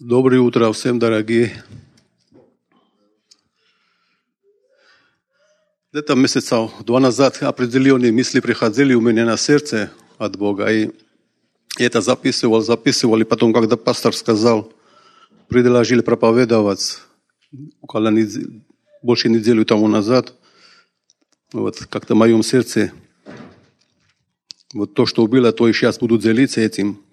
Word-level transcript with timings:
Доброе 0.00 0.40
утро 0.40 0.72
всем, 0.72 0.98
дорогие. 0.98 1.62
Где-то 5.92 6.14
месяца 6.14 6.70
два 6.86 7.00
назад 7.00 7.42
определенные 7.42 8.10
мысли 8.10 8.40
приходили 8.40 8.94
у 8.94 9.02
меня 9.02 9.26
на 9.26 9.36
сердце 9.36 9.90
от 10.16 10.38
Бога. 10.38 10.72
И 10.72 10.90
это 11.78 12.00
записывал, 12.00 12.62
записывал. 12.62 13.20
И 13.20 13.24
потом, 13.24 13.52
когда 13.52 13.76
пастор 13.76 14.16
сказал, 14.16 14.72
предложили 15.48 16.00
проповедовать 16.00 17.00
около 17.82 18.08
недели, 18.08 18.62
больше 19.02 19.28
недели 19.28 19.64
тому 19.64 19.86
назад, 19.86 20.32
вот 21.52 21.76
как-то 21.90 22.14
в 22.14 22.16
моем 22.16 22.42
сердце 22.42 22.90
вот 24.72 24.94
то, 24.94 25.04
что 25.04 25.26
было, 25.26 25.52
то 25.52 25.68
и 25.68 25.74
сейчас 25.74 25.98
буду 25.98 26.16
делиться 26.16 26.62
этим. 26.62 27.04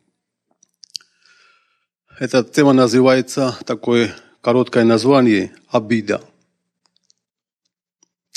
Эта 2.20 2.44
тема 2.44 2.74
называется, 2.74 3.56
такое 3.64 4.12
короткое 4.42 4.84
название 4.84 5.56
«Обида». 5.68 6.24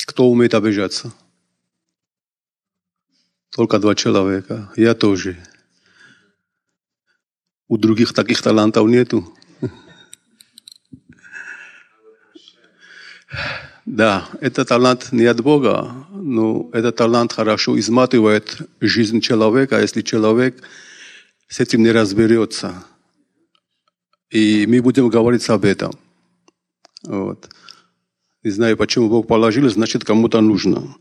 Кто 0.05 0.29
умеет 0.29 0.53
обижаться? 0.53 1.11
Только 3.49 3.79
два 3.79 3.95
человека. 3.95 4.71
Я 4.75 4.93
тоже. 4.93 5.43
У 7.67 7.77
других 7.77 8.13
таких 8.13 8.43
талантов 8.43 8.87
нету. 8.87 9.35
Да, 13.87 14.29
это 14.41 14.63
талант 14.63 15.11
не 15.11 15.25
от 15.25 15.41
Бога, 15.41 16.05
но 16.11 16.69
этот 16.71 16.97
талант 16.97 17.33
хорошо 17.33 17.79
изматывает 17.79 18.57
жизнь 18.79 19.21
человека, 19.21 19.81
если 19.81 20.03
человек 20.03 20.61
с 21.47 21.59
этим 21.59 21.81
не 21.81 21.91
разберется. 21.91 22.85
И 24.31 24.65
мы 24.65 24.81
будем 24.81 25.09
говорить 25.09 25.47
об 25.49 25.65
этом. 25.65 25.91
Вот. 27.03 27.49
Не 28.43 28.51
знаю, 28.51 28.77
почему 28.77 29.09
Бог 29.09 29.27
положил, 29.27 29.69
значит, 29.69 30.05
кому-то 30.05 30.41
нужно. 30.41 30.95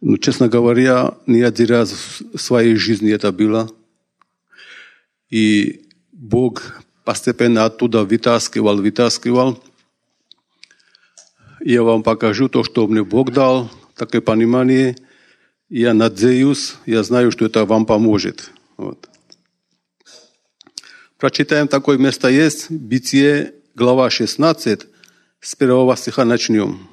Но, 0.00 0.18
честно 0.18 0.48
говоря, 0.48 1.14
не 1.26 1.40
один 1.40 1.66
раз 1.66 2.20
в 2.34 2.38
своей 2.38 2.76
жизни 2.76 3.10
это 3.10 3.32
было. 3.32 3.70
И 5.30 5.86
Бог 6.12 6.82
постепенно 7.04 7.64
оттуда 7.64 8.04
вытаскивал, 8.04 8.76
вытаскивал. 8.76 9.62
Я 11.60 11.82
вам 11.82 12.02
покажу 12.02 12.48
то, 12.48 12.62
что 12.62 12.86
мне 12.86 13.02
Бог 13.02 13.32
дал, 13.32 13.70
такое 13.96 14.20
понимание. 14.20 14.96
Я 15.70 15.94
надеюсь, 15.94 16.74
я 16.84 17.02
знаю, 17.02 17.32
что 17.32 17.46
это 17.46 17.64
вам 17.64 17.86
поможет. 17.86 18.50
Вот. 18.76 19.08
Прочитаем 21.18 21.68
такое 21.68 21.96
место 21.96 22.28
есть, 22.28 22.70
Битие, 22.70 23.54
глава 23.76 24.10
16, 24.10 24.86
с 25.40 25.54
первого 25.54 25.96
стиха 25.96 26.24
начнем. 26.24 26.88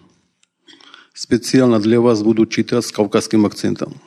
Специально 1.14 1.80
для 1.80 2.00
вас 2.00 2.22
буду 2.22 2.46
читать 2.46 2.86
с 2.86 2.92
кавказским 2.92 3.48
акцентом. 3.48 4.00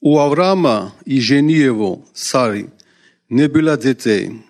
У 0.00 0.18
Авраама 0.18 0.94
и 1.06 1.20
жени 1.20 1.54
его, 1.54 2.06
Сари, 2.12 2.70
не 3.30 3.48
было 3.48 3.78
детей. 3.78 4.44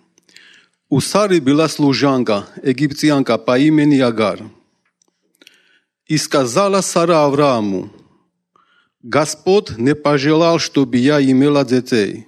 У 0.88 1.00
Сари 1.00 1.38
была 1.38 1.68
служанка, 1.68 2.48
египтянка 2.64 3.38
по 3.38 3.56
имени 3.56 4.00
Агар. 4.00 4.40
И 6.06 6.18
сказала 6.18 6.80
Сара 6.80 7.24
Аврааму, 7.24 7.92
Господь 9.04 9.76
не 9.76 9.94
пожелал, 9.94 10.58
чтобы 10.58 10.96
я 10.96 11.20
имела 11.20 11.62
детей. 11.62 12.26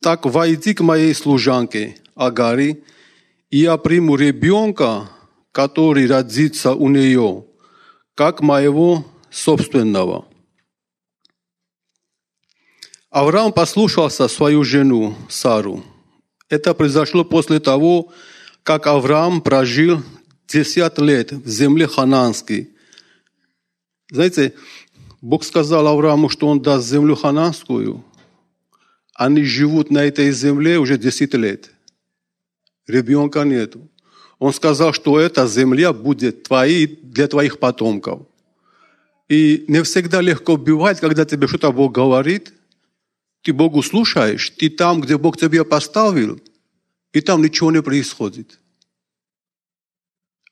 Так 0.00 0.26
войди 0.26 0.74
к 0.74 0.80
моей 0.80 1.14
служанке 1.14 1.96
Агари, 2.16 2.82
и 3.50 3.58
я 3.58 3.76
приму 3.76 4.16
ребенка, 4.16 5.08
который 5.52 6.08
родится 6.08 6.74
у 6.74 6.88
нее, 6.88 7.44
как 8.16 8.40
моего 8.40 9.06
собственного. 9.30 10.26
Авраам 13.10 13.52
послушался 13.52 14.26
свою 14.26 14.64
жену 14.64 15.14
Сару. 15.28 15.84
Это 16.48 16.74
произошло 16.74 17.24
после 17.24 17.60
того, 17.60 18.12
как 18.64 18.88
Авраам 18.88 19.40
прожил 19.40 20.02
10 20.48 20.98
лет 20.98 21.30
в 21.30 21.48
земле 21.48 21.86
хананской, 21.86 22.75
знаете, 24.10 24.54
Бог 25.20 25.44
сказал 25.44 25.86
Аврааму, 25.86 26.28
что 26.28 26.46
Он 26.48 26.60
даст 26.60 26.88
землю 26.88 27.16
хананскую. 27.16 28.04
Они 29.14 29.42
живут 29.42 29.90
на 29.90 30.04
этой 30.04 30.30
земле 30.30 30.78
уже 30.78 30.98
10 30.98 31.34
лет. 31.34 31.70
Ребенка 32.86 33.42
нету. 33.44 33.88
Он 34.38 34.52
сказал, 34.52 34.92
что 34.92 35.18
эта 35.18 35.46
земля 35.48 35.92
будет 35.92 36.44
твоей 36.44 36.86
для 36.86 37.26
твоих 37.26 37.58
потомков. 37.58 38.26
И 39.28 39.64
не 39.66 39.82
всегда 39.82 40.20
легко 40.20 40.56
бывает, 40.56 41.00
когда 41.00 41.24
тебе 41.24 41.48
что-то 41.48 41.72
Бог 41.72 41.92
говорит, 41.92 42.52
ты 43.42 43.52
Богу 43.52 43.82
слушаешь, 43.82 44.50
ты 44.50 44.68
там, 44.68 45.00
где 45.00 45.16
Бог 45.16 45.36
тебя 45.36 45.64
поставил, 45.64 46.38
и 47.12 47.20
там 47.20 47.42
ничего 47.42 47.72
не 47.72 47.82
происходит. 47.82 48.60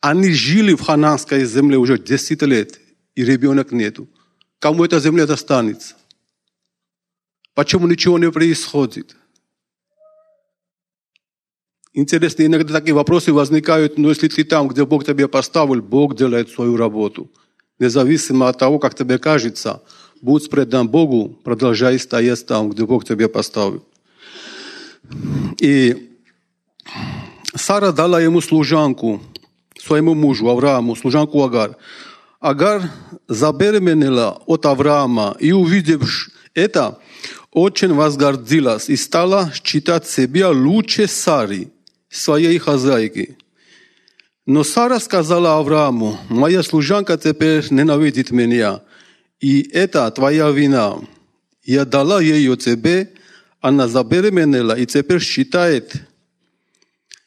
Они 0.00 0.32
жили 0.32 0.74
в 0.74 0.80
хананской 0.80 1.44
земле 1.44 1.76
уже 1.76 1.98
10 1.98 2.42
лет 2.42 2.80
и 3.14 3.24
ребенок 3.24 3.72
нету. 3.72 4.08
Кому 4.58 4.84
эта 4.84 5.00
земля 5.00 5.26
достанется? 5.26 5.94
Почему 7.54 7.86
ничего 7.86 8.18
не 8.18 8.30
происходит? 8.30 9.16
Интересно, 11.92 12.44
иногда 12.44 12.74
такие 12.74 12.94
вопросы 12.94 13.32
возникают, 13.32 13.98
но 13.98 14.08
если 14.08 14.26
ты 14.26 14.42
там, 14.42 14.66
где 14.66 14.84
Бог 14.84 15.04
тебя 15.04 15.28
поставил, 15.28 15.80
Бог 15.80 16.16
делает 16.16 16.50
свою 16.50 16.76
работу. 16.76 17.30
Независимо 17.78 18.48
от 18.48 18.58
того, 18.58 18.80
как 18.80 18.96
тебе 18.96 19.18
кажется, 19.18 19.82
будь 20.20 20.50
предан 20.50 20.88
Богу, 20.88 21.38
продолжай 21.44 21.98
стоять 22.00 22.44
там, 22.46 22.70
где 22.70 22.84
Бог 22.84 23.04
тебя 23.04 23.28
поставил. 23.28 23.84
И 25.60 26.10
Сара 27.54 27.92
дала 27.92 28.20
ему 28.20 28.40
служанку, 28.40 29.20
своему 29.78 30.14
мужу 30.14 30.48
Аврааму, 30.48 30.96
служанку 30.96 31.44
Агар. 31.44 31.76
Агар 32.44 32.90
забеременела 33.26 34.42
от 34.44 34.66
Авраама 34.66 35.34
и, 35.40 35.52
увидев 35.52 36.28
это, 36.52 36.98
очень 37.52 37.94
возгордилась 37.94 38.90
и 38.90 38.96
стала 38.96 39.50
считать 39.64 40.06
себя 40.06 40.50
лучше 40.50 41.06
Сари, 41.06 41.72
своей 42.10 42.58
хозяйки. 42.58 43.38
Но 44.44 44.62
Сара 44.62 45.00
сказала 45.00 45.56
Аврааму, 45.58 46.18
моя 46.28 46.62
служанка 46.62 47.16
теперь 47.16 47.64
ненавидит 47.70 48.30
меня, 48.30 48.82
и 49.40 49.62
это 49.62 50.10
твоя 50.10 50.50
вина. 50.50 50.98
Я 51.62 51.86
дала 51.86 52.20
ее 52.20 52.58
тебе, 52.58 53.10
она 53.62 53.88
забеременела 53.88 54.78
и 54.78 54.84
теперь 54.84 55.22
считает 55.22 55.94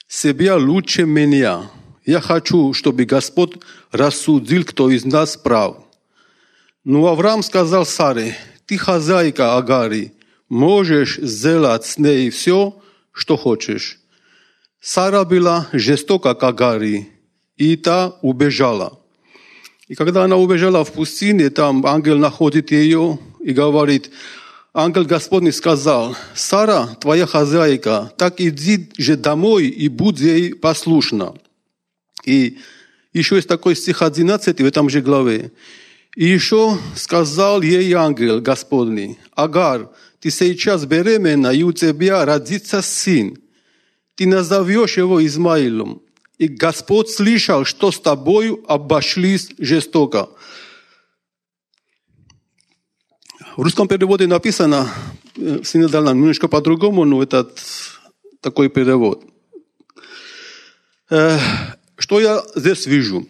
себя 0.07 0.57
лучше 0.57 1.05
меня. 1.05 1.71
Я 2.07 2.21
хочу, 2.21 2.71
чтобы 2.71 3.03
Господь 3.03 3.55
рассудил, 3.91 4.63
кто 4.63 4.89
из 4.89 5.03
нас 5.03 5.35
прав. 5.35 5.75
Но 6.85 7.05
Авраам 7.07 7.43
сказал 7.43 7.85
Саре, 7.85 8.37
ты 8.65 8.77
хозяйка 8.77 9.57
Агари, 9.57 10.13
можешь 10.47 11.17
сделать 11.17 11.85
с 11.85 11.97
ней 11.97 12.29
все, 12.29 12.73
что 13.11 13.35
хочешь. 13.35 13.99
Сара 14.79 15.25
была 15.25 15.67
жестока 15.73 16.33
к 16.33 16.41
Агари, 16.43 17.09
и 17.57 17.75
та 17.75 18.15
убежала. 18.21 18.97
И 19.89 19.95
когда 19.95 20.23
она 20.23 20.37
убежала 20.37 20.85
в 20.85 20.93
пустыне, 20.93 21.49
там 21.49 21.85
ангел 21.85 22.17
находит 22.17 22.71
ее 22.71 23.19
и 23.41 23.51
говорит, 23.51 24.11
ангел 24.73 25.03
Господний 25.03 25.51
сказал, 25.51 26.15
Сара, 26.33 26.87
твоя 27.01 27.25
хозяйка, 27.25 28.13
так 28.15 28.39
иди 28.39 28.89
же 28.97 29.17
домой 29.17 29.67
и 29.67 29.89
будь 29.89 30.21
ей 30.21 30.55
послушна. 30.55 31.33
И 32.27 32.57
еще 33.13 33.37
есть 33.37 33.47
такой 33.47 33.75
стих 33.75 34.01
11 34.01 34.59
в 34.59 34.65
этом 34.65 34.89
же 34.89 35.01
главе. 35.01 35.51
И 36.17 36.25
еще 36.25 36.77
сказал 36.95 37.61
ей 37.61 37.93
ангел 37.93 38.41
Господний, 38.41 39.17
Агар, 39.33 39.89
ты 40.19 40.29
сейчас 40.29 40.85
беременна, 40.85 41.53
и 41.53 41.63
у 41.63 41.71
тебя 41.71 42.25
родится 42.25 42.81
сын. 42.81 43.37
Ты 44.15 44.27
назовешь 44.27 44.97
его 44.97 45.25
Измаилом. 45.25 46.01
И 46.37 46.47
Господь 46.47 47.09
слышал, 47.09 47.63
что 47.63 47.91
с 47.91 47.99
тобою 47.99 48.63
обошлись 48.67 49.51
жестоко. 49.57 50.27
В 53.55 53.61
русском 53.61 53.87
переводе 53.87 54.27
написано 54.27 54.89
в 55.35 55.63
синодальном 55.63 56.17
немножко 56.17 56.49
по-другому, 56.49 57.05
но 57.05 57.23
это 57.23 57.49
такой 58.41 58.69
перевод. 58.69 59.23
Что 61.97 62.19
я 62.19 62.43
здесь 62.55 62.85
вижу? 62.85 63.27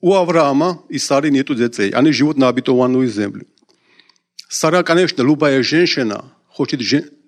У 0.00 0.14
Авраама 0.14 0.82
и 0.88 0.98
Сары 0.98 1.30
нету 1.30 1.54
детей. 1.54 1.90
Они 1.90 2.12
живут 2.12 2.36
на 2.38 2.48
обетованную 2.48 3.08
землю. 3.08 3.46
Сара, 4.48 4.82
конечно, 4.82 5.22
любая 5.22 5.62
женщина 5.62 6.24
хочет 6.48 6.80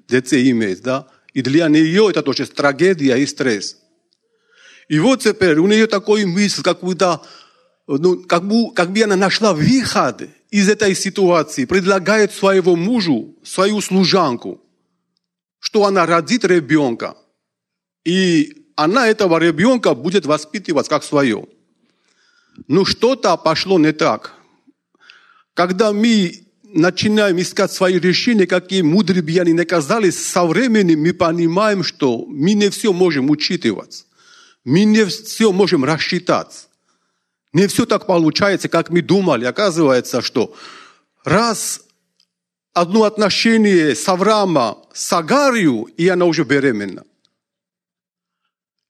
детей 0.09 0.51
иметь, 0.51 0.83
да? 0.83 1.07
И 1.35 1.43
для 1.43 1.69
нее 1.69 2.09
это 2.11 2.23
тоже 2.23 2.47
трагедия 2.47 3.17
и 3.17 3.27
стресс. 3.27 3.77
И 4.89 4.99
вот 4.99 5.21
теперь 5.21 5.59
у 5.59 5.67
нее 5.67 5.87
такой 5.87 6.25
мысль, 6.25 6.63
как 6.63 6.81
будто, 6.81 7.21
ну, 7.87 8.23
как, 8.25 8.49
бы, 8.49 8.73
как 8.73 8.93
бы 8.93 9.03
она 9.03 9.17
нашла 9.17 9.53
выход 9.53 10.29
из 10.51 10.69
этой 10.69 10.95
ситуации, 10.95 11.67
предлагает 11.67 12.33
своего 12.33 12.75
мужу, 12.75 13.37
свою 13.45 13.81
служанку, 13.81 14.61
что 15.61 15.85
она 15.85 16.07
родит 16.07 16.45
ребенка. 16.45 17.17
И 18.05 18.60
она 18.83 19.09
этого 19.09 19.37
ребенка 19.37 19.95
будет 19.95 20.25
воспитывать 20.25 20.89
как 20.89 21.05
свое. 21.05 21.47
Но 22.67 22.87
что-то 22.87 23.37
пошло 23.37 23.79
не 23.79 23.93
так. 23.93 24.33
Когда 25.53 25.93
мы 25.93 26.47
начинаем 26.63 27.39
искать 27.39 27.71
свои 27.71 27.99
решения, 27.99 28.47
какие 28.47 28.81
мудрые 28.81 29.23
бы 29.23 29.39
они 29.39 29.53
не 29.53 29.67
казались, 29.67 30.27
со 30.27 30.47
временем 30.47 31.03
мы 31.03 31.13
понимаем, 31.13 31.85
что 31.85 32.25
мы 32.25 32.55
не 32.55 32.71
все 32.71 32.95
можем 32.95 33.29
учитывать. 33.29 34.07
Мы 34.65 34.85
не 34.85 35.05
все 35.05 35.53
можем 35.53 35.85
рассчитать. 35.85 36.69
Не 37.53 37.67
все 37.67 37.85
так 37.85 38.07
получается, 38.07 38.71
как 38.71 38.89
мы 38.89 39.03
думали. 39.03 39.45
Оказывается, 39.45 40.23
что 40.23 40.55
раз 41.23 41.83
одно 42.73 43.03
отношение 43.03 43.95
с 43.95 44.09
Авраама 44.09 44.79
с 44.95 45.13
Агарью, 45.13 45.83
и 45.99 46.09
она 46.09 46.25
уже 46.25 46.45
беременна. 46.45 47.05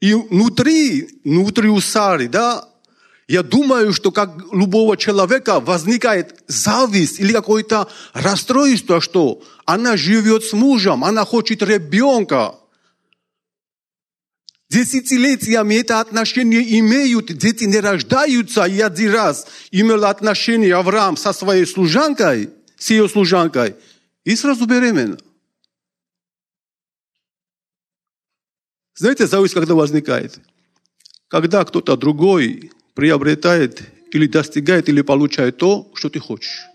И 0.01 0.15
внутри, 0.15 1.21
внутри 1.25 1.69
у 1.69 1.81
Сары, 1.81 2.29
да, 2.29 2.67
я 3.29 3.43
думаю, 3.43 3.93
что 3.93 4.11
как 4.11 4.35
любого 4.51 4.97
человека 4.97 5.61
возникает 5.61 6.43
зависть 6.49 7.21
или 7.21 7.33
какое-то 7.33 7.89
расстройство, 8.13 9.01
что 9.01 9.43
она 9.67 9.97
живет 9.97 10.43
с 10.43 10.53
мужем, 10.53 11.05
она 11.05 11.25
хочет 11.25 11.63
ребенка. 11.63 12.57
Десятилетиями 14.69 15.77
это 15.77 16.01
отношение 16.01 16.79
имеют, 16.81 17.27
дети 17.27 17.65
не 17.65 17.79
рождаются, 17.79 18.65
и 18.65 18.81
один 18.81 19.13
раз 19.13 19.47
имел 19.71 20.05
отношение 20.07 20.75
Авраам 20.75 21.17
со 21.17 21.33
своей 21.33 21.67
служанкой, 21.67 22.51
с 22.79 22.91
ее 22.91 23.09
служанкой, 23.09 23.77
и 24.25 24.35
сразу 24.35 24.67
беременна. 24.67 25.19
Знаете, 29.01 29.27
зависть 29.27 29.55
когда 29.55 29.75
возникает? 29.75 30.39
Когда 31.29 31.65
кто-то 31.65 31.97
другой 31.97 32.71
приобретает 32.95 33.83
или 34.13 34.27
достигает, 34.27 34.91
или 34.91 35.01
получает 35.01 35.57
то, 35.57 35.91
что 35.95 36.11
ты 36.11 36.19
хочешь. 36.19 36.67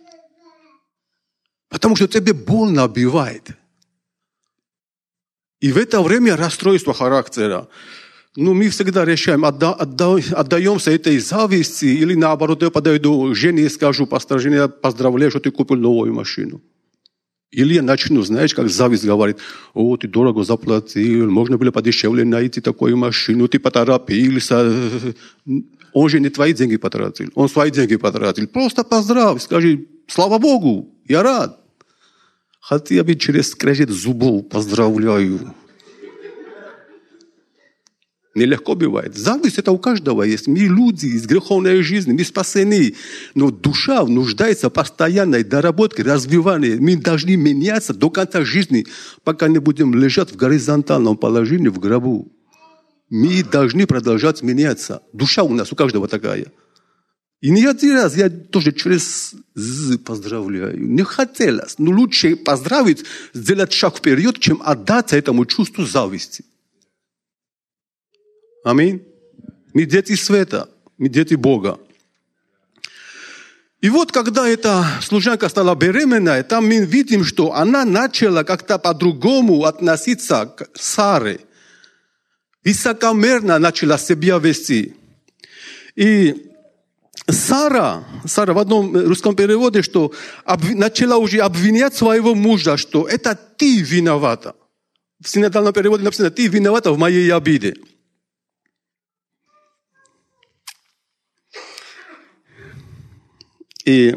Потому 1.69 1.95
что 1.95 2.07
тебе 2.07 2.33
больно 2.33 2.85
обивает. 2.85 3.49
И 5.61 5.71
в 5.71 5.77
это 5.77 6.01
время 6.01 6.35
расстройство 6.35 6.95
характера. 6.95 7.67
Ну, 8.35 8.55
мы 8.55 8.69
всегда 8.69 9.05
решаем, 9.05 9.45
отда, 9.45 9.73
отда, 9.73 10.15
отдаемся 10.15 10.91
этой 10.91 11.19
зависти, 11.19 11.85
или 11.85 12.15
наоборот, 12.15 12.63
я 12.63 12.71
подойду 12.71 13.31
к 13.31 13.35
жене 13.35 13.61
и 13.61 13.69
скажу, 13.69 14.07
поздравляю, 14.07 15.29
что 15.29 15.39
ты 15.39 15.51
купил 15.51 15.77
новую 15.77 16.11
машину. 16.11 16.59
Или 17.51 17.75
я 17.75 17.81
начну, 17.81 18.21
знаешь, 18.21 18.53
как 18.53 18.69
зависть 18.69 19.05
говорит, 19.05 19.37
о, 19.73 19.95
ты 19.97 20.07
дорого 20.07 20.43
заплатил, 20.43 21.29
можно 21.29 21.57
было 21.57 21.71
подешевле 21.71 22.25
найти 22.25 22.59
такую 22.61 22.97
машину, 22.97 23.47
ты 23.47 23.59
поторопился. 23.59 24.73
Он 25.93 26.09
же 26.09 26.19
не 26.19 26.29
твои 26.29 26.53
деньги 26.53 26.77
потратил, 26.77 27.29
он 27.35 27.47
свои 27.47 27.71
деньги 27.71 27.95
потратил. 27.95 28.47
Просто 28.47 28.83
поздравь, 28.83 29.41
скажи, 29.41 29.87
слава 30.07 30.37
Богу, 30.37 30.93
я 31.07 31.23
рад. 31.23 31.61
Хотя 32.59 33.03
бы 33.03 33.15
через 33.15 33.51
скрежет 33.51 33.89
зубов 33.89 34.49
поздравляю. 34.49 35.53
Нелегко 38.35 38.75
бывает. 38.75 39.15
Зависть 39.15 39.59
это 39.59 39.71
у 39.71 39.77
каждого 39.77 40.23
есть. 40.23 40.47
Мы 40.47 40.59
люди 40.59 41.05
из 41.05 41.25
греховной 41.25 41.81
жизни, 41.81 42.11
мы 42.11 42.25
спасены. 42.25 42.93
Но 43.33 43.49
душа 43.49 44.05
нуждается 44.05 44.69
в 44.69 44.73
постоянной 44.73 45.45
доработке, 45.45 46.03
развивании. 46.03 46.75
Мы 46.75 46.97
должны 46.97 47.37
меняться 47.37 47.93
до 47.93 48.09
конца 48.09 48.43
жизни, 48.43 48.87
пока 49.23 49.47
не 49.47 49.59
будем 49.59 49.95
лежать 49.95 50.33
в 50.33 50.35
горизонтальном 50.35 51.15
положении 51.15 51.69
в 51.69 51.79
гробу. 51.79 52.29
Мы 53.09 53.41
должны 53.41 53.87
продолжать 53.87 54.43
меняться. 54.43 55.01
Душа 55.13 55.43
у 55.43 55.53
нас 55.53 55.71
у 55.71 55.77
каждого 55.77 56.09
такая. 56.09 56.47
И 57.39 57.51
не 57.51 57.65
один 57.65 57.93
раз 57.93 58.17
я 58.17 58.29
тоже 58.29 58.73
через 58.73 59.33
«з» 59.53 59.97
поздравляю. 59.97 60.77
Не 60.77 61.03
хотелось. 61.03 61.75
Но 61.77 61.91
лучше 61.91 62.35
поздравить, 62.35 63.05
сделать 63.33 63.71
шаг 63.71 63.95
вперед, 63.97 64.39
чем 64.39 64.61
отдаться 64.65 65.15
этому 65.15 65.45
чувству 65.45 65.85
зависти. 65.85 66.43
Аминь. 68.65 69.03
Мы 69.75 69.85
дети 69.85 70.15
света, 70.15 70.67
мы 70.97 71.07
дети 71.07 71.35
Бога. 71.35 71.77
И 73.79 73.89
вот 73.91 74.11
когда 74.11 74.49
эта 74.49 74.83
служанка 75.03 75.49
стала 75.49 75.75
беременной, 75.75 76.41
там 76.41 76.65
мы 76.65 76.83
видим, 76.83 77.23
что 77.23 77.53
она 77.53 77.85
начала 77.85 78.43
как-то 78.43 78.79
по-другому 78.79 79.65
относиться 79.65 80.47
к 80.47 80.67
Саре. 80.73 81.41
Высокомерно 82.63 83.59
начала 83.59 83.99
себя 83.99 84.39
вести. 84.39 84.95
И 85.95 86.49
Сара, 87.29 88.03
Сара 88.25 88.53
в 88.53 88.57
одном 88.57 88.97
русском 88.97 89.35
переводе, 89.35 89.83
что 89.83 90.11
начала 90.73 91.17
уже 91.17 91.37
обвинять 91.37 91.93
своего 91.93 92.33
мужа, 92.33 92.77
что 92.77 93.07
это 93.07 93.35
ты 93.35 93.81
виновата. 93.81 94.55
В 95.23 95.29
синодальном 95.29 95.71
переводе 95.71 96.03
написано, 96.03 96.31
ты 96.31 96.47
виновата 96.47 96.91
в 96.91 96.97
моей 96.97 97.31
обиде. 97.31 97.75
И 103.85 104.15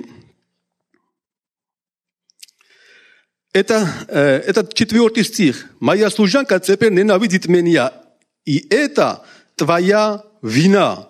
это, 3.52 3.88
э, 4.08 4.38
этот 4.46 4.74
четвертый 4.74 5.24
стих. 5.24 5.66
«Моя 5.80 6.10
служанка 6.10 6.58
теперь 6.58 6.92
ненавидит 6.92 7.46
меня, 7.46 7.92
и 8.44 8.66
это 8.70 9.24
твоя 9.56 10.24
вина». 10.42 11.08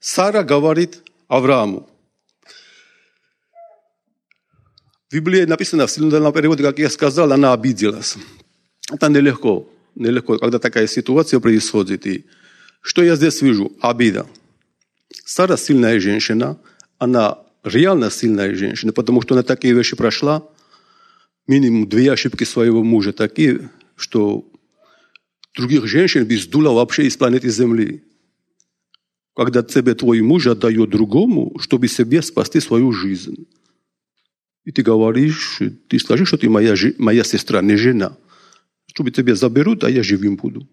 Сара 0.00 0.42
говорит 0.42 1.02
Аврааму. 1.28 1.88
В 5.10 5.12
Библии 5.12 5.44
написано 5.44 5.86
в 5.86 5.90
синодальном 5.90 6.32
переводе, 6.32 6.62
как 6.62 6.78
я 6.78 6.88
сказал, 6.88 7.32
она 7.32 7.52
обиделась. 7.52 8.16
Это 8.90 9.08
нелегко. 9.08 9.68
Нелегко, 9.94 10.38
когда 10.38 10.58
такая 10.58 10.86
ситуация 10.86 11.40
происходит. 11.40 12.06
И 12.06 12.24
что 12.80 13.02
я 13.02 13.16
здесь 13.16 13.42
вижу? 13.42 13.72
Обида. 13.80 14.26
Сара 15.24 15.56
сильная 15.56 16.00
женщина. 16.00 16.56
Она 16.98 17.38
реально 17.64 18.10
сильная 18.10 18.54
женщина, 18.54 18.92
потому 18.92 19.22
что 19.22 19.34
она 19.34 19.42
такие 19.42 19.74
вещи 19.74 19.96
прошла, 19.96 20.48
минимум 21.46 21.88
две 21.88 22.12
ошибки 22.12 22.44
своего 22.44 22.82
мужа 22.82 23.12
такие, 23.12 23.70
что 23.96 24.50
других 25.56 25.86
женщин 25.86 26.26
бы 26.26 26.36
сдуло 26.36 26.72
вообще 26.72 27.06
из 27.06 27.16
планеты 27.16 27.50
Земли. 27.50 28.04
Когда 29.34 29.62
тебе 29.62 29.94
твой 29.94 30.20
муж 30.22 30.46
отдает 30.46 30.90
другому, 30.90 31.58
чтобы 31.60 31.88
себе 31.88 32.22
спасти 32.22 32.60
свою 32.60 32.92
жизнь. 32.92 33.46
И 34.64 34.72
ты 34.72 34.82
говоришь, 34.82 35.60
ты 35.88 35.98
скажи, 35.98 36.26
что 36.26 36.36
ты 36.36 36.48
моя, 36.48 36.74
моя 36.98 37.24
сестра, 37.24 37.62
не 37.62 37.76
жена. 37.76 38.16
Чтобы 38.86 39.10
тебя 39.10 39.34
заберут, 39.34 39.84
а 39.84 39.90
я 39.90 40.02
живым 40.02 40.36
буду. 40.36 40.68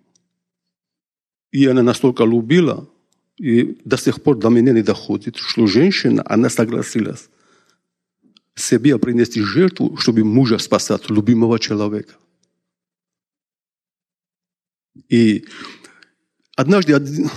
И 1.51 1.65
она 1.65 1.84
настолько 1.84 2.24
любила, 2.24 2.89
и 3.38 3.79
до 3.86 3.98
сих 3.98 4.22
пор 4.22 4.38
до 4.38 4.50
меня 4.50 4.74
не 4.74 4.82
доходит, 4.82 5.38
что 5.38 5.67
женщина, 5.67 6.24
она 6.25 6.50
согласилась 6.50 7.29
себе 8.56 8.98
принести 8.98 9.41
жертву, 9.41 9.98
чтобы 9.98 10.24
мужа 10.24 10.58
спасать, 10.58 11.10
любимого 11.10 11.60
человека. 11.60 12.15
И 15.10 15.46
однажды 16.56 16.94
один, 16.94 17.29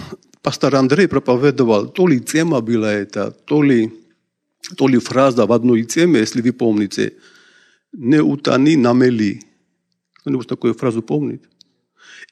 пастор 0.43 0.75
Андрей 0.77 1.07
проповедовал, 1.09 1.89
то 1.89 2.09
ли 2.09 2.21
тема 2.21 2.61
была 2.61 2.93
это, 2.93 3.31
то 3.31 3.63
ли, 3.63 3.93
то 4.77 4.89
ли 4.89 4.99
фраза 4.99 5.47
в 5.47 5.53
одной 5.53 5.85
теме, 5.85 6.21
если 6.21 6.41
вы 6.41 6.53
помните, 6.53 7.13
не 7.93 8.23
утони, 8.23 8.77
намели. 8.77 9.43
Кто-нибудь 10.15 10.49
такую 10.49 10.75
фразу 10.75 11.03
помнит? 11.03 11.49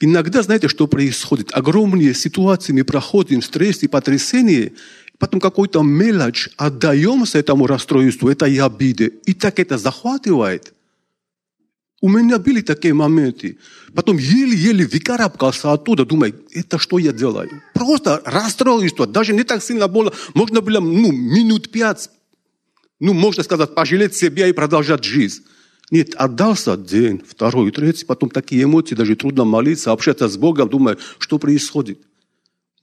Иногда, 0.01 0.43
знаете, 0.43 0.69
что 0.69 0.87
происходит? 0.87 1.51
Огромные 1.53 2.15
ситуации 2.15 2.73
мы 2.73 2.85
проходим, 2.85 3.43
стресс 3.43 3.83
и 3.83 3.89
потрясение, 3.89 4.73
потом 5.19 5.41
какой-то 5.41 5.83
мелочь, 5.83 6.49
отдаемся 6.57 7.39
этому 7.39 7.67
расстройству, 7.67 8.29
этой 8.29 8.57
обиде, 8.59 9.13
и 9.27 9.35
так 9.35 9.59
это 9.59 9.79
захватывает. 9.79 10.73
У 12.01 12.09
меня 12.09 12.39
были 12.39 12.61
такие 12.61 12.95
моменты. 12.95 13.59
Потом 13.93 14.19
еле-еле 14.19 14.87
выкарабкался 14.87 15.73
оттуда, 15.73 16.05
думаю, 16.05 16.35
это 16.53 16.79
что 16.79 16.99
я 16.99 17.13
делаю? 17.13 17.61
Просто 17.75 18.23
расстройство, 18.25 19.07
даже 19.07 19.35
не 19.35 19.43
так 19.43 19.63
сильно 19.63 19.89
было. 19.89 20.15
Можно 20.35 20.61
было 20.61 20.79
ну, 20.79 21.11
минут 21.11 21.73
пять 21.73 22.11
Ну, 23.01 23.15
можно 23.15 23.43
сказать, 23.43 23.75
пожалеть 23.75 24.15
себя 24.15 24.47
и 24.47 24.53
продолжать 24.53 25.03
жизнь. 25.03 25.43
Нет, 25.91 26.15
отдался 26.17 26.77
день, 26.77 27.23
второй, 27.27 27.71
третий, 27.71 28.05
потом 28.05 28.29
такие 28.29 28.65
эмоции, 28.65 28.95
даже 28.95 29.17
трудно 29.17 29.45
молиться, 29.45 29.93
общаться 29.93 30.29
с 30.29 30.37
Богом, 30.37 30.69
думая, 30.69 30.99
что 31.19 31.39
происходит. 31.39 32.01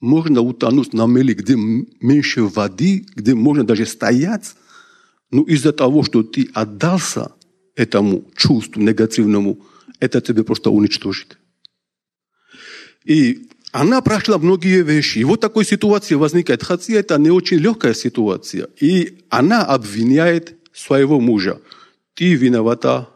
Можно 0.00 0.40
утонуть 0.40 0.92
на 0.92 1.06
мели, 1.06 1.32
где 1.32 1.54
меньше 1.56 2.42
воды, 2.42 3.06
где 3.14 3.34
можно 3.34 3.64
даже 3.64 3.86
стоять, 3.86 4.54
но 5.30 5.42
из-за 5.42 5.72
того, 5.72 6.02
что 6.02 6.22
ты 6.22 6.48
отдался 6.52 7.32
этому 7.76 8.24
чувству 8.36 8.80
негативному, 8.80 9.60
это 10.00 10.20
тебя 10.20 10.44
просто 10.44 10.70
уничтожит. 10.70 11.38
И 13.04 13.48
она 13.72 14.00
прошла 14.00 14.38
многие 14.38 14.82
вещи. 14.82 15.18
И 15.18 15.24
вот 15.24 15.40
такой 15.40 15.64
ситуация 15.64 16.18
возникает. 16.18 16.62
Хотя 16.62 16.94
это 16.94 17.18
не 17.18 17.30
очень 17.30 17.58
легкая 17.58 17.94
ситуация. 17.94 18.68
И 18.80 19.18
она 19.28 19.64
обвиняет 19.64 20.54
своего 20.72 21.20
мужа. 21.20 21.60
Ты 22.16 22.34
виновата 22.34 23.10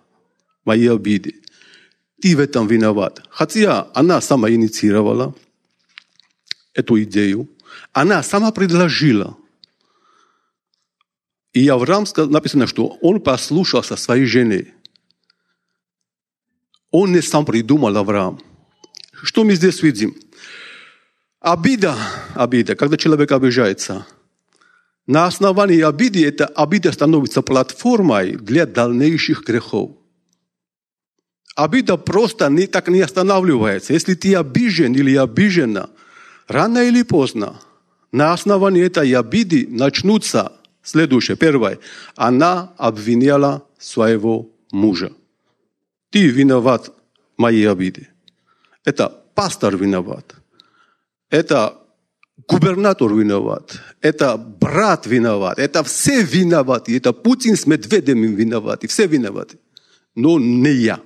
в 0.62 0.66
моей 0.66 0.90
обиде. 0.90 1.34
Ты 2.20 2.36
в 2.36 2.40
этом 2.40 2.68
виноват. 2.68 3.22
Хотя 3.30 3.88
она 3.94 4.20
сама 4.20 4.50
инициировала 4.50 5.34
эту 6.74 7.02
идею. 7.02 7.48
Она 7.92 8.22
сама 8.22 8.52
предложила. 8.52 9.38
И 11.54 11.66
Авраам 11.66 12.04
написано, 12.16 12.66
что 12.66 12.98
он 13.00 13.20
послушался 13.20 13.96
своей 13.96 14.26
жены. 14.26 14.74
Он 16.90 17.12
не 17.12 17.22
сам 17.22 17.46
придумал 17.46 17.96
Авраам. 17.96 18.38
Что 19.12 19.44
мы 19.44 19.54
здесь 19.54 19.82
видим? 19.82 20.14
Обида, 21.40 21.96
обида, 22.34 22.76
когда 22.76 22.98
человек 22.98 23.32
обижается. 23.32 24.06
На 25.10 25.26
основании 25.26 25.80
обиды 25.80 26.24
эта 26.24 26.46
обида 26.46 26.92
становится 26.92 27.42
платформой 27.42 28.36
для 28.36 28.64
дальнейших 28.64 29.44
грехов. 29.44 29.90
Обида 31.56 31.96
просто 31.96 32.48
не, 32.48 32.68
так 32.68 32.86
не 32.86 33.00
останавливается. 33.00 33.92
Если 33.92 34.14
ты 34.14 34.36
обижен 34.36 34.94
или 34.94 35.16
обижена, 35.16 35.90
рано 36.46 36.84
или 36.84 37.02
поздно 37.02 37.60
на 38.12 38.32
основании 38.32 38.84
этой 38.84 39.12
обиды 39.16 39.66
начнутся 39.68 40.52
следующее. 40.84 41.36
Первое. 41.36 41.80
Она 42.14 42.72
обвиняла 42.78 43.64
своего 43.80 44.48
мужа. 44.70 45.10
Ты 46.10 46.28
виноват 46.28 46.92
в 47.36 47.40
моей 47.40 47.68
обиде. 47.68 48.10
Это 48.84 49.08
пастор 49.34 49.76
виноват. 49.76 50.36
Это 51.30 51.79
губернатор 52.50 53.14
виноват. 53.14 53.80
Это 54.00 54.36
брат 54.36 55.06
виноват. 55.06 55.58
Это 55.58 55.84
все 55.84 56.22
виноваты. 56.22 56.96
Это 56.96 57.12
Путин 57.12 57.56
с 57.56 57.66
Медведем 57.66 58.22
виноваты. 58.34 58.88
Все 58.88 59.06
виноваты. 59.06 59.58
Но 60.16 60.38
не 60.40 60.72
я. 60.72 61.00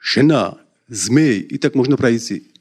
Жена, 0.00 0.58
змей, 0.88 1.40
и 1.40 1.58
так 1.58 1.74
можно 1.74 1.96
пройти. 1.96 2.52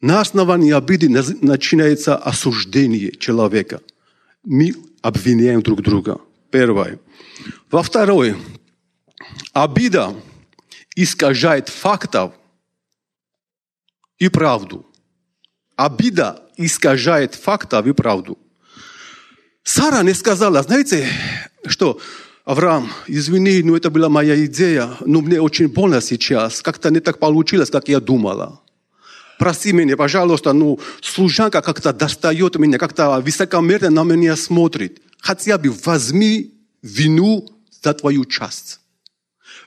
На 0.00 0.20
основании 0.20 0.72
обиды 0.72 1.08
начинается 1.08 2.16
осуждение 2.16 3.12
человека. 3.12 3.80
Мы 4.44 4.74
обвиняем 5.02 5.62
друг 5.62 5.82
друга. 5.82 6.20
Первое. 6.50 6.98
Во 7.70 7.82
второе, 7.82 8.36
обида 9.52 10.14
искажает 10.94 11.68
фактов 11.68 12.32
и 14.18 14.28
правду. 14.28 14.84
Обида 15.78 16.42
искажает 16.56 17.36
фактов 17.36 17.86
и 17.86 17.92
правду. 17.92 18.36
Сара 19.62 20.02
не 20.02 20.12
сказала, 20.12 20.60
знаете, 20.64 21.06
что 21.66 22.00
Авраам, 22.44 22.90
извини, 23.06 23.62
но 23.62 23.76
это 23.76 23.88
была 23.88 24.08
моя 24.08 24.44
идея, 24.46 24.90
но 25.06 25.20
мне 25.20 25.40
очень 25.40 25.68
больно 25.68 26.00
сейчас. 26.00 26.62
Как-то 26.62 26.90
не 26.90 26.98
так 26.98 27.20
получилось, 27.20 27.70
как 27.70 27.88
я 27.88 28.00
думала. 28.00 28.60
Прости 29.38 29.72
меня, 29.72 29.96
пожалуйста, 29.96 30.52
ну, 30.52 30.80
служанка 31.00 31.62
как-то 31.62 31.92
достает 31.92 32.56
меня, 32.56 32.76
как-то 32.76 33.20
высокомерно 33.20 33.90
на 33.90 34.02
меня 34.02 34.34
смотрит. 34.34 35.00
Хотя 35.20 35.58
бы 35.58 35.72
возьми 35.84 36.54
вину 36.82 37.48
за 37.82 37.94
твою 37.94 38.24
часть. 38.24 38.80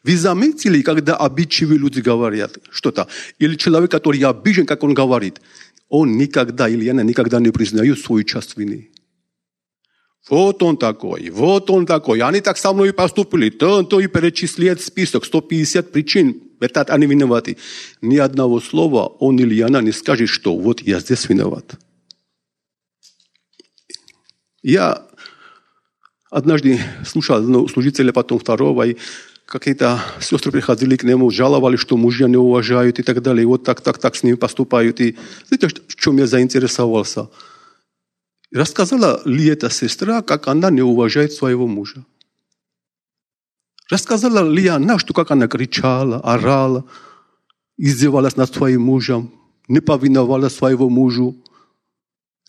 Вы 0.03 0.17
заметили, 0.17 0.81
когда 0.81 1.15
обидчивые 1.15 1.77
люди 1.77 2.01
говорят 2.01 2.57
что-то? 2.71 3.07
Или 3.37 3.55
человек, 3.55 3.91
который 3.91 4.19
обижен, 4.21 4.65
как 4.65 4.83
он 4.83 4.93
говорит, 4.93 5.39
он 5.91 6.17
никогда, 6.17 6.69
или 6.69 6.87
она 6.87 7.03
никогда 7.03 7.41
не 7.41 7.51
признает 7.51 7.99
свою 7.99 8.23
часть 8.23 8.57
вины. 8.57 8.91
Вот 10.29 10.63
он 10.63 10.77
такой, 10.77 11.29
вот 11.31 11.69
он 11.69 11.85
такой. 11.85 12.21
Они 12.21 12.39
так 12.39 12.57
со 12.57 12.71
мной 12.71 12.93
поступили. 12.93 13.49
То, 13.49 13.83
то 13.83 13.99
и 13.99 14.07
перечисляет 14.07 14.81
список, 14.81 15.25
150 15.25 15.91
причин. 15.91 16.41
Это 16.61 16.83
они 16.83 17.07
виноваты. 17.07 17.57
Ни 18.01 18.15
одного 18.17 18.61
слова 18.61 19.07
он 19.19 19.37
или 19.37 19.59
она 19.59 19.81
не 19.81 19.91
скажет, 19.91 20.29
что 20.29 20.57
вот 20.57 20.81
я 20.81 20.99
здесь 21.01 21.27
виноват. 21.27 21.75
Я 24.63 25.05
однажды 26.29 26.79
слушал 27.05 27.67
служителя, 27.67 28.13
потом 28.13 28.39
второго, 28.39 28.87
и 28.87 28.95
какие-то 29.51 29.99
сестры 30.21 30.49
приходили 30.51 30.95
к 30.95 31.03
нему, 31.03 31.29
жаловали, 31.29 31.75
что 31.75 31.97
мужья 31.97 32.27
не 32.27 32.37
уважают 32.37 32.99
и 32.99 33.03
так 33.03 33.21
далее. 33.21 33.43
И 33.43 33.45
вот 33.45 33.63
так, 33.65 33.81
так, 33.81 33.97
так 33.97 34.15
с 34.15 34.23
ними 34.23 34.35
поступают. 34.35 35.01
И 35.01 35.17
знаете, 35.47 35.67
в 35.87 35.95
чем 35.95 36.17
я 36.17 36.25
заинтересовался? 36.25 37.27
Рассказала 38.53 39.21
ли 39.25 39.47
эта 39.47 39.69
сестра, 39.69 40.21
как 40.21 40.47
она 40.47 40.69
не 40.69 40.81
уважает 40.81 41.33
своего 41.33 41.67
мужа? 41.67 42.05
Рассказала 43.89 44.49
ли 44.49 44.67
она, 44.67 44.97
что 44.97 45.13
как 45.13 45.31
она 45.31 45.47
кричала, 45.49 46.21
орала, 46.21 46.85
издевалась 47.77 48.37
над 48.37 48.53
своим 48.53 48.83
мужем, 48.83 49.33
не 49.67 49.81
повиновала 49.81 50.47
своего 50.47 50.89
мужу? 50.89 51.35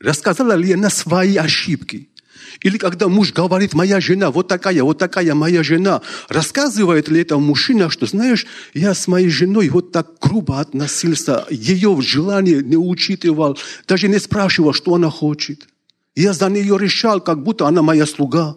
Рассказала 0.00 0.52
ли 0.52 0.72
она 0.72 0.88
свои 0.88 1.36
ошибки? 1.36 2.11
Или 2.60 2.78
когда 2.78 3.08
муж 3.08 3.32
говорит, 3.32 3.74
моя 3.74 4.00
жена 4.00 4.30
вот 4.30 4.48
такая, 4.48 4.82
вот 4.82 4.98
такая 4.98 5.34
моя 5.34 5.62
жена, 5.62 6.02
рассказывает 6.28 7.08
ли 7.08 7.20
это 7.20 7.38
мужчина, 7.38 7.90
что, 7.90 8.06
знаешь, 8.06 8.46
я 8.74 8.94
с 8.94 9.08
моей 9.08 9.28
женой 9.28 9.68
вот 9.68 9.92
так 9.92 10.18
грубо 10.20 10.60
относился, 10.60 11.46
ее 11.50 11.96
желание 12.00 12.62
не 12.62 12.76
учитывал, 12.76 13.58
даже 13.88 14.08
не 14.08 14.18
спрашивал, 14.18 14.72
что 14.72 14.94
она 14.94 15.10
хочет. 15.10 15.68
Я 16.14 16.32
за 16.32 16.50
нее 16.50 16.76
решал, 16.78 17.20
как 17.20 17.42
будто 17.42 17.66
она 17.66 17.82
моя 17.82 18.06
слуга. 18.06 18.56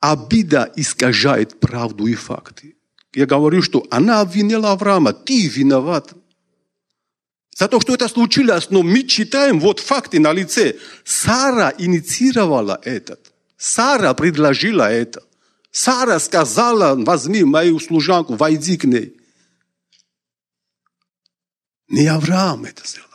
Обида 0.00 0.70
искажает 0.76 1.58
правду 1.58 2.06
и 2.06 2.14
факты. 2.14 2.76
Я 3.14 3.24
говорю, 3.24 3.62
что 3.62 3.86
она 3.90 4.20
обвинила 4.20 4.72
Авраама, 4.72 5.14
ты 5.14 5.48
виноват. 5.48 6.12
За 7.58 7.68
то, 7.68 7.80
что 7.80 7.94
это 7.94 8.06
случилось, 8.06 8.68
но 8.68 8.82
мы 8.82 9.04
читаем 9.04 9.60
вот 9.60 9.80
факты 9.80 10.20
на 10.20 10.30
лице. 10.34 10.76
Сара 11.04 11.72
инициировала 11.78 12.78
этот. 12.84 13.32
Сара 13.56 14.12
предложила 14.12 14.92
это. 14.92 15.22
Сара 15.70 16.18
сказала, 16.18 16.94
возьми 17.02 17.44
мою 17.44 17.80
служанку, 17.80 18.34
войди 18.34 18.76
к 18.76 18.84
ней. 18.84 19.16
Не 21.88 22.08
Авраам 22.08 22.66
это 22.66 22.86
сделал. 22.86 23.08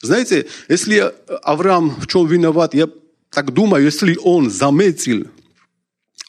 Знаете, 0.00 0.48
если 0.70 1.12
Авраам 1.42 1.90
в 1.90 2.06
чем 2.06 2.26
виноват, 2.26 2.72
я 2.72 2.88
так 3.28 3.52
думаю, 3.52 3.84
если 3.84 4.16
он 4.22 4.48
заметил, 4.48 5.26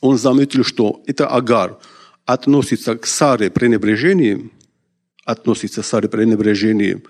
он 0.02 0.18
заметил, 0.18 0.66
что 0.66 1.02
это 1.08 1.30
Агар 1.30 1.80
относится 2.26 2.98
к 2.98 3.06
Саре 3.06 3.50
пренебрежением, 3.50 4.52
относится 5.26 5.82
с 5.82 6.02
пренебрежением. 6.08 7.04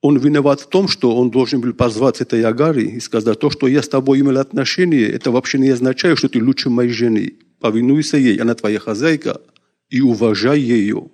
Он 0.00 0.16
виноват 0.16 0.60
в 0.60 0.68
том, 0.68 0.86
что 0.86 1.16
он 1.16 1.30
должен 1.30 1.60
был 1.60 1.74
позвать 1.74 2.20
этой 2.20 2.44
Агари 2.44 2.84
и 2.84 3.00
сказать, 3.00 3.40
то, 3.40 3.50
что 3.50 3.66
я 3.66 3.82
с 3.82 3.88
тобой 3.88 4.20
имел 4.20 4.38
отношение, 4.38 5.08
это 5.10 5.32
вообще 5.32 5.58
не 5.58 5.70
означает, 5.70 6.18
что 6.18 6.28
ты 6.28 6.42
лучше 6.42 6.70
моей 6.70 6.90
жены. 6.90 7.34
Повинуйся 7.58 8.16
ей, 8.16 8.36
она 8.36 8.54
твоя 8.54 8.78
хозяйка, 8.78 9.40
и 9.90 10.00
уважай 10.00 10.60
ее. 10.60 11.10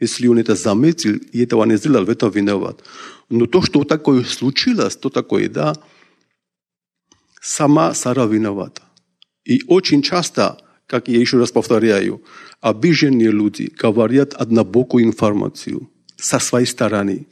Если 0.00 0.26
он 0.28 0.38
это 0.38 0.54
заметил 0.54 1.16
и 1.32 1.42
этого 1.42 1.64
не 1.64 1.76
сделал, 1.76 2.04
в 2.04 2.10
этом 2.10 2.30
виноват. 2.30 2.82
Но 3.28 3.46
то, 3.46 3.60
что 3.60 3.84
такое 3.84 4.24
случилось, 4.24 4.96
то 4.96 5.10
такое, 5.10 5.48
да, 5.50 5.74
сама 7.42 7.92
Сара 7.94 8.24
виновата. 8.24 8.82
И 9.44 9.62
очень 9.66 10.02
часто 10.02 10.58
как 10.86 11.08
я 11.08 11.18
еще 11.18 11.38
раз 11.38 11.50
повторяю, 11.52 12.22
обиженные 12.60 13.30
люди 13.30 13.72
говорят 13.76 14.34
однобокую 14.34 15.04
информацию 15.04 15.90
со 16.16 16.38
своей 16.38 16.66
стороны. 16.66 17.26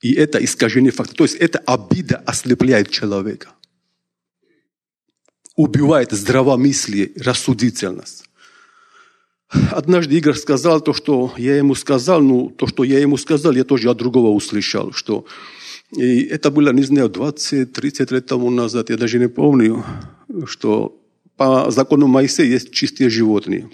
И 0.00 0.12
это 0.12 0.44
искажение 0.44 0.92
факта. 0.92 1.14
То 1.14 1.24
есть 1.24 1.36
это 1.36 1.58
обида 1.60 2.22
ослепляет 2.26 2.90
человека. 2.90 3.48
Убивает 5.56 6.12
здравомыслие, 6.12 7.12
рассудительность. 7.16 8.24
Однажды 9.70 10.16
Игорь 10.16 10.34
сказал 10.34 10.80
то, 10.80 10.92
что 10.92 11.32
я 11.38 11.56
ему 11.56 11.74
сказал, 11.74 12.20
ну, 12.20 12.50
то, 12.50 12.66
что 12.66 12.84
я 12.84 12.98
ему 12.98 13.16
сказал, 13.16 13.52
я 13.52 13.64
тоже 13.64 13.88
от 13.88 13.96
другого 13.96 14.30
услышал, 14.30 14.92
что 14.92 15.26
И 15.96 16.22
это 16.24 16.50
было, 16.50 16.72
не 16.72 16.82
знаю, 16.82 17.08
20-30 17.08 18.14
лет 18.14 18.26
тому 18.26 18.50
назад, 18.50 18.90
я 18.90 18.96
даже 18.96 19.18
не 19.18 19.28
помню, 19.28 19.84
что 20.46 21.00
по 21.36 21.70
закону 21.70 22.06
Моисея 22.06 22.46
есть 22.46 22.72
чистые 22.72 23.10
животные. 23.10 23.70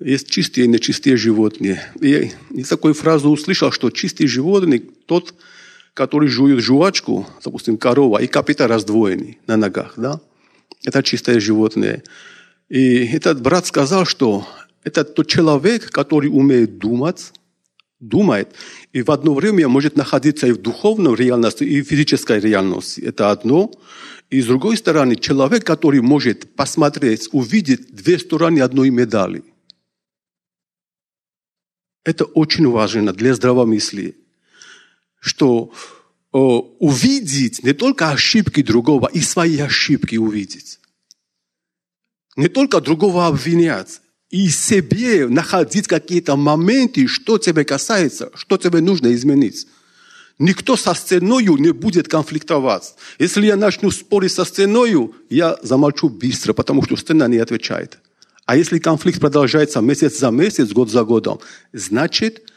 Есть 0.00 0.30
чистые 0.30 0.66
и 0.66 0.68
нечистые 0.68 1.16
животные. 1.16 1.82
И 2.00 2.30
я 2.50 2.64
такую 2.64 2.94
фразу 2.94 3.30
услышал, 3.30 3.72
что 3.72 3.90
чистый 3.90 4.26
животный 4.26 4.78
тот, 4.78 5.34
который 5.94 6.28
жует 6.28 6.60
жвачку, 6.60 7.26
допустим, 7.44 7.76
корова, 7.78 8.18
и 8.18 8.28
копыта 8.28 8.68
раздвоены 8.68 9.38
на 9.46 9.56
ногах, 9.56 9.94
да? 9.96 10.20
Это 10.84 11.02
чистое 11.02 11.40
животное. 11.40 12.04
И 12.68 13.06
этот 13.06 13.42
брат 13.42 13.66
сказал, 13.66 14.04
что 14.04 14.46
это 14.84 15.02
тот 15.02 15.26
человек, 15.26 15.90
который 15.90 16.28
умеет 16.28 16.78
думать, 16.78 17.32
думает, 17.98 18.54
и 18.92 19.02
в 19.02 19.10
одно 19.10 19.34
время 19.34 19.68
может 19.68 19.96
находиться 19.96 20.46
и 20.46 20.52
в 20.52 20.58
духовной 20.58 21.16
реальности, 21.16 21.64
и 21.64 21.82
в 21.82 21.88
физической 21.88 22.38
реальности. 22.38 23.00
Это 23.00 23.30
одно. 23.30 23.72
И 24.30 24.42
с 24.42 24.46
другой 24.46 24.76
стороны, 24.76 25.16
человек, 25.16 25.64
который 25.64 26.00
может 26.00 26.54
посмотреть, 26.54 27.28
увидеть 27.32 27.94
две 27.94 28.18
стороны 28.18 28.60
одной 28.60 28.90
медали. 28.90 29.42
Это 32.04 32.24
очень 32.24 32.68
важно 32.68 33.12
для 33.12 33.34
здравомыслия, 33.34 34.14
что 35.20 35.72
э, 36.32 36.38
увидеть 36.38 37.62
не 37.62 37.72
только 37.72 38.10
ошибки 38.10 38.62
другого, 38.62 39.08
и 39.12 39.20
свои 39.20 39.58
ошибки 39.58 40.16
увидеть. 40.16 40.78
Не 42.36 42.48
только 42.48 42.80
другого 42.80 43.26
обвинять, 43.26 44.00
и 44.30 44.48
себе 44.48 45.26
находить 45.26 45.86
какие-то 45.86 46.36
моменты, 46.36 47.06
что 47.06 47.38
тебе 47.38 47.64
касается, 47.64 48.30
что 48.34 48.58
тебе 48.58 48.80
нужно 48.80 49.12
изменить. 49.14 49.66
Никто 50.38 50.76
со 50.76 50.94
сценою 50.94 51.56
не 51.56 51.72
будет 51.72 52.06
конфликтовать. 52.06 52.94
Если 53.18 53.46
я 53.46 53.56
начну 53.56 53.90
спорить 53.90 54.32
со 54.32 54.44
сценою, 54.44 55.14
я 55.30 55.58
замолчу 55.62 56.08
быстро, 56.08 56.52
потому 56.52 56.84
что 56.84 56.96
сцена 56.96 57.26
не 57.26 57.38
отвечает. 57.38 57.98
А 58.46 58.56
если 58.56 58.78
конфликт 58.78 59.20
продолжается 59.20 59.80
месяц 59.80 60.18
за 60.18 60.30
месяц, 60.30 60.72
год 60.72 60.90
за 60.90 61.04
годом, 61.04 61.40
значит, 61.72 62.50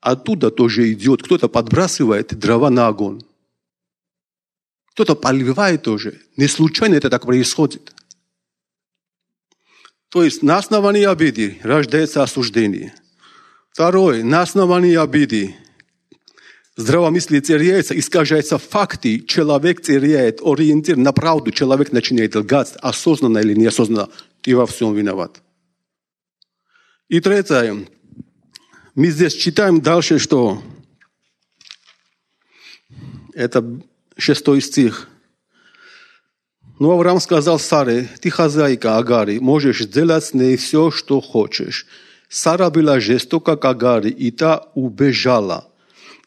оттуда 0.00 0.50
тоже 0.50 0.92
идет, 0.92 1.22
кто-то 1.22 1.48
подбрасывает 1.48 2.38
дрова 2.38 2.70
на 2.70 2.86
огонь. 2.86 3.20
Кто-то 4.92 5.16
поливает 5.16 5.82
тоже. 5.82 6.20
Не 6.36 6.46
случайно 6.46 6.94
это 6.94 7.10
так 7.10 7.26
происходит. 7.26 7.92
То 10.08 10.22
есть 10.22 10.42
на 10.42 10.56
основании 10.56 11.04
обиды 11.04 11.58
рождается 11.62 12.22
осуждение. 12.22 12.94
Второе, 13.70 14.24
на 14.24 14.42
основании 14.42 14.94
обиды 14.94 15.54
здравомыслие 16.78 17.40
теряется, 17.40 17.98
искажаются 17.98 18.56
факты, 18.56 19.20
человек 19.20 19.82
теряет 19.82 20.40
ориентир 20.40 20.96
на 20.96 21.12
правду, 21.12 21.50
человек 21.50 21.92
начинает 21.92 22.36
лгать, 22.36 22.74
осознанно 22.80 23.38
или 23.38 23.54
неосознанно, 23.54 24.08
ты 24.40 24.56
во 24.56 24.66
всем 24.66 24.94
виноват. 24.94 25.42
И 27.08 27.20
третье, 27.20 27.76
мы 28.94 29.08
здесь 29.08 29.34
читаем 29.34 29.80
дальше, 29.80 30.18
что 30.18 30.62
это 33.34 33.82
шестой 34.16 34.62
стих– 34.62 35.08
но 36.78 36.92
Авраам 36.92 37.18
сказал 37.18 37.58
Саре, 37.58 38.08
ты 38.20 38.30
хозяйка 38.30 38.98
Агари, 38.98 39.38
можешь 39.38 39.80
сделать 39.80 40.24
с 40.24 40.32
ней 40.32 40.56
все, 40.56 40.92
что 40.92 41.20
хочешь. 41.20 41.86
Сара 42.28 42.70
была 42.70 43.00
жестока 43.00 43.56
к 43.56 43.64
Агари, 43.64 44.10
и 44.10 44.30
та 44.30 44.68
убежала. 44.74 45.67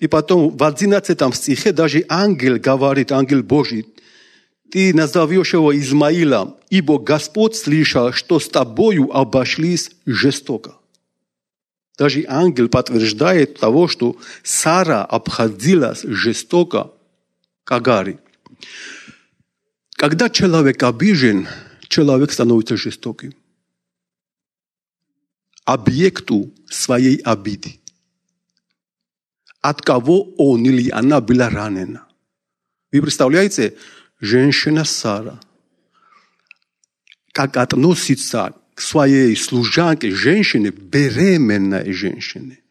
И 0.01 0.07
потом 0.07 0.57
в 0.57 0.63
11 0.63 1.35
стихе 1.35 1.71
даже 1.71 2.03
ангел 2.09 2.57
говорит, 2.57 3.11
ангел 3.11 3.43
Божий, 3.43 3.85
ты 4.71 4.95
назовешь 4.95 5.53
его 5.53 5.77
Измаилом, 5.77 6.57
ибо 6.71 6.97
Господь 6.97 7.55
слышал, 7.55 8.11
что 8.11 8.39
с 8.39 8.49
тобою 8.49 9.15
обошлись 9.15 9.91
жестоко. 10.07 10.73
Даже 11.99 12.25
ангел 12.27 12.67
подтверждает 12.67 13.59
того, 13.59 13.87
что 13.87 14.17
Сара 14.41 15.05
обходилась 15.05 16.01
жестоко 16.01 16.89
к 17.63 17.71
Агаре. 17.71 18.17
Когда 19.91 20.31
человек 20.31 20.81
обижен, 20.81 21.47
человек 21.87 22.31
становится 22.31 22.75
жестоким. 22.75 23.35
Объекту 25.63 26.51
своей 26.67 27.17
обиды. 27.17 27.80
От 29.61 29.81
кого 29.81 30.23
он 30.37 30.65
или 30.65 30.89
она 30.89 31.21
была 31.21 31.49
ранена. 31.49 32.07
Вы 32.91 33.01
представляете, 33.01 33.75
женщина 34.19 34.83
Сара, 34.83 35.39
как 37.31 37.57
относится 37.57 38.53
к 38.73 38.81
своей 38.81 39.35
служанке, 39.35 40.11
женщине, 40.11 40.71
беременной 40.71 41.93
женщине 41.93 42.61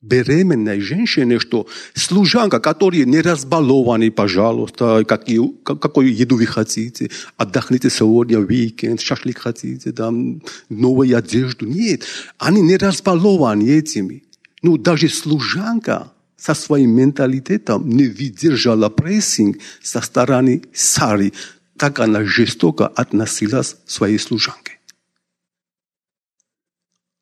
беременной 0.00 0.80
женщине, 0.80 1.38
что 1.38 1.66
служанка, 1.94 2.60
которая 2.60 3.04
не 3.04 3.20
разбалованы, 3.20 4.10
пожалуйста, 4.10 5.04
какие, 5.04 5.40
какую 5.64 6.14
еду 6.14 6.36
вы 6.36 6.46
хотите, 6.46 7.10
отдохните 7.36 7.90
сегодня, 7.90 8.38
уикенд, 8.38 9.00
шашлик 9.00 9.38
хотите, 9.38 9.92
там, 9.92 10.42
новую 10.68 11.16
одежду. 11.16 11.66
Нет, 11.66 12.04
они 12.38 12.62
не 12.62 12.76
разбалованы 12.76 13.68
этими. 13.68 14.22
Ну, 14.62 14.76
даже 14.76 15.08
служанка 15.08 16.12
со 16.36 16.54
своим 16.54 16.90
менталитетом 16.90 17.88
не 17.88 18.06
выдержала 18.06 18.88
прессинг 18.88 19.58
со 19.82 20.00
стороны 20.00 20.62
Сары. 20.72 21.32
Так 21.76 22.00
она 22.00 22.24
жестоко 22.24 22.86
относилась 22.86 23.74
к 23.74 23.90
своей 23.90 24.18
служанке. 24.18 24.78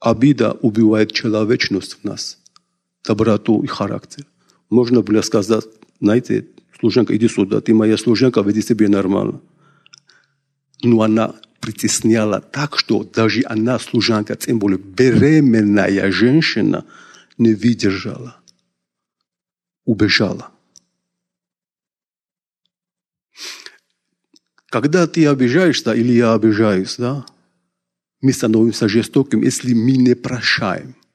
Обида 0.00 0.52
убивает 0.52 1.12
человечность 1.12 1.98
в 2.00 2.04
нас– 2.04 2.38
доброту 3.04 3.62
и 3.62 3.66
характер. 3.66 4.24
Можно 4.70 5.02
было 5.02 5.22
сказать, 5.22 5.64
знаете, 6.00 6.46
служенка, 6.78 7.16
иди 7.16 7.28
сюда, 7.28 7.60
ты 7.60 7.74
моя 7.74 7.96
служенка, 7.96 8.42
веди 8.42 8.62
себя 8.62 8.88
нормально. 8.88 9.40
Но 10.82 11.02
она 11.02 11.34
притесняла 11.60 12.40
так, 12.40 12.78
что 12.78 13.04
даже 13.04 13.42
она, 13.46 13.78
служанка, 13.78 14.36
тем 14.36 14.58
более 14.58 14.78
беременная 14.78 16.10
женщина, 16.12 16.84
не 17.38 17.54
выдержала, 17.54 18.40
убежала. 19.84 20.50
Когда 24.66 25.06
ты 25.06 25.26
обижаешься, 25.26 25.92
или 25.92 26.12
я 26.12 26.34
обижаюсь, 26.34 26.96
да, 26.96 27.24
мы 28.20 28.32
становимся 28.32 28.88
жестоким, 28.88 29.42
если 29.42 29.72
мы 29.72 29.92
не 29.92 30.14
прощаем– 30.14 30.96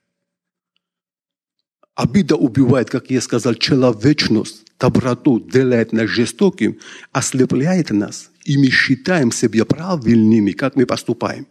Обида 1.96 2.36
убивает, 2.36 2.90
как 2.90 3.12
я 3.12 3.22
сказал, 3.22 3.54
человечность, 3.56 4.66
доброту, 4.80 5.40
делает 5.40 5.92
нас 5.92 6.10
жестоким, 6.10 6.80
ослепляет 7.12 7.92
нас, 7.92 8.32
и 8.46 8.58
мы 8.58 8.70
считаем 8.72 9.32
себя 9.32 9.66
правильными, 9.66 10.52
как 10.52 10.76
мы 10.76 10.86
поступаем. 10.86 11.48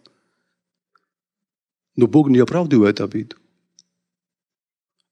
Но 1.94 2.06
Бог 2.06 2.30
не 2.30 2.38
оправдывает 2.38 3.00
обиду. 3.00 3.36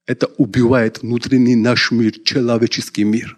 Это 0.08 0.26
убивает 0.38 1.02
внутренний 1.02 1.54
наш 1.54 1.90
мир, 1.90 2.18
человеческий 2.24 3.04
мир. 3.04 3.36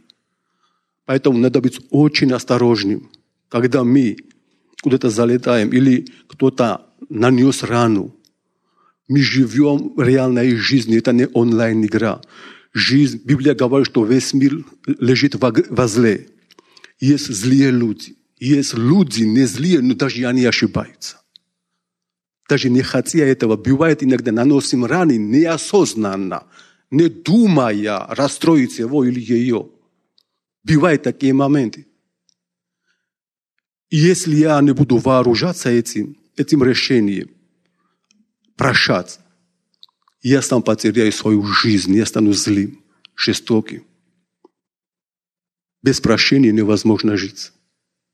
Поэтому 1.05 1.37
надо 1.37 1.61
быть 1.61 1.81
очень 1.91 2.33
осторожным, 2.33 3.11
когда 3.49 3.83
мы 3.83 4.17
куда-то 4.81 5.11
залетаем 5.11 5.71
или 5.71 6.07
кто-то 6.29 6.87
нанес 7.09 7.65
рану, 7.65 8.15
мы 9.09 9.21
живем 9.21 10.01
реальной 10.01 10.55
жизнью, 10.55 10.99
это 10.99 11.13
не 11.13 11.27
онлайн-игра. 11.27 12.23
Жизнь, 12.73 13.21
Библия 13.25 13.57
говорит, 13.57 13.89
что 13.89 14.05
весь 14.05 14.33
мир 14.33 14.65
лежит 14.87 15.35
во 15.35 15.89
зле. 15.89 16.29
Есть 17.01 17.35
злые 17.35 17.73
люди. 17.73 18.15
Есть 18.39 18.75
люди 18.75 19.25
не 19.25 19.45
злые, 19.45 19.81
но 19.81 19.95
даже 19.95 20.25
они 20.25 20.45
ошибаются. 20.45 21.20
Даже 22.51 22.69
не 22.69 22.83
хотя 22.83 23.21
этого, 23.21 23.57
бывает 23.57 24.03
иногда 24.03 24.33
наносим 24.33 24.85
раны 24.85 25.17
неосознанно, 25.17 26.49
не 26.91 27.09
думая 27.09 28.07
расстроить 28.09 28.81
его 28.81 29.05
или 29.05 29.21
ее. 29.21 29.69
Бывают 30.65 31.05
такие 31.05 31.33
моменты. 31.33 31.87
И 33.89 33.99
если 33.99 34.35
я 34.35 34.61
не 34.63 34.73
буду 34.73 34.97
вооружаться 34.97 35.69
этим, 35.71 36.19
этим 36.37 36.65
решением, 36.65 37.31
прощать. 38.57 39.21
Я 40.21 40.43
сам 40.43 40.61
потеряю 40.65 41.13
свою 41.13 41.47
жизнь, 41.47 41.95
я 41.95 42.05
стану 42.05 42.33
злым, 42.33 42.83
жестоким. 43.15 43.85
Без 45.83 46.01
прощения 46.01 46.51
невозможно 46.51 47.17
жить. 47.17 47.53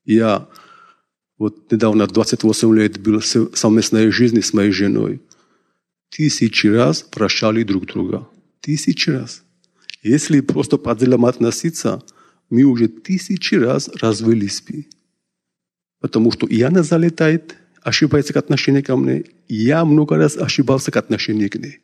Я 0.05 0.47
вот 1.39 1.71
недавно 1.71 2.07
28 2.07 2.75
лет 2.75 2.99
был 2.99 3.21
совместной 3.21 4.11
жизни 4.11 4.41
с 4.41 4.53
моей 4.55 4.71
женой. 4.71 5.21
Тысячи 6.09 6.67
раз 6.67 7.03
прощали 7.03 7.63
друг 7.63 7.87
друга. 7.87 8.29
Тысячи 8.61 9.11
раз. 9.11 9.43
Если 10.03 10.41
просто 10.41 10.79
по 10.79 10.95
делам 10.95 11.27
относиться, 11.27 12.03
мы 12.49 12.63
уже 12.63 12.89
тысячи 12.89 13.55
раз 13.55 13.89
развелись 14.01 14.63
бы. 14.63 14.87
Потому 16.01 16.33
что 16.33 16.47
и 16.47 16.63
она 16.63 16.83
залетает, 16.83 17.57
ошибается 17.83 18.33
к 18.33 18.37
отношению 18.37 18.85
ко 18.85 18.97
мне, 18.97 19.25
я 19.49 19.85
много 19.85 20.17
раз 20.17 20.37
ошибался 20.37 20.91
к 20.91 20.97
отношению 20.97 21.51
к 21.51 21.57
ней. 21.57 21.81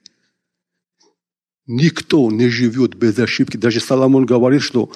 Никто 1.67 2.31
не 2.31 2.49
живет 2.49 2.95
без 2.95 3.19
ошибки. 3.19 3.57
Даже 3.57 3.81
Соломон 3.81 4.25
говорит, 4.25 4.63
что 4.63 4.91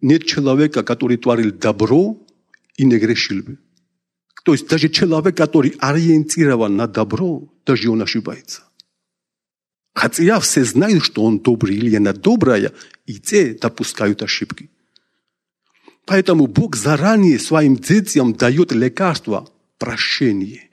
нет 0.00 0.24
человека, 0.24 0.82
который 0.84 1.16
творил 1.16 1.52
добро 1.52 2.25
и 2.76 2.84
не 2.84 2.98
грешил 2.98 3.42
бы. 3.42 3.58
То 4.44 4.52
есть 4.52 4.68
даже 4.68 4.88
человек, 4.88 5.36
который 5.36 5.74
ориентирован 5.80 6.76
на 6.76 6.86
добро, 6.86 7.52
даже 7.64 7.90
он 7.90 8.02
ошибается. 8.02 8.62
Хотя 9.94 10.38
все 10.40 10.62
знают, 10.64 11.04
что 11.04 11.24
он 11.24 11.38
добрый 11.40 11.76
или 11.76 11.96
она 11.96 12.12
добрая, 12.12 12.72
и 13.06 13.14
те 13.14 13.54
допускают 13.54 14.22
ошибки. 14.22 14.70
Поэтому 16.04 16.46
Бог 16.46 16.76
заранее 16.76 17.38
своим 17.38 17.76
детям 17.76 18.34
дает 18.34 18.72
лекарство 18.72 19.50
прощение. 19.78 20.70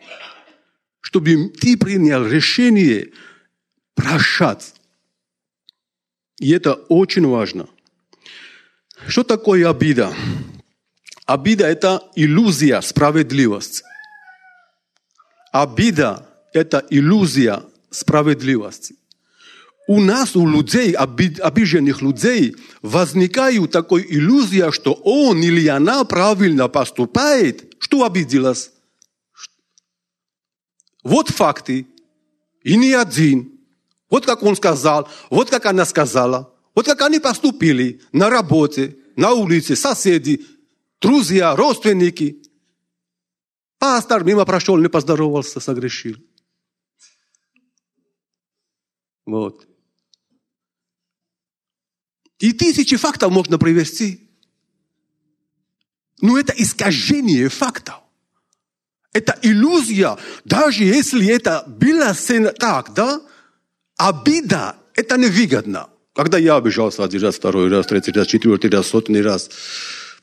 Чтобы 1.01 1.49
ты 1.49 1.77
принял 1.77 2.27
решение 2.27 3.11
прощать. 3.95 4.73
И 6.39 6.51
это 6.51 6.73
очень 6.73 7.25
важно. 7.25 7.67
Что 9.07 9.23
такое 9.23 9.69
обида? 9.69 10.13
Обида– 11.25 11.65
это 11.67 12.03
иллюзия 12.15 12.81
справедливости. 12.81 13.83
Обида– 15.51 16.27
это 16.53 16.85
иллюзия 16.89 17.63
справедливости. 17.89 18.95
У 19.87 20.01
нас, 20.01 20.35
у 20.35 20.47
людей, 20.47 20.93
обиженных 20.93 22.01
людей, 22.01 22.55
возникает 22.81 23.71
такая 23.71 24.01
иллюзия, 24.01 24.71
что 24.71 24.93
он 24.93 25.41
или 25.41 25.67
она 25.67 26.03
правильно 26.05 26.67
поступает. 26.69 27.73
Что 27.79 28.05
обиделась? 28.05 28.71
Вот 31.03 31.29
факты. 31.29 31.85
И 32.63 32.77
не 32.77 32.93
один. 32.93 33.59
Вот 34.09 34.25
как 34.25 34.43
он 34.43 34.55
сказал, 34.55 35.09
вот 35.29 35.49
как 35.49 35.65
она 35.65 35.85
сказала, 35.85 36.53
вот 36.75 36.85
как 36.85 37.01
они 37.01 37.19
поступили 37.19 38.01
на 38.13 38.29
работе, 38.29 38.95
на 39.15 39.31
улице, 39.31 39.75
соседи, 39.75 40.45
друзья, 41.03 41.55
родственники. 41.55 42.41
Пастор 43.77 44.23
мимо 44.23 44.45
прошел, 44.45 44.77
не 44.77 44.87
поздоровался, 44.87 45.59
согрешил. 45.59 46.15
Вот. 49.25 49.67
И 52.39 52.53
тысячи 52.53 52.95
фактов 52.95 53.31
можно 53.31 53.57
привести. 53.57 54.29
Но 56.21 56.37
это 56.37 56.53
искажение 56.55 57.49
фактов. 57.49 57.95
Это 59.11 59.37
иллюзия. 59.41 60.17
Даже 60.45 60.85
если 60.85 61.27
это 61.27 61.65
было 61.67 62.13
так, 62.57 62.93
да, 62.93 63.21
обида, 63.97 64.77
это 64.95 65.17
невыгодно. 65.17 65.89
Когда 66.13 66.37
я 66.37 66.55
обижался 66.55 67.03
один 67.03 67.21
раз, 67.23 67.35
второй 67.35 67.69
раз, 67.69 67.87
третий 67.87 68.11
раз, 68.11 68.27
четвертый 68.27 68.69
раз, 68.69 68.87
сотный 68.87 69.21
раз, 69.21 69.49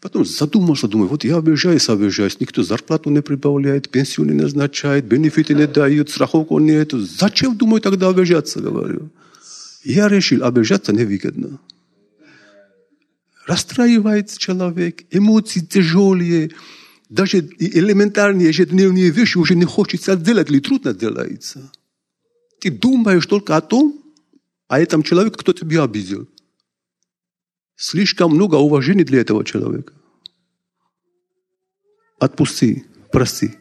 потом 0.00 0.24
задумался, 0.24 0.88
думаю, 0.88 1.08
вот 1.08 1.24
я 1.24 1.36
обижаюсь, 1.36 1.88
обижаюсь, 1.88 2.40
никто 2.40 2.62
зарплату 2.62 3.10
не 3.10 3.22
прибавляет, 3.22 3.90
пенсию 3.90 4.26
не 4.26 4.32
назначает, 4.32 5.04
бенефиты 5.04 5.54
не 5.54 5.66
дают, 5.66 6.10
страховку 6.10 6.58
нет. 6.58 6.92
Зачем, 6.92 7.56
думаю, 7.56 7.80
тогда 7.80 8.08
обижаться, 8.08 8.60
говорю. 8.60 9.10
Я 9.84 10.08
решил, 10.08 10.44
обижаться 10.44 10.92
невыгодно. 10.92 11.58
Расстраивается 13.46 14.38
человек, 14.38 15.02
эмоции 15.10 15.60
тяжелые, 15.60 16.50
даже 17.08 17.38
элементарные 17.58 18.48
ежедневные 18.48 19.10
вещи 19.10 19.38
уже 19.38 19.56
не 19.56 19.64
хочется 19.64 20.16
делать 20.16 20.50
или 20.50 20.60
трудно 20.60 20.94
делается. 20.94 21.70
Ты 22.60 22.70
думаешь 22.70 23.26
только 23.26 23.56
о 23.56 23.60
том, 23.60 24.00
а 24.68 24.80
этом 24.80 25.02
человеку, 25.02 25.38
кто 25.38 25.52
тебя 25.52 25.82
обидел. 25.82 26.28
Слишком 27.81 28.33
много 28.35 28.57
уважения 28.57 29.05
для 29.05 29.23
этого 29.23 29.43
человека. 29.43 29.95
Отпусти, 32.19 32.85
прости. 33.11 33.53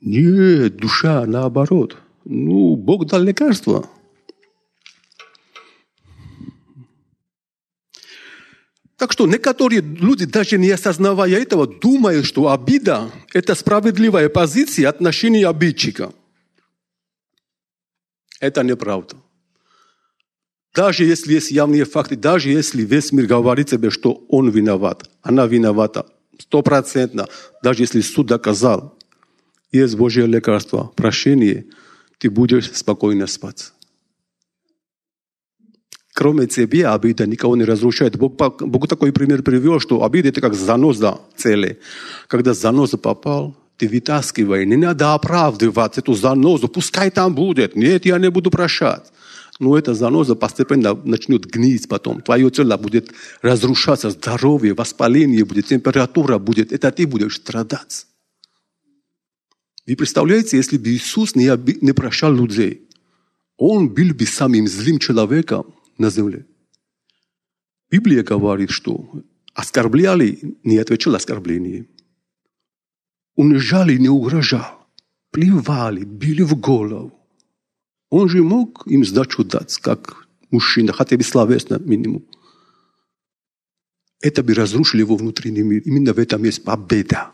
Нет, 0.00 0.76
душа 0.76 1.26
наоборот. 1.26 1.98
Ну, 2.24 2.76
Бог 2.76 3.06
дал 3.06 3.20
лекарство. 3.20 3.90
Так 8.96 9.10
что 9.10 9.26
некоторые 9.26 9.80
люди, 9.80 10.24
даже 10.26 10.56
не 10.56 10.70
осознавая 10.70 11.42
этого, 11.42 11.66
думают, 11.66 12.26
что 12.26 12.52
обида– 12.52 13.10
это 13.32 13.56
справедливая 13.56 14.28
позиция 14.28 14.88
отношения 14.88 15.48
обидчика. 15.48 16.12
Это 18.38 18.62
неправда. 18.62 19.16
Даже 20.74 21.04
если 21.04 21.34
есть 21.34 21.50
явные 21.50 21.84
факты, 21.84 22.16
даже 22.16 22.50
если 22.50 22.82
весь 22.82 23.12
мир 23.12 23.26
говорит 23.26 23.68
тебе, 23.68 23.90
что 23.90 24.24
он 24.28 24.48
виноват, 24.48 25.08
она 25.22 25.46
виновата, 25.46 26.06
стопроцентно, 26.38 27.28
даже 27.62 27.82
если 27.82 28.00
суд 28.00 28.28
доказал, 28.28 28.96
есть 29.70 29.96
Божье 29.96 30.26
лекарство, 30.26 30.90
прощение, 30.96 31.66
ты 32.18 32.30
будешь 32.30 32.72
спокойно 32.72 33.26
спать. 33.26 33.72
Кроме 36.14 36.46
тебя 36.46 36.94
обида 36.94 37.26
никого 37.26 37.56
не 37.56 37.64
разрушает. 37.64 38.18
Бог, 38.18 38.34
Бог 38.60 38.86
такой 38.86 39.12
пример 39.12 39.42
привел, 39.42 39.80
что 39.80 40.04
обида 40.04 40.28
это 40.28 40.42
как 40.42 40.54
заноза 40.54 41.20
цели. 41.36 41.80
Когда 42.28 42.52
заноза 42.52 42.98
попал, 42.98 43.56
ты 43.78 43.88
вытаскивай, 43.88 44.66
не 44.66 44.76
надо 44.76 45.14
оправдывать 45.14 45.96
эту 45.96 46.12
занозу, 46.14 46.68
пускай 46.68 47.10
там 47.10 47.34
будет. 47.34 47.76
Нет, 47.76 48.04
я 48.04 48.18
не 48.18 48.30
буду 48.30 48.50
прощать 48.50 49.10
но 49.62 49.78
эта 49.78 49.94
заноза 49.94 50.34
постепенно 50.34 50.92
начнет 51.04 51.46
гнить 51.46 51.88
потом. 51.88 52.20
Твое 52.20 52.50
тело 52.50 52.76
будет 52.76 53.12
разрушаться, 53.42 54.10
здоровье, 54.10 54.74
воспаление 54.74 55.44
будет, 55.44 55.66
температура 55.66 56.38
будет. 56.38 56.72
Это 56.72 56.90
ты 56.90 57.06
будешь 57.06 57.36
страдать. 57.36 58.08
Вы 59.86 59.94
представляете, 59.94 60.56
если 60.56 60.78
бы 60.78 60.88
Иисус 60.88 61.36
не, 61.36 61.48
не 61.80 61.92
прощал 61.92 62.34
людей, 62.34 62.88
Он 63.56 63.88
был 63.88 64.12
бы 64.12 64.26
самым 64.26 64.66
злым 64.66 64.98
человеком 64.98 65.72
на 65.96 66.10
земле. 66.10 66.44
Библия 67.88 68.24
говорит, 68.24 68.70
что 68.70 69.22
оскорбляли, 69.54 70.56
не 70.64 70.78
отвечал 70.78 71.14
оскорбление. 71.14 71.86
Унижали, 73.36 73.96
не 73.96 74.08
угрожал. 74.08 74.88
Плевали, 75.30 76.02
били 76.02 76.42
в 76.42 76.56
голову. 76.56 77.21
Он 78.12 78.28
же 78.28 78.42
мог 78.42 78.86
им 78.86 79.06
сдачу 79.06 79.42
дать, 79.42 79.78
как 79.78 80.28
мужчина, 80.50 80.92
хотя 80.92 81.16
бы 81.16 81.22
словесно 81.22 81.78
минимум. 81.78 82.22
Это 84.20 84.42
бы 84.42 84.52
разрушило 84.52 85.00
его 85.00 85.16
внутренний 85.16 85.62
мир. 85.62 85.80
Именно 85.86 86.12
в 86.12 86.18
этом 86.18 86.44
есть 86.44 86.62
победа. 86.62 87.30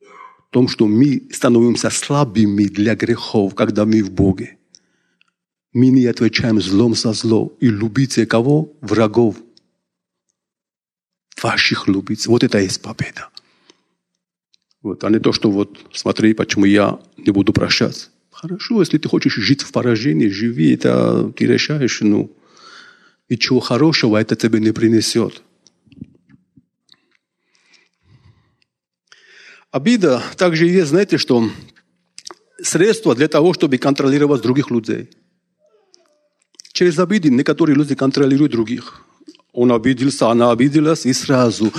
В 0.00 0.50
том, 0.50 0.68
что 0.68 0.86
мы 0.86 1.22
становимся 1.32 1.88
слабыми 1.88 2.64
для 2.64 2.94
грехов, 2.96 3.54
когда 3.54 3.86
мы 3.86 4.02
в 4.02 4.10
Боге. 4.10 4.58
Мы 5.72 5.88
не 5.88 6.04
отвечаем 6.04 6.60
злом 6.60 6.94
за 6.94 7.14
зло. 7.14 7.56
И 7.60 7.70
любите 7.70 8.26
кого? 8.26 8.74
Врагов. 8.82 9.36
Ваших 11.42 11.88
любите. 11.88 12.28
Вот 12.28 12.44
это 12.44 12.58
есть 12.58 12.82
победа. 12.82 13.30
Вот, 14.82 15.02
а 15.02 15.08
не 15.08 15.18
то, 15.18 15.32
что 15.32 15.50
вот 15.50 15.78
смотри, 15.94 16.34
почему 16.34 16.66
я 16.66 17.00
не 17.16 17.32
буду 17.32 17.54
прощать. 17.54 18.10
Хорошо, 18.44 18.80
если 18.80 18.98
ты 18.98 19.08
хочешь 19.08 19.36
жить 19.36 19.62
в 19.62 19.72
поражении, 19.72 20.28
живи, 20.28 20.74
это 20.74 21.32
ты 21.34 21.46
решаешь, 21.46 22.02
ну, 22.02 22.30
ничего 23.30 23.58
хорошего 23.58 24.18
это 24.18 24.36
тебе 24.36 24.60
не 24.60 24.70
принесет. 24.70 25.42
Обида 29.70 30.22
также 30.36 30.66
есть, 30.66 30.88
знаете, 30.88 31.16
что 31.16 31.50
средство 32.62 33.14
для 33.14 33.28
того, 33.28 33.54
чтобы 33.54 33.78
контролировать 33.78 34.42
других 34.42 34.70
людей. 34.70 35.08
Через 36.74 36.98
обиды 36.98 37.30
некоторые 37.30 37.74
люди 37.74 37.94
контролируют 37.94 38.52
других. 38.52 39.06
Он 39.52 39.72
обиделся, 39.72 40.28
она 40.28 40.50
обиделась, 40.50 41.06
и 41.06 41.14
сразу 41.14 41.72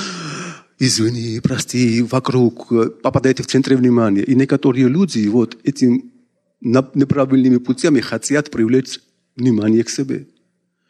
извини, 0.80 1.40
прости, 1.42 2.02
вокруг, 2.02 2.70
попадаете 3.04 3.44
в 3.44 3.48
центр 3.48 3.76
внимания. 3.76 4.24
И 4.24 4.34
некоторые 4.34 4.88
люди 4.88 5.28
вот 5.28 5.60
этим 5.64 6.15
неправильными 6.62 7.58
путями 7.58 8.00
хотят 8.00 8.52
привлечь 8.52 9.00
внимание 9.36 9.84
к 9.84 9.90
себе. 9.90 10.28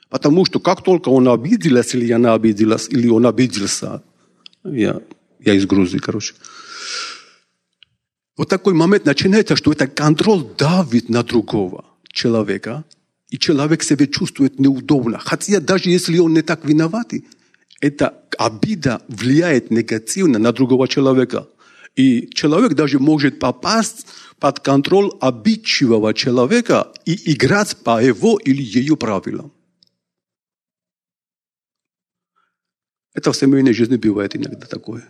Потому 0.09 0.45
что 0.45 0.59
как 0.59 0.83
только 0.83 1.09
он 1.09 1.27
обиделся, 1.27 1.97
или 1.97 2.11
она 2.11 2.33
обиделась, 2.33 2.87
или 2.89 3.07
он 3.07 3.25
обиделся, 3.25 4.01
я, 4.63 5.01
я 5.39 5.53
из 5.53 5.65
Грузии, 5.65 5.97
короче. 5.97 6.33
Вот 8.37 8.49
такой 8.49 8.73
момент 8.73 9.05
начинается, 9.05 9.55
что 9.55 9.71
это 9.71 9.87
контроль 9.87 10.45
давит 10.57 11.09
на 11.09 11.23
другого 11.23 11.85
человека. 12.11 12.83
и 13.29 13.37
человек 13.37 13.83
себя 13.83 14.07
чувствует 14.07 14.59
неудобно. 14.59 15.17
Хотя 15.17 15.59
даже 15.59 15.89
если 15.89 16.17
он 16.19 16.33
не 16.33 16.41
так 16.41 16.63
виноват, 16.63 17.11
эта 17.81 18.13
обида 18.37 19.01
влияет 19.07 19.71
негативно 19.71 20.39
на 20.39 20.51
другого 20.53 20.87
человека. 20.87 21.47
И 21.95 22.29
человек 22.33 22.73
даже 22.73 22.99
может 22.99 23.39
попасть 23.39 24.07
под 24.39 24.59
контроль 24.59 25.11
обидчивого 25.21 26.13
человека 26.13 26.91
и 27.05 27.33
играть 27.33 27.77
по 27.77 28.03
его 28.03 28.37
или 28.37 28.61
ее 28.61 28.97
правилам. 28.97 29.53
Это 33.13 33.31
в 33.31 33.37
семейной 33.37 33.73
жизни 33.73 33.95
бывает 33.95 34.35
иногда 34.35 34.67
такое. 34.67 35.07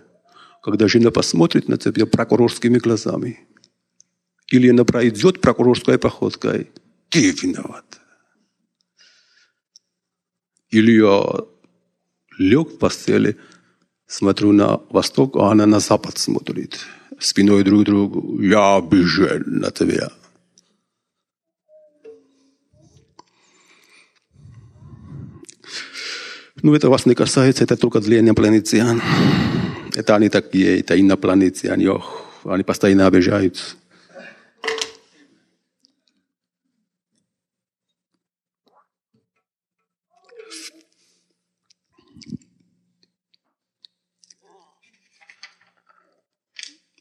Когда 0.61 0.87
жена 0.87 1.09
посмотрит 1.09 1.67
на 1.67 1.77
тебя 1.77 2.05
прокурорскими 2.05 2.77
глазами. 2.77 3.39
Или 4.51 4.69
она 4.69 4.85
пройдет 4.85 5.41
прокурорской 5.41 5.97
походкой. 5.97 6.71
Ты 7.09 7.31
виноват. 7.31 7.99
Или 10.69 10.91
я 10.91 11.45
лег 12.37 12.69
в 12.73 12.77
постели, 12.77 13.37
смотрю 14.07 14.51
на 14.51 14.79
восток, 14.89 15.35
а 15.37 15.51
она 15.51 15.65
на 15.65 15.79
запад 15.79 16.17
смотрит. 16.17 16.79
Спиной 17.19 17.63
друг 17.63 17.83
другу. 17.83 18.41
Я 18.41 18.77
обижен 18.77 19.43
на 19.45 19.71
тебя. 19.71 20.09
Ну, 26.61 26.73
это 26.73 26.89
вас 26.89 27.05
не 27.05 27.15
касается, 27.15 27.63
это 27.63 27.77
только 27.77 27.99
для 27.99 28.19
инопланетян. 28.19 29.01
Это 29.93 30.15
они 30.15 30.29
такие, 30.29 30.79
это 30.79 30.99
инопланетяне, 30.99 31.89
ох, 31.89 32.25
они 32.43 32.63
постоянно 32.63 33.07
обижаются. 33.07 33.75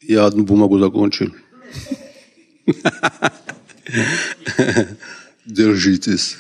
Я 0.06 0.26
одну 0.26 0.44
бумагу 0.44 0.78
закончил. 0.78 1.34
Держитесь. 5.46 6.36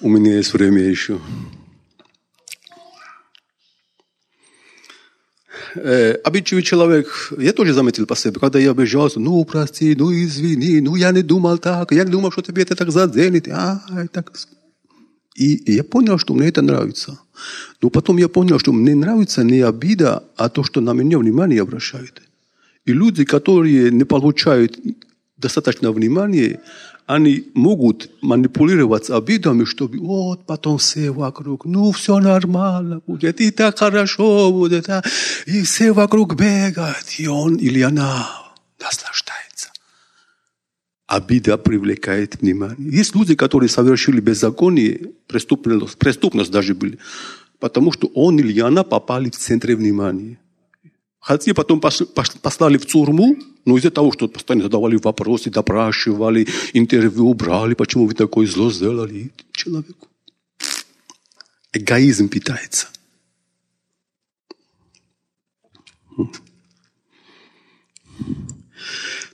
У 0.00 0.08
меня 0.08 0.36
есть 0.36 0.52
время 0.52 0.82
еще. 0.82 1.20
Э, 5.74 6.12
обидчивый 6.24 6.62
человек, 6.62 7.32
я 7.38 7.52
тоже 7.52 7.74
заметил 7.74 8.06
по 8.06 8.16
себе, 8.16 8.40
когда 8.40 8.58
я 8.58 8.70
обижался, 8.70 9.20
ну 9.20 9.44
прости, 9.44 9.94
ну 9.94 10.10
извини, 10.12 10.80
ну 10.80 10.96
я 10.96 11.12
не 11.12 11.22
думал 11.22 11.58
так, 11.58 11.92
я 11.92 12.04
не 12.04 12.10
думал, 12.10 12.32
что 12.32 12.42
тебе 12.42 12.62
это 12.62 12.74
так 12.74 12.90
заденет. 12.90 13.48
А, 13.48 13.82
так. 14.12 14.32
И, 15.34 15.54
и 15.54 15.72
я 15.72 15.84
понял, 15.84 16.18
что 16.18 16.34
мне 16.34 16.48
это 16.48 16.62
нравится. 16.62 17.18
Но 17.82 17.90
потом 17.90 18.16
я 18.16 18.28
понял, 18.28 18.58
что 18.58 18.72
мне 18.72 18.94
нравится 18.94 19.44
не 19.44 19.60
обида, 19.60 20.24
а 20.36 20.48
то, 20.48 20.64
что 20.64 20.80
на 20.80 20.94
меня 20.94 21.18
внимание 21.18 21.60
обращают. 21.60 22.22
И 22.88 22.92
люди, 22.92 23.24
которые 23.24 23.90
не 23.90 24.04
получают 24.04 24.78
достаточно 25.36 25.92
внимания, 25.92 26.60
они 27.06 27.44
могут 27.54 28.10
манипулировать 28.22 29.10
обидами, 29.10 29.64
чтобы 29.64 29.98
вот 29.98 30.46
потом 30.46 30.78
все 30.78 31.10
вокруг, 31.10 31.64
ну 31.64 31.92
все 31.92 32.18
нормально 32.18 33.00
будет, 33.06 33.40
и 33.40 33.50
так 33.50 33.78
хорошо 33.78 34.50
будет, 34.52 34.88
а, 34.88 35.02
и 35.46 35.62
все 35.62 35.92
вокруг 35.92 36.34
бегают, 36.34 37.06
и 37.18 37.26
он 37.26 37.56
или 37.56 37.80
она 37.80 38.28
наслаждается. 38.80 39.70
Обида 41.06 41.56
привлекает 41.58 42.40
внимание. 42.40 42.90
Есть 42.90 43.14
люди, 43.14 43.34
которые 43.34 43.68
совершили 43.68 44.20
беззаконие, 44.20 45.12
преступность, 45.26 45.98
преступность 45.98 46.50
даже 46.50 46.74
были, 46.74 46.98
потому 47.58 47.92
что 47.92 48.06
он 48.14 48.38
или 48.38 48.60
она 48.60 48.82
попали 48.82 49.30
в 49.30 49.36
центр 49.36 49.74
внимания. 49.74 50.38
Хотя 51.20 51.52
потом 51.52 51.80
послали 51.80 52.78
в 52.78 52.86
тюрьму, 52.86 53.36
но 53.64 53.76
из-за 53.76 53.90
того, 53.90 54.12
что 54.12 54.28
постоянно 54.28 54.64
задавали 54.64 54.96
вопросы, 54.96 55.50
допрашивали, 55.50 56.46
интервью 56.72 57.34
брали, 57.34 57.74
почему 57.74 58.06
вы 58.06 58.14
такое 58.14 58.46
зло 58.46 58.70
сделали 58.70 59.30
человеку. 59.52 60.08
Эгоизм 61.72 62.28
питается. 62.28 62.88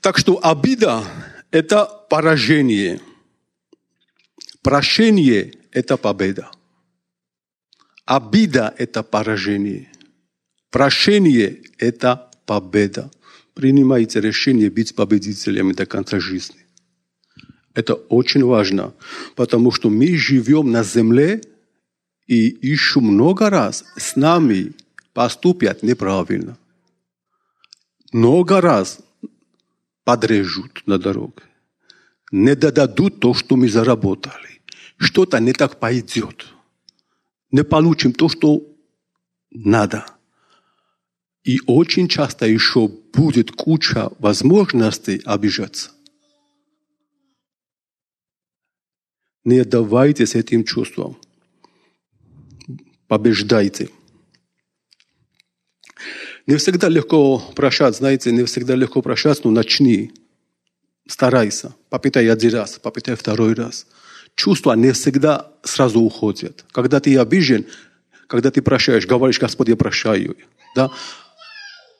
Так 0.01 0.18
что 0.18 0.40
обида– 0.42 1.05
это 1.51 1.87
поражение. 2.11 3.01
Прощение– 4.62 5.53
это 5.70 5.97
победа. 5.97 6.51
Обида– 8.05 8.75
это 8.79 9.03
поражение. 9.03 9.90
Прощение– 10.75 11.63
это 11.79 12.29
победа. 12.47 13.09
Принимайте 13.55 14.21
решение 14.21 14.69
быть 14.71 14.97
победителями 14.97 15.73
до 15.73 15.87
конца 15.87 16.19
жизни. 16.19 16.67
Это 17.75 17.95
очень 17.95 18.43
важно, 18.45 18.93
потому 19.37 19.71
что 19.71 19.89
мы 19.89 20.17
живем 20.17 20.73
на 20.73 20.83
земле, 20.83 21.43
и 22.27 22.59
еще 22.61 22.99
много 22.99 23.51
раз 23.51 23.85
с 23.97 24.17
нами 24.17 24.73
поступят 25.13 25.85
неправильно. 25.85 26.59
Много 28.13 28.61
раз 28.61 28.99
подрежут 30.03 30.83
на 30.87 30.99
дороге. 30.99 31.45
Не 32.33 32.57
дадут 32.57 33.21
то, 33.21 33.33
что 33.33 33.55
мы 33.55 33.69
заработали. 33.69 34.61
Что-то 34.97 35.39
не 35.39 35.53
так 35.53 35.79
пойдет. 35.79 36.47
Не 37.53 37.63
получим 37.63 38.13
то, 38.13 38.29
что 38.29 38.67
надо– 39.53 40.05
и 41.44 41.61
очень 41.66 42.09
часто 42.09 42.46
еще 42.46 42.88
будет 42.88 43.52
куча 43.52 44.11
возможностей 44.18 45.20
обижаться. 45.24 45.90
Не 49.44 49.59
отдавайтесь 49.59 50.35
этим 50.35 50.64
чувствам. 50.64 51.18
Побеждайте. 53.09 53.90
Не 56.46 56.57
всегда 56.57 56.88
легко 56.88 57.38
прощать, 57.54 57.96
знаете, 57.96 58.33
не 58.33 58.44
всегда 58.44 58.74
легко 58.74 59.02
прощать, 59.02 59.44
но 59.44 59.50
начни. 59.50 60.12
Старайся. 61.07 61.74
Попытай 61.90 62.26
один 62.30 62.54
раз, 62.54 62.78
попытай 62.78 63.16
второй 63.16 63.52
раз. 63.52 63.87
Чувства 64.35 64.72
не 64.72 64.92
всегда 64.92 65.52
сразу 65.62 66.00
уходят. 66.00 66.64
Когда 66.72 67.00
ты 67.00 67.16
обижен, 67.18 67.66
когда 68.26 68.50
ты 68.50 68.62
прощаешь, 68.62 69.07
говоришь, 69.07 69.38
Господь, 69.38 69.68
я 69.68 69.76
прощаю. 69.76 70.37
Да? 70.74 70.90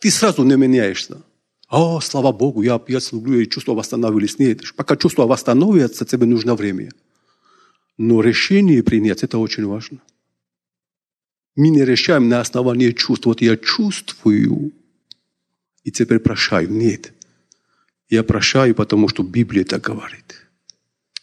Ты 0.05 0.11
сразу 0.11 0.45
не 0.45 0.55
меняешься. 0.57 1.23
О, 1.71 1.99
слава 1.99 2.31
Богу, 2.31 2.61
я 2.63 2.75
опять 2.75 3.11
люблю, 3.11 3.41
и 3.41 3.49
чувства 3.49 3.73
восстановились. 3.73 4.39
Нет, 4.39 4.61
пока 4.77 4.97
чувства 4.97 5.25
восстановятся, 5.27 6.05
тебе 6.05 6.27
нужно 6.27 6.55
время. 6.55 6.91
Но 7.97 8.21
решение 8.21 8.83
принять, 8.83 9.23
это 9.23 9.39
очень 9.39 9.65
важно. 9.65 10.03
Мы 11.57 11.71
не 11.71 11.87
решаем 11.87 12.29
на 12.29 12.41
основании 12.41 12.91
чувств. 12.91 13.25
Вот 13.25 13.41
я 13.41 13.57
чувствую, 13.57 14.73
и 15.85 15.91
теперь 15.91 16.19
прощаю. 16.19 16.71
Нет. 16.71 17.15
Я 18.11 18.25
прощаю, 18.25 18.75
потому 18.75 19.09
что 19.09 19.23
Библия 19.23 19.65
так 19.65 19.81
говорит. 19.81 20.47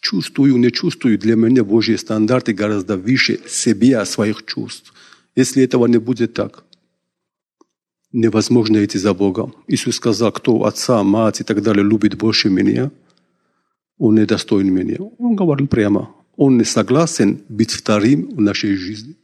Чувствую, 0.00 0.56
не 0.56 0.72
чувствую, 0.72 1.20
для 1.20 1.36
меня 1.36 1.62
Божьи 1.62 1.94
стандарты 1.94 2.52
гораздо 2.52 2.96
выше 2.96 3.38
себя, 3.48 4.04
своих 4.06 4.44
чувств. 4.44 4.92
Если 5.36 5.62
этого 5.62 5.86
не 5.86 5.98
будет 5.98 6.34
так, 6.34 6.64
невозможно 8.12 8.84
идти 8.84 8.98
за 8.98 9.14
Богом. 9.14 9.54
Иисус 9.66 9.96
сказал, 9.96 10.32
кто 10.32 10.64
отца, 10.64 11.02
мать 11.02 11.40
и 11.40 11.44
так 11.44 11.62
далее 11.62 11.84
любит 11.84 12.16
больше 12.16 12.50
меня, 12.50 12.90
он 13.98 14.16
не 14.16 14.26
достоин 14.26 14.72
меня. 14.72 14.96
Он 15.18 15.36
говорил 15.36 15.68
прямо. 15.68 16.14
Он 16.36 16.58
не 16.58 16.64
согласен 16.64 17.42
быть 17.48 17.70
вторым 17.70 18.30
в 18.30 18.40
нашей 18.40 18.74
жизни. 18.74 19.16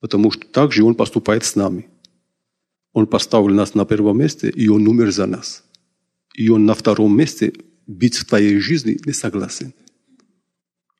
Потому 0.00 0.30
что 0.30 0.46
так 0.46 0.72
же 0.72 0.84
он 0.84 0.94
поступает 0.94 1.44
с 1.44 1.56
нами. 1.56 1.88
Он 2.92 3.06
поставил 3.06 3.54
нас 3.54 3.74
на 3.74 3.84
первом 3.84 4.18
месте, 4.18 4.50
и 4.50 4.68
он 4.68 4.86
умер 4.86 5.10
за 5.12 5.26
нас. 5.26 5.64
И 6.34 6.48
он 6.48 6.66
на 6.66 6.74
втором 6.74 7.16
месте 7.16 7.52
быть 7.86 8.16
в 8.16 8.24
твоей 8.24 8.58
жизни 8.58 8.98
не 9.04 9.12
согласен. 9.12 9.72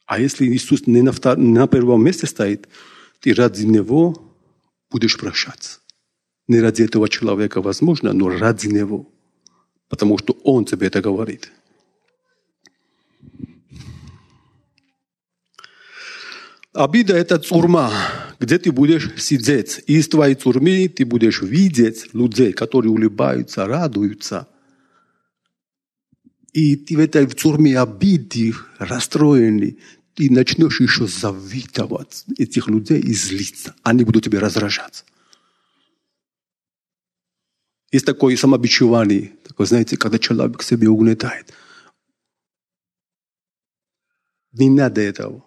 А 0.07 0.19
если 0.19 0.47
Иисус 0.47 0.87
не 0.87 1.03
на, 1.03 1.13
втор... 1.13 1.37
на 1.37 1.67
первом 1.67 2.05
месте 2.05 2.27
стоит, 2.27 2.69
ты 3.21 3.35
ради 3.35 3.65
Него 3.65 4.33
будешь 4.91 5.19
прощаться. 5.19 5.81
Не 6.47 6.61
ради 6.61 6.83
этого 6.83 7.09
человека 7.09 7.63
возможно, 7.63 8.13
но 8.13 8.29
ради 8.29 8.67
него. 8.67 9.11
Потому 9.89 10.19
что 10.19 10.37
он 10.45 10.65
тебе 10.65 10.89
это 10.89 11.01
говорит. 11.01 11.51
Обида– 16.75 17.17
это 17.17 17.39
тюрьма, 17.39 17.93
где 18.41 18.59
ты 18.59 18.73
будешь 18.73 19.11
сидеть. 19.17 19.83
И 19.87 19.99
из 19.99 20.09
твоей 20.09 20.35
тюрьмы 20.35 20.89
ты 20.89 21.05
будешь 21.05 21.41
видеть 21.41 22.13
людей, 22.15 22.53
которые 22.53 22.91
улыбаются, 22.91 23.65
радуются. 23.65 24.49
И 26.53 26.75
ты 26.77 26.97
в 26.97 27.01
этой 27.01 27.27
тюрьме 27.29 27.81
обиды, 27.81 28.55
расстроенный, 28.79 29.79
ты 30.15 30.31
начнешь 30.31 30.81
еще 30.81 31.07
завидовать 31.07 32.25
этих 32.39 32.67
людей 32.69 33.01
и 33.01 33.15
злиться. 33.15 33.75
Они 33.85 34.05
будут 34.05 34.25
тебе 34.25 34.41
раздражаться. 34.41 35.05
Есть 37.95 38.07
такое 38.07 38.37
самобичевание, 38.37 39.31
такое, 39.47 39.69
знаете, 39.69 39.97
когда 39.97 40.19
человек 40.19 40.65
себе 40.65 40.89
угнетает. 40.89 41.55
Не 44.51 44.69
надо 44.69 45.01
этого. 45.01 45.45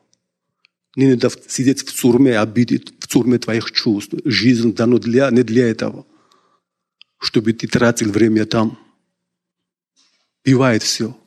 Не 0.96 1.08
надо 1.08 1.30
сидеть 1.50 1.82
в 1.82 1.94
тюрьме, 1.94 2.40
обидеть 2.40 3.04
в 3.04 3.08
тюрьме 3.10 3.38
твоих 3.38 3.74
чувств. 3.74 4.14
Жизнь 4.24 4.74
дана 4.74 4.98
для, 4.98 5.30
не 5.30 5.44
для 5.44 5.68
этого, 5.68 6.06
чтобы 7.18 7.52
ты 7.52 7.68
тратил 7.68 8.14
время 8.14 8.46
там. 8.46 8.80
Бывает 10.46 10.84
все 10.84 11.18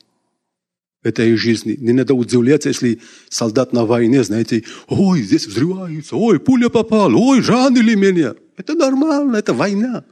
этой 1.03 1.35
жизни. 1.35 1.73
Не 1.73 1.93
надо 1.93 2.15
удивляться, 2.15 2.69
если 2.69 2.99
солдат 3.29 3.73
на 3.73 3.85
войне, 3.85 4.23
знаете, 4.23 4.63
ой, 4.87 5.21
здесь 5.21 5.45
взрывается, 5.45 6.15
ой, 6.15 6.39
пуля 6.39 6.69
попала, 6.69 7.15
ой, 7.15 7.41
ранили 7.41 7.93
меня. 7.93 8.33
Это 8.57 8.73
нормально, 8.73 9.35
это 9.35 9.53
война. 9.53 10.03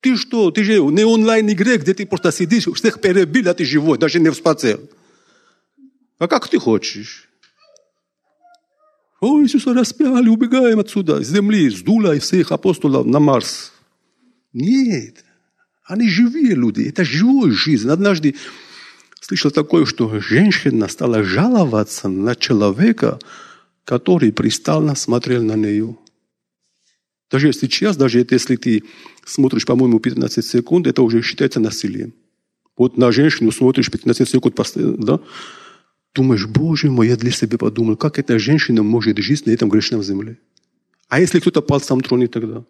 Ты 0.00 0.16
что? 0.16 0.50
Ты 0.50 0.64
же 0.64 0.80
не 0.80 1.04
онлайн-игре, 1.04 1.78
где 1.78 1.94
ты 1.94 2.06
просто 2.06 2.30
сидишь, 2.30 2.66
всех 2.66 3.00
перебил, 3.00 3.48
а 3.48 3.54
ты 3.54 3.64
живой, 3.64 3.98
даже 3.98 4.20
не 4.20 4.30
вспотел. 4.30 4.80
А 6.18 6.28
как 6.28 6.48
ты 6.48 6.58
хочешь? 6.58 7.28
Ой, 9.20 9.44
Иисуса 9.44 9.74
распяли, 9.74 10.28
убегаем 10.28 10.78
отсюда, 10.78 11.22
с 11.22 11.28
земли, 11.28 11.68
сдуло 11.70 12.14
и 12.14 12.20
всех 12.20 12.52
апостолов 12.52 13.04
на 13.06 13.18
Марс. 13.18 13.72
Нет, 14.52 15.24
они 15.84 16.08
живые 16.08 16.54
люди, 16.54 16.82
это 16.82 17.04
живая 17.04 17.50
жизнь. 17.50 17.90
Однажды 17.90 18.36
слышал 19.20 19.50
такое, 19.50 19.86
что 19.86 20.20
женщина 20.20 20.86
стала 20.86 21.24
жаловаться 21.24 22.08
на 22.08 22.36
человека, 22.36 23.18
который 23.84 24.32
пристально 24.32 24.94
смотрел 24.94 25.42
на 25.42 25.54
нее. 25.54 25.96
Даже 27.30 27.52
сейчас, 27.52 27.96
даже 27.96 28.24
если 28.30 28.56
ты 28.56 28.84
смотришь, 29.28 29.66
по-моему, 29.66 30.00
15 30.00 30.44
секунд, 30.44 30.86
это 30.86 31.02
уже 31.02 31.22
считается 31.22 31.60
насилием. 31.60 32.14
Вот 32.76 32.96
на 32.96 33.12
женщину 33.12 33.52
смотришь 33.52 33.90
15 33.90 34.28
секунд, 34.28 34.56
да? 34.74 35.20
Думаешь, 36.14 36.46
Боже 36.46 36.90
мой, 36.90 37.08
я 37.08 37.16
для 37.16 37.30
себя 37.30 37.58
подумал, 37.58 37.96
как 37.96 38.18
эта 38.18 38.38
женщина 38.38 38.82
может 38.82 39.18
жить 39.18 39.46
на 39.46 39.50
этом 39.50 39.68
грешном 39.68 40.02
земле? 40.02 40.38
А 41.08 41.20
если 41.20 41.40
кто-то 41.40 41.62
пальцем 41.62 42.00
тронет 42.00 42.32
тогда? 42.32 42.64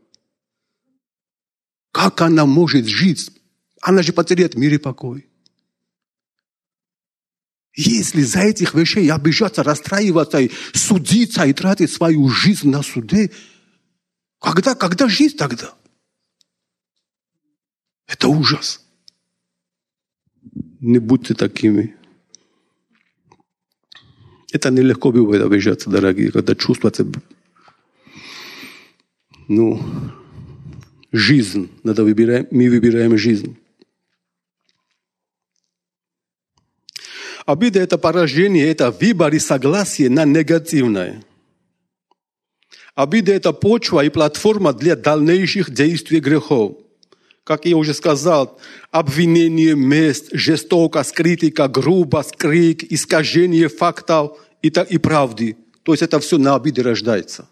Как 1.92 2.20
она 2.20 2.46
может 2.46 2.86
жить? 2.86 3.30
Она 3.80 4.02
же 4.02 4.12
потеряет 4.12 4.54
мир 4.54 4.74
и 4.74 4.78
покой. 4.78 5.26
Если 7.74 8.22
за 8.22 8.40
этих 8.40 8.74
вещей 8.74 9.10
обижаться, 9.10 9.62
расстраиваться, 9.62 10.40
и 10.40 10.50
судиться 10.72 11.44
и 11.44 11.52
тратить 11.52 11.92
свою 11.92 12.28
жизнь 12.28 12.68
на 12.68 12.82
суде, 12.82 13.30
когда, 14.40 14.74
когда 14.74 15.08
жизнь 15.08 15.36
тогда? 15.36 15.74
Это 18.08 18.28
ужас. 18.28 18.84
Не 20.80 20.98
будьте 20.98 21.34
такими. 21.34 21.94
Это 24.50 24.70
нелегко 24.70 25.12
бывает 25.12 25.44
обижаться, 25.44 25.90
дорогие, 25.90 26.32
когда 26.32 26.54
чувствуется, 26.54 27.06
ну, 29.46 29.82
жизнь. 31.12 31.70
Надо 31.82 32.02
выбирать, 32.02 32.50
мы 32.50 32.70
выбираем 32.70 33.18
жизнь. 33.18 33.58
Обида– 37.44 37.80
это 37.80 37.98
поражение, 37.98 38.68
это 38.68 38.90
выбор 38.90 39.34
и 39.34 39.38
согласие 39.38 40.10
на 40.10 40.24
негативное. 40.24 41.24
Обида– 42.94 43.32
это 43.34 43.52
почва 43.52 44.04
и 44.04 44.10
платформа 44.10 44.72
для 44.72 44.96
дальнейших 44.96 45.70
действий 45.70 46.20
грехов. 46.20 46.87
Как 47.48 47.64
я 47.64 47.78
уже 47.78 47.94
сказал, 47.94 48.60
обвинение, 48.90 49.74
месть, 49.74 50.28
жестокость, 50.32 51.14
критика, 51.14 51.66
грубость, 51.66 52.36
крик, 52.36 52.84
искажение 52.92 53.68
фактов 53.68 54.32
и, 54.60 54.68
и 54.68 54.98
правды. 54.98 55.56
То 55.82 55.94
есть 55.94 56.02
это 56.02 56.20
все 56.20 56.36
на 56.36 56.56
обиде 56.56 56.82
рождается. 56.82 57.48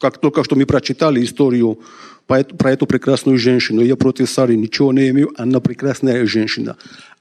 Как 0.00 0.18
только 0.18 0.42
что 0.42 0.56
мы 0.56 0.66
прочитали 0.66 1.22
историю 1.24 1.78
про 2.26 2.72
эту 2.72 2.86
прекрасную 2.86 3.38
женщину. 3.38 3.82
Я 3.82 3.94
против 3.94 4.28
Сары 4.28 4.56
ничего 4.56 4.92
не 4.92 5.10
имею, 5.10 5.30
она 5.36 5.60
прекрасная 5.60 6.26
женщина. 6.26 6.76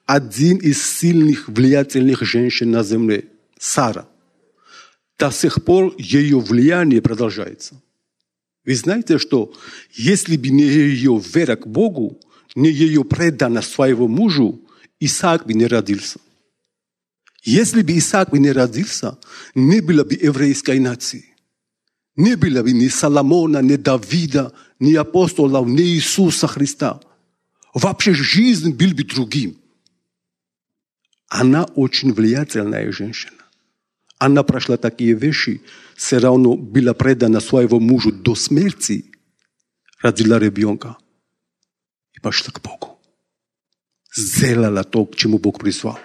Один 0.08 0.58
из 0.58 0.82
сильных, 0.82 1.48
влиятельных 1.48 2.24
женщин 2.24 2.72
на 2.72 2.84
земле– 2.84 3.26
Сара 3.60 4.08
до 5.20 5.30
сих 5.30 5.64
пор 5.64 5.94
ее 6.00 6.40
влияние 6.40 7.04
продолжается. 7.04 7.76
Вы 8.66 8.76
знаете, 8.76 9.18
что 9.18 9.54
если 9.94 10.38
бы 10.38 10.50
не 10.50 10.64
ее 10.64 11.22
вера 11.34 11.56
к 11.56 11.68
Богу, 11.68 12.20
не 12.56 12.70
ее 12.70 13.04
преданность 13.04 13.72
своего 13.72 14.08
мужу, 14.08 14.62
Исаак 15.00 15.46
бы 15.46 15.54
не 15.54 15.68
родился. 15.68 16.20
Если 17.44 17.82
бы 17.82 17.98
Исаак 17.98 18.30
бы 18.30 18.40
не 18.40 18.52
родился, 18.52 19.18
не 19.54 19.82
было 19.82 20.06
бы 20.06 20.14
еврейской 20.14 20.80
нации. 20.80 21.26
Не 22.16 22.36
было 22.36 22.62
бы 22.62 22.72
ни 22.72 22.88
Соломона, 22.88 23.62
ни 23.62 23.76
Давида, 23.76 24.54
ни 24.80 24.94
апостолов, 24.94 25.68
ни 25.68 25.82
Иисуса 25.82 26.48
Христа. 26.48 27.02
Вообще 27.74 28.14
жизнь 28.14 28.72
был 28.72 28.94
бы 28.94 29.04
другим. 29.04 29.58
Она 31.28 31.64
очень 31.64 32.14
влиятельная 32.14 32.92
женщина. 32.92 33.44
Она 34.20 34.44
прошла 34.44 34.78
такие 34.78 35.16
вещи, 35.16 35.62
все 36.04 36.18
равно 36.18 36.58
была 36.58 36.94
предана 36.94 37.40
своего 37.40 37.80
мужу 37.80 38.12
до 38.12 38.36
смерти, 38.36 39.06
родила 40.02 40.38
ребенка 40.38 40.98
и 42.12 42.20
пошла 42.20 42.52
к 42.52 42.62
Богу. 42.62 43.00
Сделала 44.14 44.84
то, 44.84 45.06
к 45.06 45.16
чему 45.16 45.40
Бог 45.40 45.62
призвал. 45.62 45.98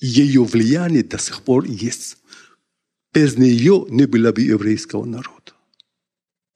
Ее 0.00 0.42
влияние 0.42 1.04
до 1.04 1.18
сих 1.18 1.42
пор 1.42 1.66
есть. 1.66 2.16
Без 3.14 3.36
нее 3.36 3.86
не 3.88 4.06
было 4.06 4.32
бы 4.32 4.42
еврейского 4.42 5.04
народа. 5.04 5.52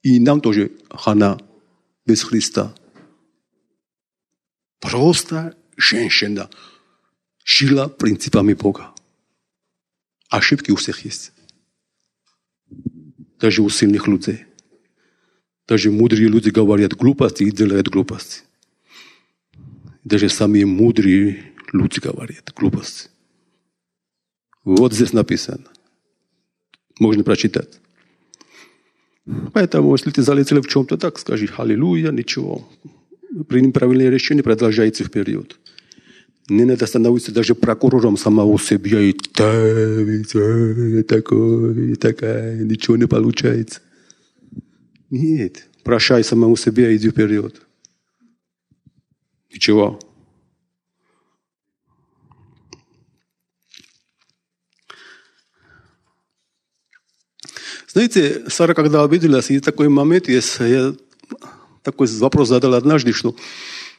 И 0.01 0.19
нам 0.19 0.41
тоже 0.41 0.73
хана 0.89 1.39
без 2.05 2.23
Христа. 2.23 2.75
Просто 4.81 5.55
женщина 5.77 6.49
жила 7.45 7.87
принципами 7.87 8.53
Бога. 8.53 8.93
Ошибки 10.29 10.71
у 10.71 10.75
всех 10.75 11.05
есть. 11.05 11.31
Даже 13.45 13.61
у 13.61 13.69
сильных 13.69 14.07
людей. 14.07 14.45
Даже 15.67 15.91
мудрые 15.91 16.29
люди 16.29 16.49
говорят 16.49 16.95
глупости 16.95 17.43
и 17.43 17.51
делают 17.51 17.89
глупости. 17.89 18.41
Даже 20.03 20.29
самые 20.29 20.65
мудрые 20.65 21.53
люди 21.71 21.99
говорят 21.99 22.51
глупости. 22.55 23.09
Вот 24.63 24.93
здесь 24.93 25.13
написано. 25.13 25.67
Можно 26.99 27.23
прочитать. 27.23 27.79
Поэтому, 29.53 29.93
если 29.93 30.09
ты 30.09 30.23
залетел 30.23 30.63
в 30.63 30.67
чем-то, 30.67 30.97
так 30.97 31.19
скажи 31.19 31.47
«Аллилуйя», 31.55 32.11
ничего. 32.11 32.67
Примем 33.47 33.73
правильное 33.73 34.09
решение, 34.09 34.43
продолжайте 34.43 35.03
вперед. 35.03 35.59
Не 36.47 36.63
надо 36.65 36.85
становиться 36.85 37.31
даже 37.31 37.55
прокурором 37.55 38.17
самого 38.17 38.59
себя 38.59 38.99
и 39.01 39.13
такой, 41.03 41.91
и 41.91 41.95
такая, 41.95 42.63
ничего 42.63 42.97
не 42.97 43.07
получается. 43.07 43.81
Нет, 45.09 45.67
прощай 45.83 46.23
самому 46.23 46.55
себе, 46.55 46.95
иди 46.95 47.09
вперед. 47.09 47.61
Ничего. 49.51 49.99
Знаете, 57.87 58.43
Сара, 58.49 58.73
когда 58.73 59.03
обиделась, 59.03 59.49
и 59.49 59.59
такой 59.59 59.87
момент 59.89 60.27
есть, 60.27 60.59
я 60.59 60.93
такой 61.81 62.07
вопрос 62.07 62.49
задал 62.49 62.73
однажды, 62.73 63.13
что 63.13 63.35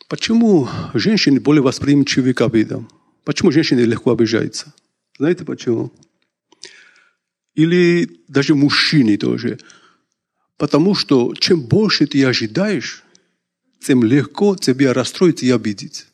Почему 0.09 0.69
женщины 0.95 1.41
более 1.41 1.63
восприимчивы 1.63 2.33
к 2.33 2.41
обидам? 2.41 2.89
Почему 3.25 3.51
женщины 3.51 3.81
легко 3.81 4.13
обижаются? 4.13 4.73
Знаете 5.19 5.45
почему? 5.45 5.93
Или 7.55 8.21
даже 8.29 8.55
мужчины 8.55 9.17
тоже. 9.17 9.59
Потому 10.59 10.95
что 10.95 11.35
чем 11.35 11.63
больше 11.63 12.07
ты 12.07 12.25
ожидаешь, 12.25 13.03
тем 13.81 14.05
легко 14.05 14.57
тебя 14.57 14.95
расстроить 14.95 15.43
и 15.43 15.51
обидеть. 15.51 16.07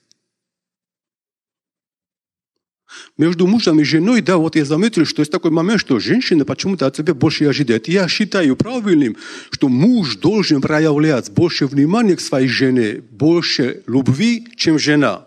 Между 3.18 3.46
мужем 3.46 3.78
и 3.78 3.84
женой, 3.84 4.22
да, 4.22 4.38
вот 4.38 4.56
я 4.56 4.64
заметил, 4.64 5.04
что 5.04 5.20
есть 5.20 5.30
такой 5.30 5.50
момент, 5.50 5.80
что 5.80 5.98
женщина 5.98 6.44
почему-то 6.44 6.86
от 6.86 6.96
тебя 6.96 7.14
больше 7.14 7.44
ожидает. 7.44 7.88
Я 7.88 8.08
считаю 8.08 8.56
правильным, 8.56 9.16
что 9.50 9.68
муж 9.68 10.16
должен 10.16 10.60
проявлять 10.60 11.30
больше 11.30 11.66
внимания 11.66 12.16
к 12.16 12.20
своей 12.20 12.48
жене, 12.48 13.02
больше 13.10 13.82
любви, 13.86 14.48
чем 14.56 14.78
жена. 14.78 15.26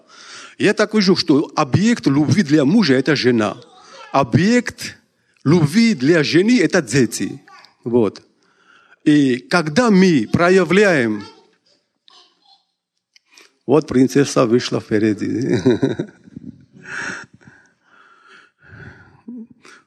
Я 0.57 0.73
так 0.73 0.93
вижу, 0.93 1.15
что 1.15 1.51
объект 1.55 2.07
любви 2.07 2.43
для 2.43 2.65
мужа– 2.65 2.93
это 2.95 3.15
жена. 3.15 3.57
Объект 4.11 4.97
любви 5.43 5.93
для 5.93 6.23
жены– 6.23 6.59
это 6.61 6.81
дети. 6.81 7.41
Вот. 7.83 8.21
И 9.03 9.37
когда 9.37 9.91
мы 9.91 10.27
проявляем... 10.31 11.23
Вот 13.67 13.87
принцесса 13.87 14.45
вышла 14.45 14.79
впереди. 14.79 15.57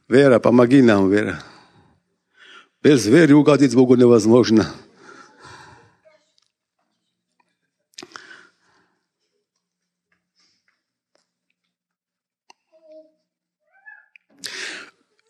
Вера, 0.09 0.38
помоги 0.38 0.80
нам, 0.80 1.11
Вера. 1.11 1.42
Без 2.82 3.04
веры 3.06 3.34
угодить 3.34 3.74
Богу 3.74 3.94
невозможно. 3.94 4.72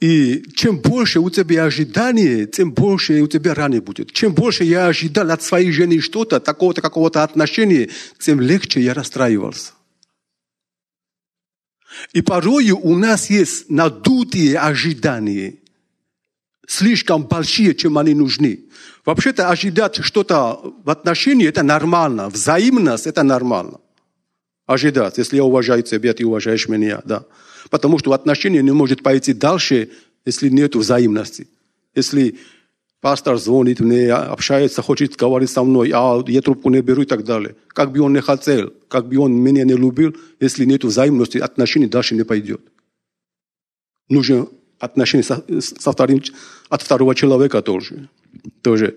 И 0.00 0.44
чем 0.54 0.78
больше 0.78 1.18
у 1.18 1.28
тебя 1.28 1.64
ожидания, 1.64 2.46
тем 2.46 2.72
больше 2.72 3.20
у 3.20 3.26
тебя 3.26 3.54
раны 3.54 3.80
будет. 3.80 4.12
Чем 4.12 4.32
больше 4.32 4.62
я 4.62 4.86
ожидал 4.86 5.32
от 5.32 5.42
своей 5.42 5.72
жены 5.72 6.00
что-то, 6.00 6.38
такого-то 6.38 6.80
какого-то 6.82 7.24
отношения, 7.24 7.90
тем 8.20 8.40
легче 8.40 8.80
я 8.80 8.94
расстраивался. 8.94 9.72
И 12.12 12.22
порой 12.22 12.70
у 12.70 12.97
нас 12.97 13.30
есть 13.30 13.70
надутые 13.70 14.59
ожидания, 14.59 15.57
слишком 16.66 17.24
большие, 17.24 17.74
чем 17.74 17.99
они 17.99 18.14
нужны. 18.14 18.61
Вообще-то 19.05 19.49
ожидать 19.49 19.97
что-то 20.05 20.61
в 20.84 20.91
отношении– 20.91 21.47
это 21.49 21.62
нормально. 21.62 22.28
Взаимность– 22.28 23.07
это 23.07 23.22
нормально. 23.22 23.80
Ожидать. 24.66 25.16
Если 25.16 25.36
я 25.36 25.45
уважаю 25.45 25.82
тебя, 25.82 26.12
ты 26.12 26.26
уважаешь 26.26 26.68
меня. 26.68 27.01
Да. 27.05 27.24
Потому 27.70 27.99
что 27.99 28.12
отношения 28.12 28.62
не 28.62 28.72
может 28.72 29.03
пойти 29.03 29.32
дальше, 29.32 29.91
если 30.26 30.51
нет 30.51 30.76
взаимности. 30.76 31.49
Если 31.95 32.39
пастор 33.01 33.38
звонит 33.38 33.80
мне, 33.80 34.12
общается, 34.12 34.82
хочет 34.82 35.16
говорить 35.16 35.51
со 35.51 35.62
мной, 35.62 35.90
а 35.94 36.22
я 36.26 36.42
трубку 36.42 36.70
не 36.70 36.82
беру 36.82 37.03
и 37.03 37.07
так 37.07 37.24
далее. 37.24 37.55
Как 37.68 37.92
бы 37.92 38.01
он 38.01 38.12
не 38.12 38.20
хотел, 38.20 38.72
как 38.88 39.09
бы 39.09 39.18
он 39.18 39.32
меня 39.32 39.64
не 39.64 39.74
любил, 39.74 40.16
если 40.40 40.64
нет 40.64 40.84
взаимности, 40.84 41.38
отношения 41.38 41.88
дальше 41.88 42.14
не 42.14 42.24
пойдет. 42.24 42.61
Нужно 44.09 44.46
отношения 44.80 45.24
со, 45.24 45.44
со 45.61 45.92
вторым, 45.92 46.22
от 46.68 46.82
второго 46.82 47.14
человека 47.14 47.62
тоже. 47.62 48.09
тоже. 48.62 48.96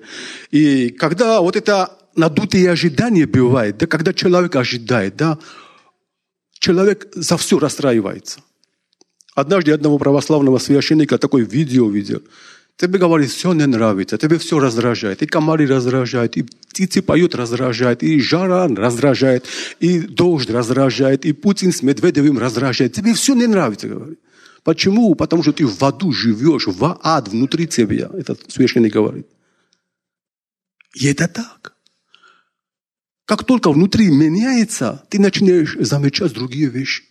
И 0.51 0.89
когда 0.89 1.41
вот 1.41 1.55
это 1.55 1.97
надутые 2.15 2.71
ожидания 2.71 3.27
бывает, 3.27 3.77
да, 3.77 3.87
когда 3.87 4.13
человек 4.13 4.55
ожидает, 4.55 5.15
да, 5.15 5.37
человек 6.59 7.07
за 7.13 7.37
все 7.37 7.59
расстраивается. 7.59 8.41
Однажды 9.33 9.71
одного 9.71 9.97
православного 9.97 10.57
священника 10.57 11.17
такое 11.17 11.45
видео 11.45 11.89
видел– 11.89 12.21
Тебе 12.77 12.97
говорит, 12.97 13.29
все 13.29 13.53
не 13.53 13.67
нравится, 13.67 14.17
тебе 14.17 14.39
все 14.39 14.59
раздражает. 14.59 15.21
И 15.21 15.27
комары 15.27 15.67
раздражают, 15.67 16.35
и 16.37 16.43
птицы 16.43 17.01
поют 17.01 17.35
раздражает, 17.35 18.01
и 18.01 18.19
жара 18.19 18.67
раздражает, 18.67 19.45
и 19.79 19.99
дождь 19.99 20.49
раздражает, 20.49 21.25
и 21.25 21.33
Путин 21.33 21.71
с 21.71 21.83
Медведевым 21.83 22.39
раздражает. 22.39 22.93
Тебе 22.93 23.13
все 23.13 23.35
не 23.35 23.45
нравится, 23.45 23.87
говорит. 23.87 24.19
Почему? 24.63 25.15
Потому 25.15 25.43
что 25.43 25.53
ты 25.53 25.65
в 25.65 25.83
аду 25.83 26.11
живешь, 26.11 26.67
в 26.67 26.99
ад 27.01 27.27
внутри 27.27 27.67
тебя, 27.67 28.09
этот 28.13 28.51
священник 28.51 28.93
говорит. 28.93 29.27
И 30.95 31.07
это 31.07 31.27
так. 31.27 31.75
Как 33.25 33.45
только 33.45 33.71
внутри 33.71 34.09
меняется, 34.09 35.05
ты 35.09 35.19
начинаешь 35.19 35.77
замечать 35.79 36.33
другие 36.33 36.67
вещи. 36.67 37.03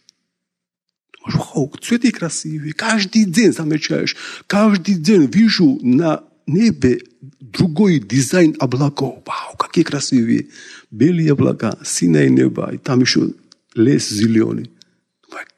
Вау, 1.25 1.73
цветы 1.81 2.13
красивые. 2.13 2.73
Каждый 2.73 3.25
день 3.25 3.53
замечаешь. 3.53 4.17
Каждый 4.47 4.95
день 4.95 5.27
вижу 5.27 5.79
на 5.83 6.25
небе 6.47 7.03
другой 7.41 8.01
дизайн 8.01 8.57
облаков. 8.59 9.23
Вау, 9.27 9.57
какие 9.57 9.85
красивые. 9.85 10.49
Белые 10.91 11.33
облака, 11.33 11.79
синее 11.85 12.31
небо. 12.31 12.71
И 12.73 12.79
там 12.79 13.01
еще 13.01 13.33
лес 13.75 14.09
зеленый. 14.09 14.71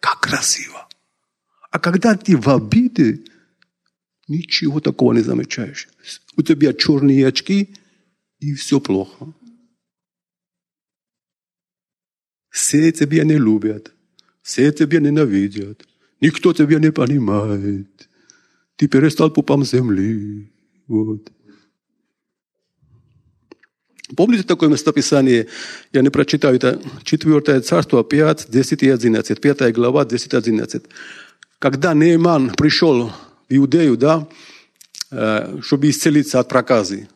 Как 0.00 0.20
красиво. 0.20 0.88
А 1.70 1.78
когда 1.78 2.14
ты 2.16 2.36
в 2.36 2.48
обиде, 2.48 3.20
ничего 4.28 4.80
такого 4.80 5.12
не 5.12 5.20
замечаешь. 5.20 5.88
У 6.36 6.42
тебя 6.42 6.72
черные 6.72 7.26
очки, 7.26 7.74
и 8.40 8.54
все 8.54 8.80
плохо. 8.80 9.32
Все 12.50 12.92
тебя 12.92 13.24
не 13.24 13.38
любят. 13.38 13.92
Все 14.42 14.72
тебя 14.72 15.00
ненавидят. 15.00 15.86
Никто 16.20 16.52
тебя 16.52 16.78
не 16.78 16.92
понимает. 16.92 18.08
Ты 18.76 18.88
перестал 18.88 19.30
пупом 19.30 19.64
земли. 19.64 20.52
Вот. 20.86 21.30
Помните 24.16 24.42
такое 24.42 24.68
местописание? 24.68 25.48
Я 25.92 26.02
не 26.02 26.10
прочитаю. 26.10 26.56
Это 26.56 26.80
4 27.02 27.60
царство, 27.60 28.04
5, 28.04 28.46
10 28.50 28.82
и 28.82 28.88
11. 28.88 29.40
5 29.40 29.72
глава, 29.72 30.04
10 30.04 30.32
и 30.32 30.36
11. 30.36 30.82
Когда 31.58 31.94
Нейман 31.94 32.50
пришел 32.50 33.08
в 33.08 33.12
Иудею, 33.48 33.96
да, 33.96 34.28
э, 35.10 35.60
чтобы 35.62 35.88
исцелиться 35.88 36.40
от 36.40 36.48
проказы, 36.48 37.08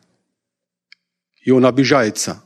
и 1.41 1.51
он 1.51 1.65
обижается. 1.65 2.43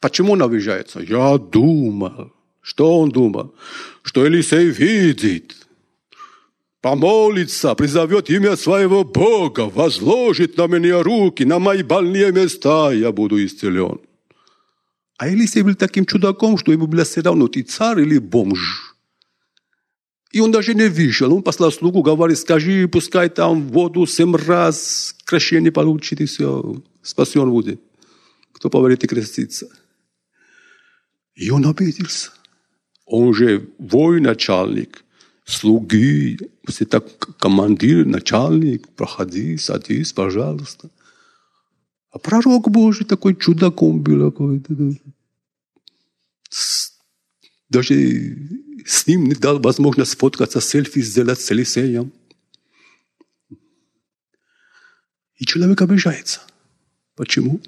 Почему 0.00 0.32
он 0.32 0.42
обижается? 0.42 1.00
Я 1.00 1.38
думал, 1.38 2.32
что 2.68 3.00
он 3.00 3.08
думал? 3.08 3.54
Что 4.02 4.26
Елисей 4.26 4.68
видит, 4.68 5.56
помолится, 6.82 7.74
призовет 7.74 8.28
имя 8.28 8.56
своего 8.56 9.04
Бога, 9.04 9.60
возложит 9.60 10.58
на 10.58 10.66
меня 10.66 11.02
руки, 11.02 11.44
на 11.44 11.58
мои 11.58 11.82
больные 11.82 12.30
места, 12.30 12.92
я 12.92 13.10
буду 13.10 13.42
исцелен. 13.42 13.98
А 15.16 15.28
Елисей 15.28 15.62
был 15.62 15.76
таким 15.76 16.04
чудаком, 16.04 16.58
что 16.58 16.70
ему 16.70 16.86
было 16.86 17.04
все 17.04 17.22
равно, 17.22 17.48
ты 17.48 17.62
царь 17.62 18.02
или 18.02 18.18
бомж. 18.18 18.94
И 20.30 20.40
он 20.40 20.52
даже 20.52 20.74
не 20.74 20.88
вышел. 20.88 21.32
Он 21.32 21.42
послал 21.42 21.72
слугу, 21.72 22.02
говорит, 22.02 22.36
скажи, 22.36 22.86
пускай 22.86 23.30
там 23.30 23.66
воду 23.68 24.04
семь 24.04 24.36
раз 24.36 25.16
крещение 25.24 25.72
получит, 25.72 26.20
и 26.20 26.26
все, 26.26 26.82
спасен 27.00 27.48
будет. 27.48 27.80
Кто 28.52 28.68
поверит 28.68 29.04
и 29.04 29.06
крестится. 29.06 29.70
И 31.34 31.48
он 31.48 31.64
обиделся. 31.64 32.32
Он 33.08 33.32
же 33.32 33.70
военачальник, 33.78 35.02
слуги, 35.46 36.38
все 36.66 36.84
так 36.84 37.04
командир, 37.38 38.04
начальник, 38.04 38.86
проходи, 38.88 39.56
садись, 39.56 40.12
пожалуйста. 40.12 40.90
А 42.10 42.18
пророк 42.18 42.68
Божий 42.70 43.06
такой 43.06 43.34
чудаком 43.34 44.02
был 44.02 44.30
какой-то. 44.30 44.74
Даже 47.70 47.94
с 48.84 49.06
ним 49.06 49.24
не 49.24 49.34
дал 49.34 49.58
возможность 49.58 50.12
сфоткаться, 50.12 50.60
селфи 50.60 51.00
сделать 51.00 51.40
с 51.40 51.50
Елисеем. 51.50 52.12
И 55.36 55.46
человек 55.46 55.80
обижается. 55.80 56.40
Почему? 57.14 57.60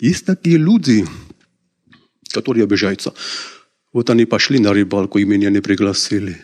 Есть 0.00 0.26
такие 0.26 0.56
люди, 0.56 1.06
которые 2.32 2.64
обижаются. 2.64 3.14
Вот 3.94 4.10
они 4.10 4.24
пошли 4.26 4.58
на 4.58 4.72
рыбалку 4.72 5.18
и 5.18 5.24
меня 5.24 5.50
не 5.50 5.60
пригласили. 5.60 6.42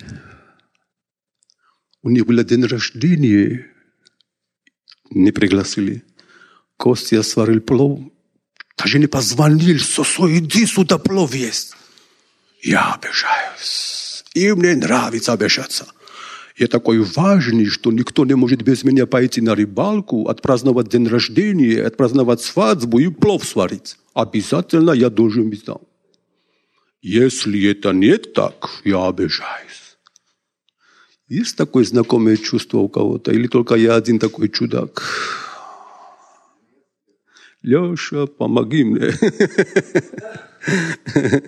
У 2.00 2.08
них 2.08 2.24
было 2.24 2.44
день 2.44 2.64
рождения, 2.64 3.66
не 5.10 5.32
пригласили. 5.32 6.04
Костя 6.76 7.24
сварил 7.24 7.60
плов, 7.60 8.00
даже 8.78 9.00
не 9.00 9.08
позвонил, 9.08 9.80
сосо, 9.80 10.28
иди 10.38 10.64
сюда, 10.64 10.98
плов 10.98 11.34
есть. 11.34 11.74
Я 12.62 12.94
обижаюсь. 12.94 14.24
И 14.32 14.52
мне 14.52 14.76
нравится 14.76 15.32
обижаться. 15.32 15.86
Я 16.56 16.68
такой 16.68 17.00
важный, 17.00 17.66
что 17.66 17.90
никто 17.90 18.24
не 18.24 18.34
может 18.34 18.62
без 18.62 18.84
меня 18.84 19.06
пойти 19.06 19.40
на 19.40 19.56
рыбалку, 19.56 20.28
отпраздновать 20.28 20.88
день 20.88 21.08
рождения, 21.08 21.82
отпраздновать 21.82 22.42
свадьбу 22.42 23.00
и 23.00 23.08
плов 23.08 23.44
сварить. 23.44 23.96
Обязательно 24.14 24.92
я 24.92 25.10
должен 25.10 25.50
быть 25.50 25.64
там. 25.64 25.78
Если 27.02 27.70
это 27.70 27.92
не 27.92 28.18
так, 28.18 28.82
я 28.84 29.08
обижаюсь. 29.08 29.96
Есть 31.28 31.56
такое 31.56 31.84
знакомое 31.84 32.36
чувство 32.36 32.78
у 32.78 32.88
кого-то? 32.88 33.32
Или 33.32 33.46
только 33.46 33.76
я 33.76 33.94
один 33.94 34.18
такой 34.18 34.48
чудак? 34.48 35.02
Леша, 37.62 38.26
помоги 38.26 38.84
мне. 38.84 39.12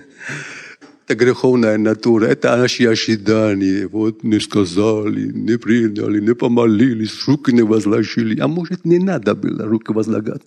Это 1.05 1.17
греховная 1.17 1.79
натура, 1.79 2.27
это 2.27 2.57
наши 2.57 2.87
ожидания. 2.87 3.89
Вот 3.89 4.23
не 4.23 4.41
сказали, 4.41 5.33
не 5.33 5.59
приняли, 5.59 6.21
не 6.21 6.35
помолились, 6.35 7.27
руки 7.27 7.53
не 7.53 7.63
возложили. 7.63 8.41
А 8.41 8.47
может, 8.47 8.85
не 8.85 8.99
надо 8.99 9.35
было 9.35 9.67
руки 9.67 9.93
возлагать. 9.93 10.43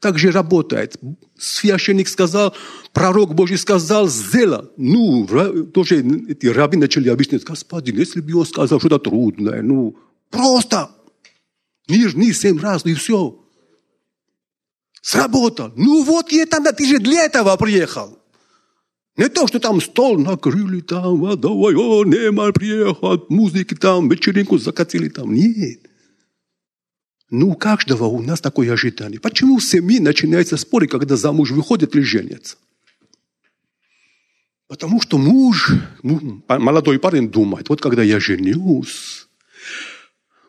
Так 0.00 0.18
же 0.18 0.30
работает. 0.30 0.96
Священник 1.38 2.08
сказал, 2.08 2.54
пророк 2.92 3.34
Божий 3.34 3.58
сказал, 3.58 4.08
сделал. 4.08 4.70
Ну, 4.78 5.26
тоже 5.74 6.02
эти 6.28 6.46
раби 6.46 6.78
начали 6.78 7.10
объяснять, 7.10 7.44
господин, 7.44 7.98
если 7.98 8.22
бы 8.22 8.34
он 8.34 8.46
сказал 8.46 8.80
что-то 8.80 8.98
трудное, 8.98 9.60
ну, 9.62 9.96
просто 10.30 10.90
нижний 11.86 12.32
семь 12.32 12.58
раз, 12.58 12.86
и 12.86 12.94
все. 12.94 13.38
Сработал. 15.02 15.72
Ну 15.76 16.02
вот 16.02 16.32
я 16.32 16.46
тогда, 16.46 16.72
ты 16.72 16.86
же 16.86 16.98
для 16.98 17.24
этого 17.24 17.56
приехал. 17.56 18.18
Не 19.16 19.28
то, 19.28 19.46
что 19.46 19.60
там 19.60 19.82
стол 19.82 20.18
накрыли, 20.18 20.80
там, 20.80 21.24
а 21.26 21.36
давай, 21.36 21.74
о, 21.74 22.04
Неймар 22.04 22.54
приехал, 22.54 23.26
музыки 23.28 23.74
там, 23.74 24.08
вечеринку 24.08 24.56
закатили 24.56 25.10
там. 25.10 25.34
Нет. 25.34 25.89
Ну, 27.30 27.50
у 27.50 27.54
каждого 27.54 28.04
у 28.06 28.20
нас 28.20 28.40
такое 28.40 28.72
ожидание. 28.72 29.20
Почему 29.20 29.58
в 29.58 29.64
семье 29.64 30.00
начинается 30.00 30.56
споры, 30.56 30.88
когда 30.88 31.16
замуж 31.16 31.52
выходит 31.52 31.94
или 31.94 32.02
женится? 32.02 32.56
Потому 34.66 35.00
что 35.00 35.18
муж, 35.18 35.72
молодой 36.48 36.98
парень 36.98 37.30
думает, 37.30 37.68
вот 37.68 37.80
когда 37.80 38.02
я 38.02 38.20
женюсь, 38.20 39.28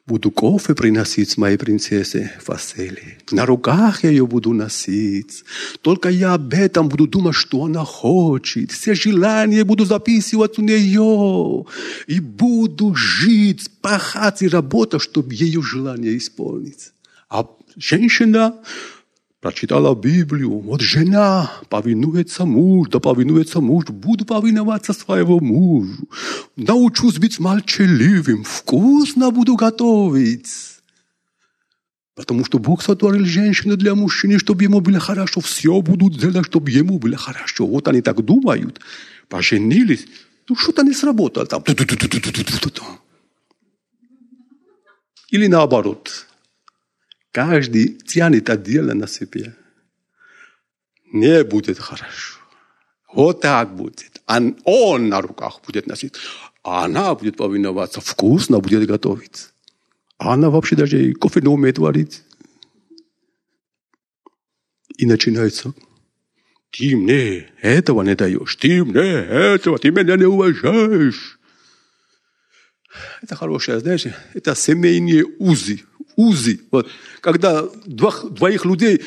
Буду 0.07 0.31
кофе 0.31 0.73
приносить 0.73 1.37
моей 1.37 1.57
принцессе 1.57 2.31
Василии. 2.47 3.19
На 3.31 3.45
руках 3.45 4.03
я 4.03 4.09
ее 4.09 4.25
буду 4.25 4.51
носить. 4.51 5.43
Только 5.81 6.09
я 6.09 6.33
об 6.33 6.53
этом 6.53 6.89
буду 6.89 7.07
думать, 7.07 7.35
что 7.35 7.65
она 7.65 7.85
хочет. 7.85 8.71
Все 8.71 8.95
желания 8.95 9.63
буду 9.63 9.85
записывать 9.85 10.57
у 10.57 10.63
нее. 10.63 11.65
И 12.07 12.19
буду 12.19 12.95
жить, 12.95 13.69
пахать 13.81 14.41
и 14.41 14.47
работать, 14.47 15.03
чтобы 15.03 15.35
ее 15.35 15.61
желание 15.61 16.17
исполнить. 16.17 16.93
А 17.29 17.45
женщина 17.77 18.55
прочитала 19.41 19.95
Библию. 19.95 20.59
Вот 20.59 20.81
жена 20.81 21.51
повинуется 21.67 22.45
муж, 22.45 22.87
да 22.89 22.99
повинуется 22.99 23.59
муж. 23.59 23.85
Буду 23.87 24.23
повиноваться 24.23 24.93
своего 24.93 25.39
мужу. 25.39 26.07
Научусь 26.55 27.17
быть 27.17 27.39
молчаливым. 27.39 28.43
Вкусно 28.43 29.31
буду 29.31 29.55
готовить. 29.55 30.47
Потому 32.15 32.45
что 32.45 32.59
Бог 32.59 32.83
сотворил 32.83 33.25
женщину 33.25 33.77
для 33.77 33.95
мужчины, 33.95 34.37
чтобы 34.37 34.63
ему 34.63 34.79
было 34.79 34.99
хорошо. 34.99 35.41
Все 35.41 35.81
будут 35.81 36.19
делать, 36.19 36.45
чтобы 36.45 36.69
ему 36.69 36.99
было 36.99 37.17
хорошо. 37.17 37.65
Вот 37.65 37.87
они 37.87 38.01
так 38.01 38.23
думают. 38.23 38.79
Поженились. 39.27 40.05
Ну, 40.47 40.55
что-то 40.55 40.83
не 40.83 40.93
сработало 40.93 41.47
там. 41.47 41.63
Или 45.31 45.47
наоборот. 45.47 46.27
Каждый 47.31 47.93
тянет 47.93 48.49
отдельно 48.49 48.93
на 48.93 49.07
себе. 49.07 49.55
Не 51.13 51.43
будет 51.43 51.79
хорошо. 51.79 52.39
Вот 53.13 53.41
так 53.41 53.75
будет. 53.75 54.21
Он 54.65 55.09
на 55.09 55.21
руках 55.21 55.61
будет 55.65 55.87
носить. 55.87 56.15
А 56.63 56.85
она 56.85 57.15
будет 57.15 57.37
повиноваться. 57.37 58.01
Вкусно 58.01 58.59
будет 58.59 58.85
готовить. 58.85 59.49
А 60.17 60.33
она 60.33 60.49
вообще 60.49 60.75
даже 60.75 61.03
и 61.03 61.13
кофе 61.13 61.41
не 61.41 61.47
умеет 61.47 61.77
варить. 61.77 62.23
И 64.97 65.05
начинается. 65.05 65.73
Ты 66.69 66.95
мне 66.95 67.49
этого 67.61 68.01
не 68.03 68.15
даешь. 68.15 68.55
Ты 68.57 68.83
мне 68.83 69.01
этого. 69.01 69.77
Ты 69.79 69.91
меня 69.91 70.15
не 70.15 70.25
уважаешь. 70.25 71.39
Это 73.21 73.35
хорошее, 73.35 73.79
знаешь, 73.79 74.05
это 74.33 74.53
семейные 74.53 75.25
узы 75.39 75.81
узы. 76.15 76.61
Вот. 76.71 76.89
Когда 77.21 77.63
двох, 77.85 78.29
двоих 78.31 78.65
людей 78.65 79.01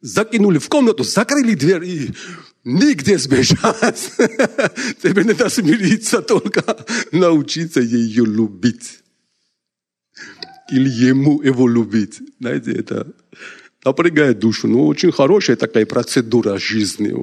закинули 0.00 0.58
в 0.58 0.68
комнату, 0.68 1.04
закрыли 1.04 1.54
дверь 1.54 1.84
и 1.84 2.10
нигде 2.64 3.18
сбежать. 3.18 4.12
Тебе 5.02 5.24
надо 5.24 5.48
смириться, 5.48 6.22
только 6.22 6.84
научиться 7.12 7.80
ее 7.80 8.24
любить. 8.24 9.00
Или 10.70 10.88
ему 10.88 11.42
его 11.42 11.68
любить. 11.68 12.20
Знаете, 12.38 12.72
это 12.72 13.06
напрягает 13.84 14.38
душу. 14.38 14.68
Но 14.68 14.86
очень 14.86 15.12
хорошая 15.12 15.56
такая 15.56 15.84
процедура 15.86 16.58
жизни. 16.58 17.14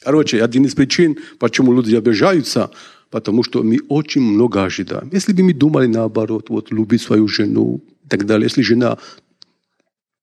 Короче, 0.00 0.42
один 0.42 0.64
из 0.64 0.74
причин, 0.74 1.18
почему 1.38 1.72
люди 1.72 1.94
обижаются– 1.94 2.70
потому 3.12 3.42
что 3.44 3.62
мы 3.62 3.78
очень 3.88 4.22
много 4.22 4.64
ожидаем. 4.64 5.10
Если 5.12 5.34
бы 5.34 5.42
мы 5.42 5.52
думали 5.52 5.86
наоборот, 5.86 6.48
вот 6.48 6.72
любить 6.72 7.02
свою 7.02 7.28
жену 7.28 7.80
и 8.04 8.08
так 8.08 8.24
далее, 8.24 8.46
если 8.46 8.62
жена 8.62 8.98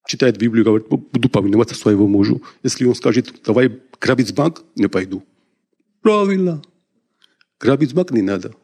читает 0.08 0.38
Библию, 0.38 0.66
говорит, 0.66 0.88
буду 0.90 1.30
повиноваться 1.30 1.76
своего 1.76 2.08
мужу. 2.08 2.42
Если 2.64 2.86
он 2.86 2.96
скажет, 2.96 3.42
давай 3.46 3.80
грабить 4.02 4.34
банк, 4.34 4.64
не 4.76 4.88
пойду. 4.88 5.24
Правильно. 6.02 6.62
Грабить 7.60 7.94
банк 7.94 8.10
не 8.12 8.24
надо. 8.24 8.56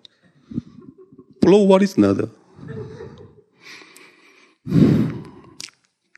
Плов 1.40 1.70
варить 1.70 1.96
надо. 1.98 2.32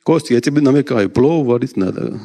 Костя, 0.03 0.33
я 0.33 0.39
тебе 0.39 0.61
намекаю, 0.61 1.09
плов 1.09 1.45
варить 1.45 1.75
надо. 1.75 2.21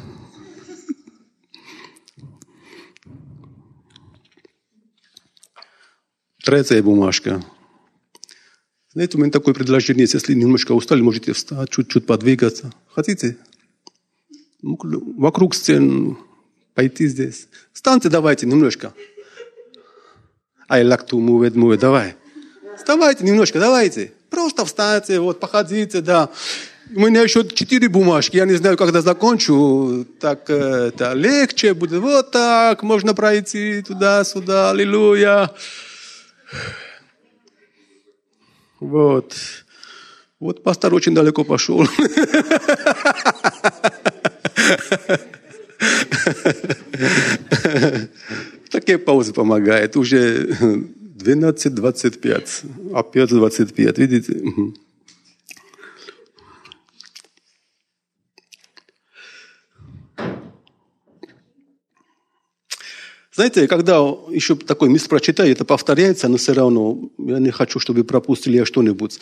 Третья 6.43 6.83
бумажка. 6.83 7.41
Знаете, 8.91 9.17
у 9.17 9.21
меня 9.21 9.31
такое 9.31 9.53
предложение 9.53 10.01
есть. 10.03 10.13
Если 10.13 10.33
немножко 10.33 10.73
устали, 10.73 10.99
можете 10.99 11.31
встать, 11.31 11.69
чуть-чуть 11.69 12.05
подвигаться. 12.05 12.73
Хотите? 12.93 13.37
Вокруг 14.61 15.55
стен 15.55 16.17
пойти 16.73 17.07
здесь. 17.07 17.47
Встаньте 17.71 18.09
давайте 18.09 18.45
немножко. 18.45 18.93
I 20.67 20.83
like 20.83 21.07
to 21.07 21.17
move 21.17 21.47
it, 21.47 21.53
move 21.53 21.75
it. 21.75 21.79
Давай. 21.79 22.15
Вставайте 22.75 23.23
немножко, 23.23 23.61
давайте. 23.61 24.11
Просто 24.29 24.65
встаньте, 24.65 25.21
вот, 25.21 25.39
походите, 25.39 26.01
да. 26.01 26.29
У 26.93 26.99
меня 27.07 27.21
еще 27.21 27.47
четыре 27.47 27.87
бумажки. 27.87 28.35
Я 28.35 28.43
не 28.45 28.55
знаю, 28.55 28.75
когда 28.75 29.01
закончу. 29.01 30.05
Так 30.19 30.49
это 30.49 31.13
легче 31.13 31.73
будет. 31.73 32.01
Вот 32.01 32.31
так. 32.31 32.83
Можно 32.83 33.13
пройти 33.13 33.81
туда-сюда. 33.81 34.71
Аллилуйя. 34.71 35.49
Вот. 38.79 39.35
Вот 40.39 40.63
пастор 40.63 40.93
очень 40.93 41.15
далеко 41.15 41.43
пошел. 41.45 41.87
Такие 48.69 48.97
паузы 48.97 49.33
помогает. 49.33 49.95
Уже 49.95 50.47
12.25. 50.47 52.93
Опять 52.93 53.29
25. 53.29 53.97
Видите? 53.97 54.41
Знаете, 63.35 63.67
когда 63.67 63.97
еще 64.29 64.55
такой 64.55 64.89
мест 64.89 65.09
прочитаю, 65.09 65.51
это 65.51 65.65
повторяется, 65.65 66.27
но 66.27 66.37
все 66.37 66.53
равно 66.53 67.09
я 67.17 67.39
не 67.39 67.49
хочу, 67.49 67.79
чтобы 67.79 68.03
пропустили 68.03 68.63
что-нибудь. 68.63 69.19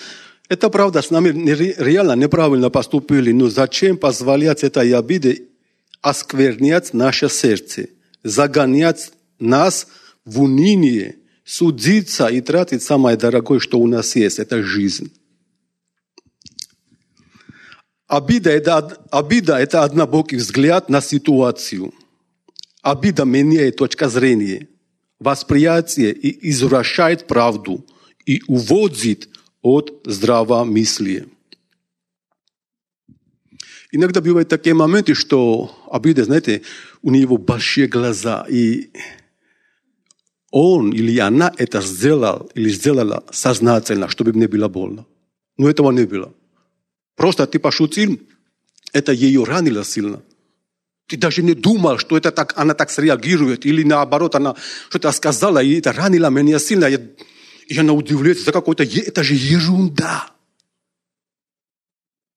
Это 0.49 0.69
правда, 0.69 1.01
с 1.01 1.11
нами 1.11 1.29
реально 1.29 2.17
неправильно 2.17 2.69
поступили, 2.69 3.31
но 3.31 3.49
зачем 3.49 3.97
позволять 3.97 4.63
этой 4.63 4.93
обиде 4.93 5.43
осквернять 6.01 6.93
наше 6.93 7.29
сердце, 7.29 7.87
загонять 8.21 9.13
нас 9.39 9.87
в 10.25 10.41
уныние, 10.41 11.15
судиться 11.45 12.27
и 12.27 12.41
тратить 12.41 12.83
самое 12.83 13.15
дорогое, 13.15 13.59
что 13.59 13.79
у 13.79 13.87
нас 13.87 14.17
есть, 14.17 14.39
это 14.39 14.61
жизнь. 14.61 15.13
Обида 18.07 18.49
это, 18.49 18.97
обида– 19.09 19.55
это 19.59 19.85
однобокий 19.85 20.37
взгляд 20.37 20.89
на 20.89 20.99
ситуацию– 20.99 21.93
Обида 22.81 23.25
меняет 23.25 23.75
точка 23.77 24.09
зрения, 24.09 24.67
восприятие 25.19 26.13
и 26.13 26.49
извращает 26.49 27.27
правду 27.27 27.85
и 28.25 28.41
уводит 28.47 29.29
от 29.61 30.01
здравомыслия. 30.05 31.27
Иногда 33.91 34.21
бывают 34.21 34.49
такие 34.49 34.73
моменты, 34.73 35.13
что 35.13 35.69
обида, 35.91 36.23
знаете, 36.23 36.61
у 37.01 37.11
него 37.11 37.37
большие 37.37 37.87
глаза, 37.87 38.45
и 38.49 38.89
он 40.49 40.91
или 40.91 41.19
она 41.19 41.53
это 41.57 41.81
сделал 41.81 42.49
или 42.55 42.69
сделала 42.69 43.23
сознательно, 43.31 44.07
чтобы 44.07 44.33
мне 44.33 44.47
было 44.47 44.69
больно. 44.69 45.05
Но 45.57 45.69
этого 45.69 45.91
не 45.91 46.05
было. 46.05 46.33
Просто 47.15 47.45
ты 47.45 47.59
пошутил, 47.59 48.19
это 48.93 49.11
ее 49.11 49.43
ранило 49.43 49.83
сильно. 49.83 50.21
Ты 51.11 51.17
даже 51.17 51.43
не 51.43 51.53
думал, 51.53 51.97
что 51.97 52.15
это 52.15 52.31
так, 52.31 52.53
она 52.55 52.73
так 52.73 52.89
среагирует, 52.89 53.65
или 53.65 53.83
наоборот, 53.83 54.33
она 54.35 54.55
что-то 54.87 55.11
сказала, 55.11 55.61
и 55.61 55.77
это 55.77 55.91
ранило 55.91 56.29
меня 56.29 56.57
сильно. 56.57 56.85
И 56.85 57.77
она 57.77 57.91
удивляется, 57.91 58.45
за 58.45 58.53
какой-то, 58.53 58.83
это 58.83 59.21
же 59.21 59.35
ерунда. 59.35 60.31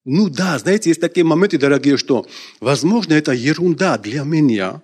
Ну 0.04 0.28
да, 0.28 0.58
знаете, 0.58 0.90
есть 0.90 1.00
такие 1.00 1.24
моменты, 1.24 1.56
дорогие, 1.56 1.96
что, 1.96 2.26
возможно, 2.58 3.14
это 3.14 3.30
ерунда 3.30 3.96
для 3.96 4.24
меня, 4.24 4.82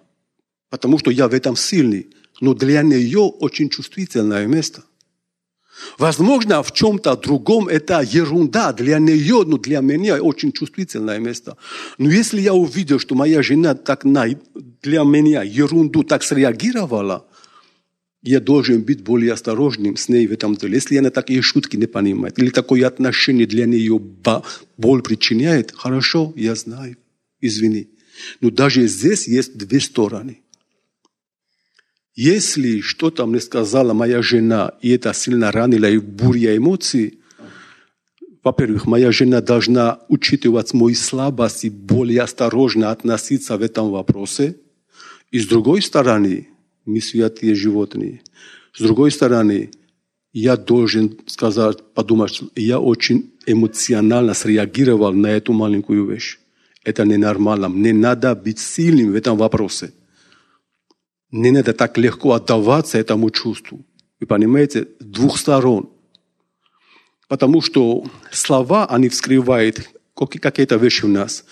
потому 0.68 0.96
что 0.96 1.10
я 1.10 1.26
в 1.26 1.34
этом 1.34 1.56
сильный, 1.56 2.14
но 2.40 2.54
для 2.54 2.82
нее 2.82 3.18
очень 3.18 3.70
чувствительное 3.70 4.46
место. 4.46 4.84
Возможно, 5.98 6.62
в 6.62 6.72
чем-то 6.72 7.16
другом 7.16 7.68
это 7.68 8.00
ерунда 8.00 8.72
для 8.72 8.98
нее, 8.98 9.44
но 9.46 9.58
для 9.58 9.80
меня 9.80 10.22
очень 10.22 10.52
чувствительное 10.52 11.18
место. 11.18 11.56
Но 11.98 12.10
если 12.10 12.40
я 12.40 12.54
увидел, 12.54 12.98
что 12.98 13.14
моя 13.14 13.42
жена 13.42 13.74
так 13.74 14.04
на, 14.04 14.26
для 14.82 15.02
меня 15.04 15.42
ерунду 15.42 16.02
так 16.02 16.22
среагировала, 16.22 17.26
я 18.22 18.40
должен 18.40 18.82
быть 18.82 19.02
более 19.02 19.32
осторожным 19.32 19.96
с 19.96 20.08
ней 20.08 20.26
в 20.26 20.32
этом 20.32 20.54
деле. 20.54 20.74
Если 20.74 20.96
она 20.96 21.10
такие 21.10 21.40
шутки 21.40 21.76
не 21.76 21.86
понимает, 21.86 22.38
или 22.38 22.50
такое 22.50 22.86
отношение 22.86 23.46
для 23.46 23.64
нее 23.64 23.98
боль 24.76 25.02
причиняет, 25.02 25.72
хорошо, 25.74 26.32
я 26.36 26.54
знаю, 26.54 26.96
извини. 27.40 27.88
Но 28.40 28.50
даже 28.50 28.86
здесь 28.86 29.26
есть 29.26 29.56
две 29.56 29.80
стороны. 29.80 30.42
Если 32.14 32.80
что-то 32.80 33.26
мне 33.26 33.40
сказала 33.40 33.92
моя 33.92 34.20
жена, 34.22 34.72
и 34.82 34.90
это 34.90 35.12
сильно 35.14 35.52
ранило, 35.52 35.86
и 35.86 35.98
буря 35.98 36.56
эмоций, 36.56 37.20
во-первых, 38.42 38.86
моя 38.86 39.12
жена 39.12 39.40
должна 39.40 40.00
учитывать 40.08 40.72
мои 40.72 40.94
слабости, 40.94 41.68
более 41.68 42.22
осторожно 42.22 42.90
относиться 42.90 43.56
в 43.56 43.62
этом 43.62 43.90
вопросе. 43.90 44.56
И 45.30 45.38
с 45.38 45.46
другой 45.46 45.82
стороны, 45.82 46.48
мы 46.86 47.00
святые 47.00 47.54
животные. 47.54 48.22
С 48.72 48.80
другой 48.80 49.10
стороны, 49.10 49.70
я 50.32 50.56
должен 50.56 51.18
сказать, 51.26 51.78
подумать, 51.94 52.34
что 52.34 52.48
я 52.54 52.80
очень 52.80 53.32
эмоционально 53.46 54.34
среагировал 54.34 55.12
на 55.12 55.28
эту 55.28 55.52
маленькую 55.52 56.06
вещь. 56.06 56.38
Это 56.82 57.04
ненормально. 57.04 57.68
Мне 57.68 57.92
надо 57.92 58.34
быть 58.34 58.58
сильным 58.58 59.12
в 59.12 59.14
этом 59.14 59.36
вопросе. 59.36 59.92
Не 61.32 61.50
надо 61.52 61.72
так 61.72 61.98
легко 61.98 62.32
отдаваться 62.32 62.98
этому 62.98 63.30
чувству. 63.30 63.84
Вы 64.20 64.26
понимаете, 64.26 64.88
с 64.98 65.04
двух 65.04 65.38
сторон. 65.38 65.90
Потому 67.28 67.62
что 67.62 68.04
слова, 68.32 68.86
они 68.86 69.08
вскрывают 69.08 69.88
какие-то 70.14 70.76
вещи 70.76 71.04
у 71.04 71.08
нас. 71.08 71.44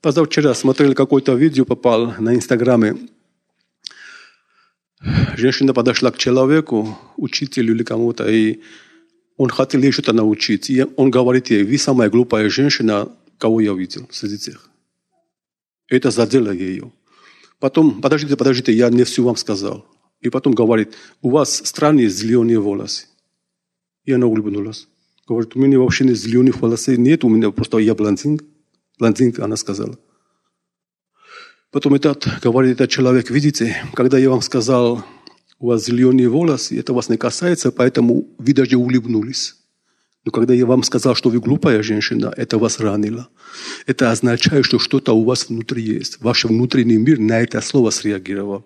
Позавчера 0.00 0.54
смотрели 0.54 0.94
какое-то 0.94 1.34
видео, 1.34 1.64
попал 1.64 2.14
на 2.18 2.34
Инстаграме. 2.34 2.96
Женщина 5.36 5.74
подошла 5.74 6.10
к 6.10 6.18
человеку, 6.18 6.96
учителю 7.16 7.74
или 7.74 7.82
кому-то, 7.82 8.28
и 8.30 8.60
он 9.36 9.48
хотел 9.48 9.82
ей 9.82 9.92
что-то 9.92 10.12
научить. 10.12 10.70
И 10.70 10.86
он 10.96 11.10
говорит 11.10 11.50
ей, 11.50 11.64
вы 11.64 11.76
самая 11.78 12.08
глупая 12.08 12.48
женщина, 12.48 13.08
кого 13.38 13.60
я 13.60 13.74
видел 13.74 14.08
среди 14.10 14.38
тех. 14.38 14.70
Это 15.88 16.10
задело 16.10 16.52
ее. 16.52 16.92
Потом, 17.64 18.02
подождите, 18.02 18.36
подождите, 18.36 18.74
я 18.74 18.90
не 18.90 19.04
все 19.04 19.22
вам 19.22 19.36
сказал. 19.36 19.86
И 20.20 20.28
потом 20.28 20.52
говорит, 20.52 20.92
у 21.22 21.30
вас 21.30 21.62
странные 21.64 22.10
зеленые 22.10 22.60
волосы. 22.60 23.06
И 24.04 24.12
она 24.12 24.26
улыбнулась. 24.26 24.86
Говорит, 25.26 25.56
у 25.56 25.58
меня 25.58 25.78
вообще 25.78 26.04
не 26.04 26.12
зеленых 26.12 26.60
волосов 26.60 26.98
нет, 26.98 27.24
у 27.24 27.30
меня 27.30 27.50
просто 27.50 27.78
я 27.78 27.94
блондинка. 27.94 28.44
Блондинка, 28.98 29.46
она 29.46 29.56
сказала. 29.56 29.98
Потом 31.70 31.94
этот, 31.94 32.28
говорит 32.42 32.72
этот 32.72 32.90
человек, 32.90 33.30
видите, 33.30 33.74
когда 33.94 34.18
я 34.18 34.28
вам 34.28 34.42
сказал, 34.42 35.02
у 35.58 35.68
вас 35.68 35.86
зеленые 35.86 36.28
волосы, 36.28 36.78
это 36.78 36.92
вас 36.92 37.08
не 37.08 37.16
касается, 37.16 37.72
поэтому 37.72 38.28
вы 38.36 38.52
даже 38.52 38.76
улыбнулись. 38.76 39.56
Но 40.24 40.30
когда 40.30 40.54
я 40.54 40.64
вам 40.64 40.82
сказал, 40.82 41.14
что 41.14 41.30
вы 41.30 41.40
глупая 41.40 41.82
женщина, 41.82 42.32
это 42.36 42.58
вас 42.58 42.80
ранило. 42.80 43.28
Это 43.86 44.10
означает, 44.10 44.64
что 44.64 44.78
что-то 44.78 45.12
у 45.12 45.24
вас 45.24 45.48
внутри 45.48 45.82
есть. 45.82 46.18
Ваш 46.20 46.44
внутренний 46.44 46.96
мир 46.96 47.18
на 47.18 47.40
это 47.40 47.60
слово 47.60 47.90
среагировал. 47.90 48.64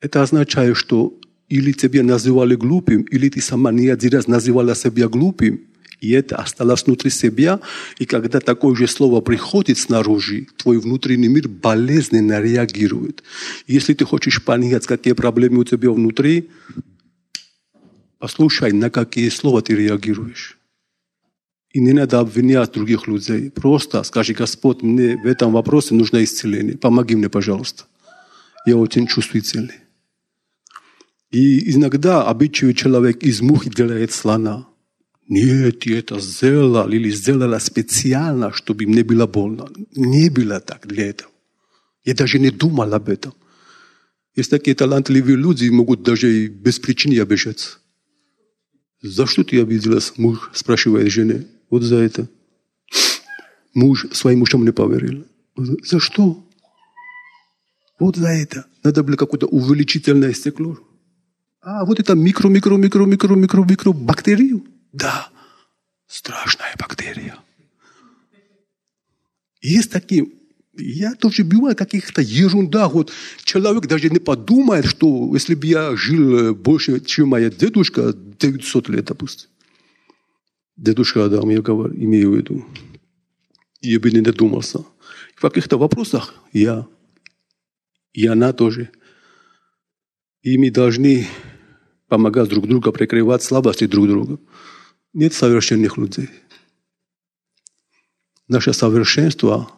Это 0.00 0.22
означает, 0.22 0.76
что 0.76 1.18
или 1.48 1.72
тебя 1.72 2.02
называли 2.02 2.56
глупым, 2.56 3.02
или 3.02 3.28
ты 3.28 3.40
сама 3.40 3.72
не 3.72 3.88
один 3.88 4.12
раз 4.12 4.26
называла 4.26 4.74
себя 4.74 5.08
глупым, 5.08 5.60
и 6.00 6.10
это 6.10 6.36
осталось 6.36 6.84
внутри 6.84 7.10
себя. 7.10 7.60
И 7.98 8.04
когда 8.04 8.40
такое 8.40 8.74
же 8.76 8.86
слово 8.86 9.20
приходит 9.20 9.78
снаружи, 9.78 10.46
твой 10.56 10.78
внутренний 10.78 11.28
мир 11.28 11.48
болезненно 11.48 12.40
реагирует. 12.40 13.22
Если 13.66 13.94
ты 13.94 14.04
хочешь 14.04 14.44
понять, 14.44 14.86
какие 14.86 15.14
проблемы 15.14 15.58
у 15.58 15.64
тебя 15.64 15.90
внутри, 15.90 16.50
Послушай, 18.18 18.72
на 18.72 18.90
какие 18.90 19.28
слова 19.28 19.62
ты 19.62 19.74
реагируешь. 19.74 20.58
И 21.70 21.80
не 21.80 21.92
надо 21.92 22.18
обвинять 22.18 22.72
других 22.72 23.06
людей. 23.06 23.50
Просто 23.50 24.02
скажи, 24.02 24.34
Господь, 24.34 24.82
мне 24.82 25.16
в 25.16 25.26
этом 25.26 25.52
вопросе 25.52 25.94
нужно 25.94 26.24
исцеление. 26.24 26.76
Помоги 26.76 27.14
мне, 27.14 27.28
пожалуйста. 27.28 27.84
Я 28.66 28.76
очень 28.76 29.06
чувствительный. 29.06 29.80
И 31.30 31.74
иногда 31.74 32.22
обычный 32.22 32.74
человек 32.74 33.22
из 33.22 33.40
мухи 33.40 33.70
делает 33.70 34.12
слона. 34.12 34.66
Нет, 35.28 35.84
я 35.84 35.98
это 35.98 36.18
сделал 36.20 36.88
или 36.88 37.10
сделала 37.10 37.58
специально, 37.58 38.50
чтобы 38.52 38.86
мне 38.86 39.04
было 39.04 39.26
больно. 39.26 39.68
Не 39.94 40.30
было 40.30 40.58
так 40.58 40.86
для 40.86 41.10
этого. 41.10 41.30
Я 42.04 42.14
даже 42.14 42.38
не 42.38 42.50
думал 42.50 42.94
об 42.94 43.10
этом. 43.10 43.34
Есть 44.34 44.50
такие 44.50 44.74
талантливые 44.74 45.36
люди, 45.36 45.68
могут 45.68 46.02
даже 46.02 46.46
без 46.46 46.78
причины 46.78 47.20
обижаться. 47.20 47.78
За 49.00 49.26
что 49.26 49.44
ты 49.44 49.60
обиделась? 49.60 50.12
Муж 50.16 50.50
спрашивает 50.52 51.10
жены. 51.12 51.46
Вот 51.70 51.82
за 51.82 51.96
это. 51.96 52.28
Муж 53.74 54.06
своим 54.12 54.42
ушам 54.42 54.64
не 54.64 54.72
поверил. 54.72 55.24
За 55.56 56.00
что? 56.00 56.44
Вот 57.98 58.16
за 58.16 58.28
это. 58.28 58.66
Надо 58.82 59.02
было 59.02 59.16
какое-то 59.16 59.46
увеличительное 59.46 60.32
стекло. 60.32 60.78
А 61.60 61.84
вот 61.84 62.00
это 62.00 62.14
микро, 62.14 62.48
микро, 62.48 62.76
микро, 62.76 63.04
микро, 63.04 63.34
микро, 63.34 63.64
микро 63.64 63.92
бактерию. 63.92 64.64
Да, 64.92 65.28
страшная 66.06 66.74
бактерия. 66.78 67.36
Есть 69.60 69.90
такие 69.90 70.26
я 70.78 71.14
тоже 71.14 71.44
бываю 71.44 71.76
каких-то 71.76 72.22
ерундах. 72.22 72.92
Вот 72.94 73.12
человек 73.44 73.86
даже 73.86 74.08
не 74.10 74.18
подумает, 74.18 74.86
что 74.86 75.30
если 75.34 75.54
бы 75.54 75.66
я 75.66 75.96
жил 75.96 76.54
больше, 76.54 77.00
чем 77.00 77.28
моя 77.28 77.50
дедушка, 77.50 78.12
900 78.12 78.88
лет, 78.88 79.04
допустим. 79.06 79.50
Дедушка 80.76 81.24
Адам, 81.24 81.50
я 81.50 81.60
говорю, 81.60 81.94
имею 81.94 82.32
в 82.32 82.36
виду. 82.36 82.64
Я 83.80 83.98
бы 83.98 84.10
не 84.10 84.20
додумался. 84.20 84.84
В 85.34 85.40
каких-то 85.40 85.76
вопросах 85.76 86.34
я, 86.52 86.86
и 88.12 88.26
она 88.26 88.52
тоже. 88.52 88.90
И 90.42 90.56
мы 90.56 90.70
должны 90.70 91.26
помогать 92.08 92.48
друг 92.48 92.66
другу, 92.66 92.92
прикрывать 92.92 93.42
слабости 93.42 93.86
друг 93.86 94.08
друга. 94.08 94.38
Нет 95.12 95.34
совершенных 95.34 95.96
людей. 95.96 96.30
Наше 98.46 98.72
совершенство 98.72 99.70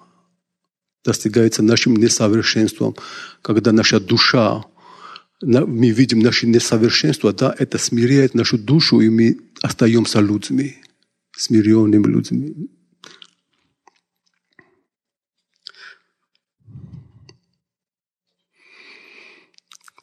достигается 1.04 1.62
нашим 1.62 1.96
несовершенством, 1.96 2.96
когда 3.42 3.72
наша 3.72 4.00
душа, 4.00 4.64
мы 5.42 5.90
видим 5.90 6.20
наши 6.20 6.46
несовершенства, 6.46 7.32
да, 7.32 7.54
это 7.58 7.78
смиряет 7.78 8.34
нашу 8.34 8.58
душу, 8.58 9.00
и 9.00 9.08
мы 9.08 9.38
остаемся 9.62 10.20
людьми, 10.20 10.76
смиренными 11.36 12.06
людьми. 12.06 12.68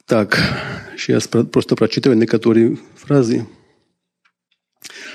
Так, 0.06 0.38
сейчас 0.96 1.28
просто 1.28 1.76
прочитаю 1.76 2.16
некоторые 2.16 2.78
фразы. 2.96 3.46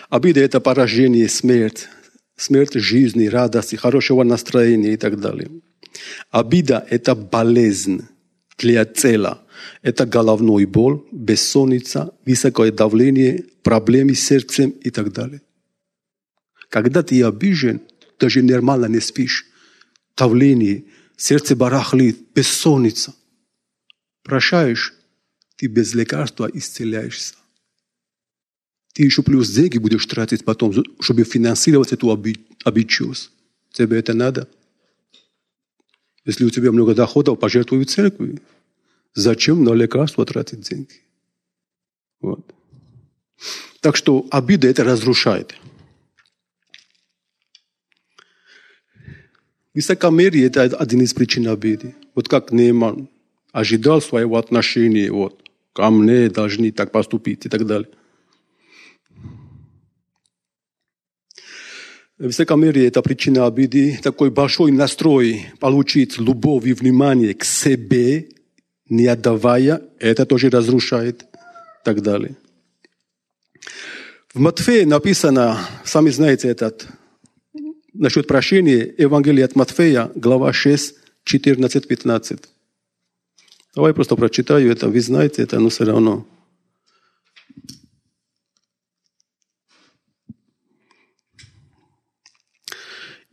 Обида– 0.09 0.39
это 0.41 0.59
поражение, 0.59 1.27
смерть, 1.27 1.89
смерть 2.35 2.75
жизни, 2.75 3.25
радости, 3.25 3.75
хорошего 3.75 4.23
настроения 4.23 4.93
и 4.93 4.97
так 4.97 5.19
далее. 5.19 5.49
Обида– 6.31 6.85
это 6.89 7.15
болезнь 7.15 8.07
для 8.57 8.85
тела. 8.85 9.41
Это 9.81 10.05
головной 10.05 10.65
боль, 10.65 11.03
бессонница, 11.11 12.13
высокое 12.25 12.71
давление, 12.71 13.45
проблемы 13.63 14.15
с 14.15 14.25
сердцем 14.25 14.71
и 14.71 14.89
так 14.89 15.11
далее. 15.13 15.41
Когда 16.69 17.03
ты 17.03 17.23
обижен, 17.23 17.81
даже 18.19 18.41
нормально 18.41 18.87
не 18.87 18.99
спишь. 18.99 19.45
Давление, 20.17 20.85
сердце 21.17 21.55
барахлит, 21.55 22.17
бессонница. 22.33 23.13
Прощаешь, 24.23 24.93
ты 25.55 25.67
без 25.67 25.93
лекарства 25.93 26.49
исцеляешься. 26.53 27.35
Ты 28.93 29.03
еще 29.03 29.23
плюс 29.23 29.49
деньги 29.49 29.77
будешь 29.77 30.05
тратить 30.05 30.45
потом, 30.45 30.73
чтобы 30.99 31.23
финансировать 31.23 31.93
эту 31.93 32.11
обидчивость. 32.63 33.31
Тебе 33.71 33.99
это 33.99 34.13
надо? 34.13 34.47
Если 36.25 36.45
у 36.45 36.49
тебя 36.49 36.71
много 36.71 36.95
доходов, 36.95 37.39
пожертвуй 37.39 37.85
церкви. 37.85 38.39
Зачем 39.13 39.63
на 39.63 39.73
лекарства 39.73 40.25
тратить 40.25 40.61
деньги? 40.61 41.01
Вот. 42.21 42.53
Так 43.81 43.95
что 43.95 44.25
обида 44.31 44.67
это 44.69 44.83
разрушает. 44.83 45.55
Высокомерие– 49.73 50.45
это 50.47 50.63
один 50.63 51.01
из 51.01 51.13
причин 51.13 51.47
обиды. 51.47 51.95
Вот 52.15 52.29
как 52.29 52.51
Нейман 52.51 53.09
ожидал 53.51 54.01
своего 54.01 54.37
отношения, 54.37 55.11
вот, 55.11 55.49
ко 55.73 55.89
мне 55.89 56.29
должны 56.29 56.71
так 56.71 56.91
поступить 56.91 57.45
и 57.45 57.49
так 57.49 57.65
далее. 57.65 57.89
Высокомерие– 62.23 62.87
это 62.87 63.01
причина 63.01 63.47
обиды. 63.47 63.99
Такой 64.01 64.31
большой 64.31 64.71
настрой 64.71 65.47
получить 65.59 66.17
любовь 66.17 66.65
и 66.65 66.71
внимание 66.71 67.33
к 67.33 67.43
себе, 67.43 68.29
не 68.87 69.07
отдавая, 69.07 69.81
это 69.99 70.25
тоже 70.25 70.49
разрушает 70.49 71.23
и 71.23 71.83
так 71.83 72.01
далее. 72.01 72.37
В 74.33 74.39
Матфея 74.39 74.85
написано, 74.85 75.57
сами 75.83 76.11
знаете 76.11 76.47
этот, 76.47 76.87
насчет 77.93 78.25
прощения, 78.25 78.95
Евангелие 78.97 79.43
от 79.43 79.57
Матфея, 79.57 80.09
глава 80.15 80.53
6, 80.53 80.95
14-15. 81.29 82.39
Давай 83.75 83.93
просто 83.93 84.15
прочитаю 84.15 84.71
это, 84.71 84.87
вы 84.87 85.01
знаете 85.01 85.41
это, 85.41 85.59
но 85.59 85.67
все 85.67 85.83
равно. 85.83 86.25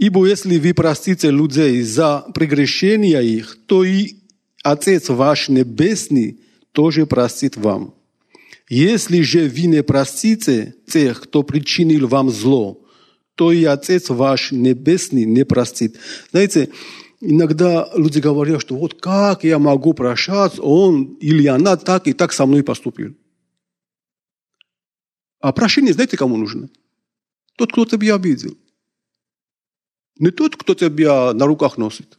Ибо 0.01 0.27
если 0.27 0.59
вы 0.59 0.73
простите 0.73 1.31
людей 1.31 1.83
за 1.83 2.25
прегрешения 2.35 3.21
их, 3.21 3.59
то 3.67 3.85
и 3.85 4.15
Отец 4.63 5.11
ваш 5.11 5.51
Небесный 5.51 6.41
тоже 6.73 7.05
простит 7.05 7.59
вам. 7.59 7.95
Если 8.71 9.21
же 9.21 9.47
вы 9.47 9.67
не 9.67 9.83
простите 9.83 10.75
тех, 10.87 11.21
кто 11.21 11.43
причинил 11.43 12.09
вам 12.09 12.31
зло, 12.31 12.83
то 13.35 13.53
и 13.53 13.65
Отец 13.65 14.09
ваш 14.09 14.53
Небесный 14.53 15.27
не 15.27 15.45
простит. 15.45 15.99
Знаете, 16.31 16.71
иногда 17.21 17.87
люди 17.95 18.21
говорят, 18.21 18.63
что 18.63 18.77
вот 18.77 18.99
как 18.99 19.45
я 19.45 19.59
могу 19.59 19.93
прощать, 19.93 20.55
он 20.59 21.19
или 21.21 21.47
она 21.47 21.77
так 21.77 22.09
и 22.09 22.15
так 22.15 22.33
со 22.33 22.47
мной 22.47 22.63
поступил. 22.63 23.15
А 25.41 25.53
прощение, 25.53 25.93
знаете, 25.93 26.17
кому 26.17 26.39
нужно? 26.39 26.71
Тот, 27.59 27.73
кто 27.73 27.85
тебя 27.85 28.15
обидел. 28.15 28.57
Не 30.21 30.31
тот, 30.31 30.55
кто 30.55 30.75
тебя 30.75 31.33
на 31.33 31.47
руках 31.47 31.79
носит. 31.79 32.19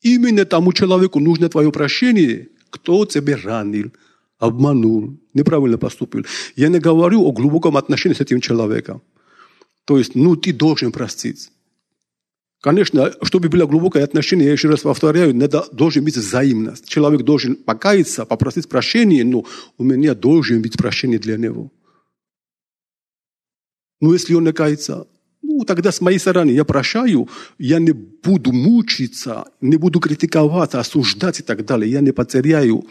Именно 0.00 0.46
тому 0.46 0.72
человеку 0.72 1.20
нужно 1.20 1.48
твое 1.50 1.70
прощение, 1.70 2.48
кто 2.70 3.04
тебя 3.04 3.36
ранил, 3.36 3.92
обманул, 4.38 5.18
неправильно 5.34 5.76
поступил. 5.76 6.24
Я 6.56 6.68
не 6.68 6.78
говорю 6.78 7.22
о 7.22 7.32
глубоком 7.32 7.76
отношении 7.76 8.16
с 8.16 8.20
этим 8.20 8.40
человеком. 8.40 9.02
То 9.84 9.98
есть, 9.98 10.14
ну, 10.14 10.36
ты 10.36 10.54
должен 10.54 10.90
простить. 10.90 11.50
Конечно, 12.62 13.12
чтобы 13.20 13.50
было 13.50 13.66
глубокое 13.66 14.04
отношение, 14.04 14.46
я 14.46 14.52
еще 14.52 14.70
раз 14.70 14.80
повторяю, 14.80 15.36
надо, 15.36 15.66
должен 15.70 16.02
быть 16.02 16.16
взаимность. 16.16 16.88
Человек 16.88 17.22
должен 17.22 17.56
покаяться, 17.56 18.24
попросить 18.24 18.70
прощения, 18.70 19.22
но 19.22 19.44
у 19.76 19.84
меня 19.84 20.14
должен 20.14 20.62
быть 20.62 20.78
прощение 20.78 21.18
для 21.18 21.36
него. 21.36 21.70
Но 24.00 24.14
если 24.14 24.32
он 24.32 24.44
не 24.44 24.54
кается, 24.54 25.06
ну, 25.46 25.64
тогда 25.64 25.92
с 25.92 26.00
моей 26.00 26.18
стороны 26.18 26.50
я 26.50 26.64
прощаю, 26.64 27.28
я 27.58 27.78
не 27.78 27.92
буду 27.92 28.52
мучиться, 28.52 29.44
не 29.60 29.76
буду 29.76 30.00
критиковать, 30.00 30.74
осуждать 30.74 31.40
и 31.40 31.42
так 31.42 31.64
далее. 31.66 31.92
Я 31.92 32.00
не 32.00 32.12
потеряю 32.12 32.84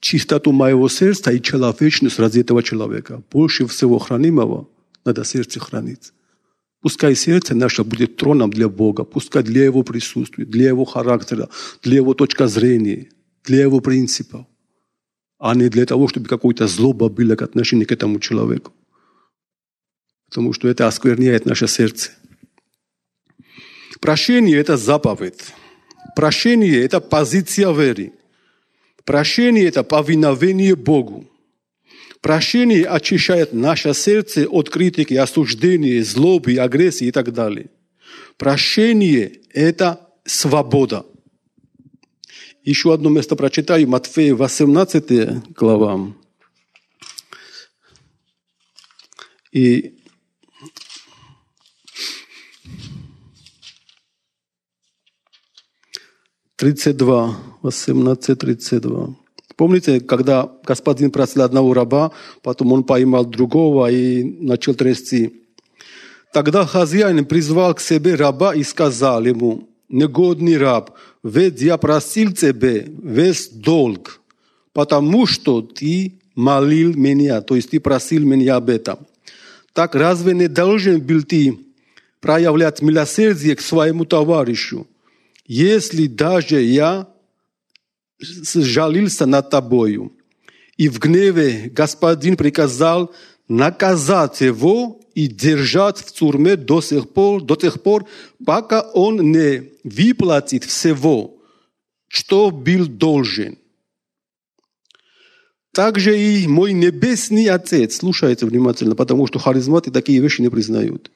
чистоту 0.00 0.52
моего 0.52 0.88
сердца 0.88 1.32
и 1.32 1.40
человечность 1.40 2.18
ради 2.18 2.40
этого 2.40 2.62
человека. 2.62 3.22
Больше 3.32 3.66
всего 3.66 3.98
хранимого 3.98 4.68
надо 5.06 5.24
сердце 5.24 5.58
хранить. 5.58 6.12
Пускай 6.82 7.16
сердце 7.16 7.54
наше 7.54 7.82
будет 7.82 8.16
троном 8.16 8.50
для 8.50 8.68
Бога, 8.68 9.04
пускай 9.04 9.42
для 9.42 9.64
Его 9.64 9.82
присутствия, 9.82 10.44
для 10.44 10.68
Его 10.68 10.84
характера, 10.84 11.48
для 11.82 11.96
Его 11.96 12.14
точки 12.14 12.46
зрения, 12.46 13.08
для 13.44 13.62
Его 13.62 13.80
принципов, 13.80 14.44
а 15.38 15.54
не 15.54 15.68
для 15.68 15.86
того, 15.86 16.08
чтобы 16.08 16.28
какое-то 16.28 16.66
злоба 16.66 17.08
было 17.08 17.36
к 17.36 17.42
отношению 17.42 17.86
к 17.86 17.92
этому 17.92 18.20
человеку 18.20 18.72
потому 20.36 20.52
что 20.52 20.68
это 20.68 20.86
оскверняет 20.86 21.46
наше 21.46 21.66
сердце. 21.66 22.10
Прощение– 24.02 24.58
это 24.58 24.76
заповедь. 24.76 25.54
Прощение– 26.14 26.82
это 26.84 27.00
позиция 27.00 27.72
веры. 27.72 28.12
Прощение– 29.06 29.64
это 29.68 29.82
повиновение 29.82 30.76
Богу. 30.76 31.24
Прощение 32.20 32.84
очищает 32.84 33.54
наше 33.54 33.94
сердце 33.94 34.46
от 34.46 34.68
критики, 34.68 35.14
осуждения, 35.14 36.04
злобы, 36.04 36.56
агрессии 36.58 37.06
и 37.06 37.12
так 37.12 37.32
далее. 37.32 37.70
Прощение– 38.36 39.40
это 39.54 40.06
свобода. 40.26 41.06
Еще 42.62 42.92
одно 42.92 43.08
место 43.08 43.36
прочитаю, 43.36 43.88
Матфея 43.88 44.34
18 44.34 45.54
глава. 45.54 46.12
И 49.50 49.95
32, 56.56 57.36
18, 57.62 58.38
32. 58.38 59.14
Помните, 59.56 60.00
когда 60.00 60.50
господин 60.64 61.10
просил 61.10 61.42
одного 61.42 61.74
раба, 61.74 62.12
потом 62.42 62.72
он 62.72 62.82
поймал 62.84 63.26
другого 63.26 63.90
и 63.90 64.22
начал 64.22 64.74
трясти. 64.74 65.42
Тогда 66.32 66.66
хозяин 66.66 67.24
призвал 67.24 67.74
к 67.74 67.80
себе 67.80 68.14
раба 68.14 68.54
и 68.54 68.62
сказал 68.62 69.24
ему, 69.24 69.68
негодный 69.88 70.56
раб, 70.56 70.92
ведь 71.22 71.60
я 71.60 71.76
просил 71.76 72.32
тебе 72.32 72.86
весь 73.02 73.48
долг, 73.48 74.20
потому 74.72 75.26
что 75.26 75.62
ты 75.62 76.14
молил 76.34 76.94
меня, 76.94 77.40
то 77.40 77.54
есть 77.56 77.70
ты 77.70 77.80
просил 77.80 78.22
меня 78.22 78.56
об 78.56 78.70
этом. 78.70 78.98
Так 79.72 79.94
разве 79.94 80.34
не 80.34 80.48
должен 80.48 81.00
был 81.00 81.22
ты 81.22 81.58
проявлять 82.20 82.80
милосердие 82.82 83.56
к 83.56 83.60
своему 83.60 84.04
товарищу? 84.04 84.86
Если 85.46 86.06
даже 86.06 86.62
я 86.62 87.08
сжалился 88.18 89.26
над 89.26 89.50
тобою, 89.50 90.12
и 90.76 90.88
в 90.88 90.98
гневе 90.98 91.70
господин 91.70 92.36
приказал 92.36 93.14
наказать 93.48 94.40
его 94.40 95.00
и 95.14 95.26
держать 95.28 95.98
в 95.98 96.12
тюрьме 96.12 96.56
до 96.56 96.80
сих 96.80 97.10
пор, 97.10 97.42
до 97.42 97.56
тех 97.56 97.82
пор, 97.82 98.06
пока 98.44 98.82
он 98.82 99.32
не 99.32 99.72
выплатит 99.84 100.64
всего, 100.64 101.38
что 102.08 102.50
был 102.50 102.86
должен. 102.86 103.58
Также 105.72 106.18
и 106.18 106.46
мой 106.46 106.72
небесный 106.72 107.46
Отец, 107.48 107.96
слушайте 107.96 108.46
внимательно, 108.46 108.94
потому 108.94 109.26
что 109.26 109.38
харизматы 109.38 109.90
такие 109.90 110.20
вещи 110.20 110.40
не 110.40 110.48
признают 110.48 111.10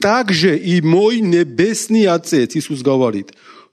также 0.00 0.58
и 0.58 0.80
мой 0.80 1.20
небесный 1.20 2.06
Отец, 2.06 2.56
Иисус 2.56 2.82
говорит, 2.82 3.32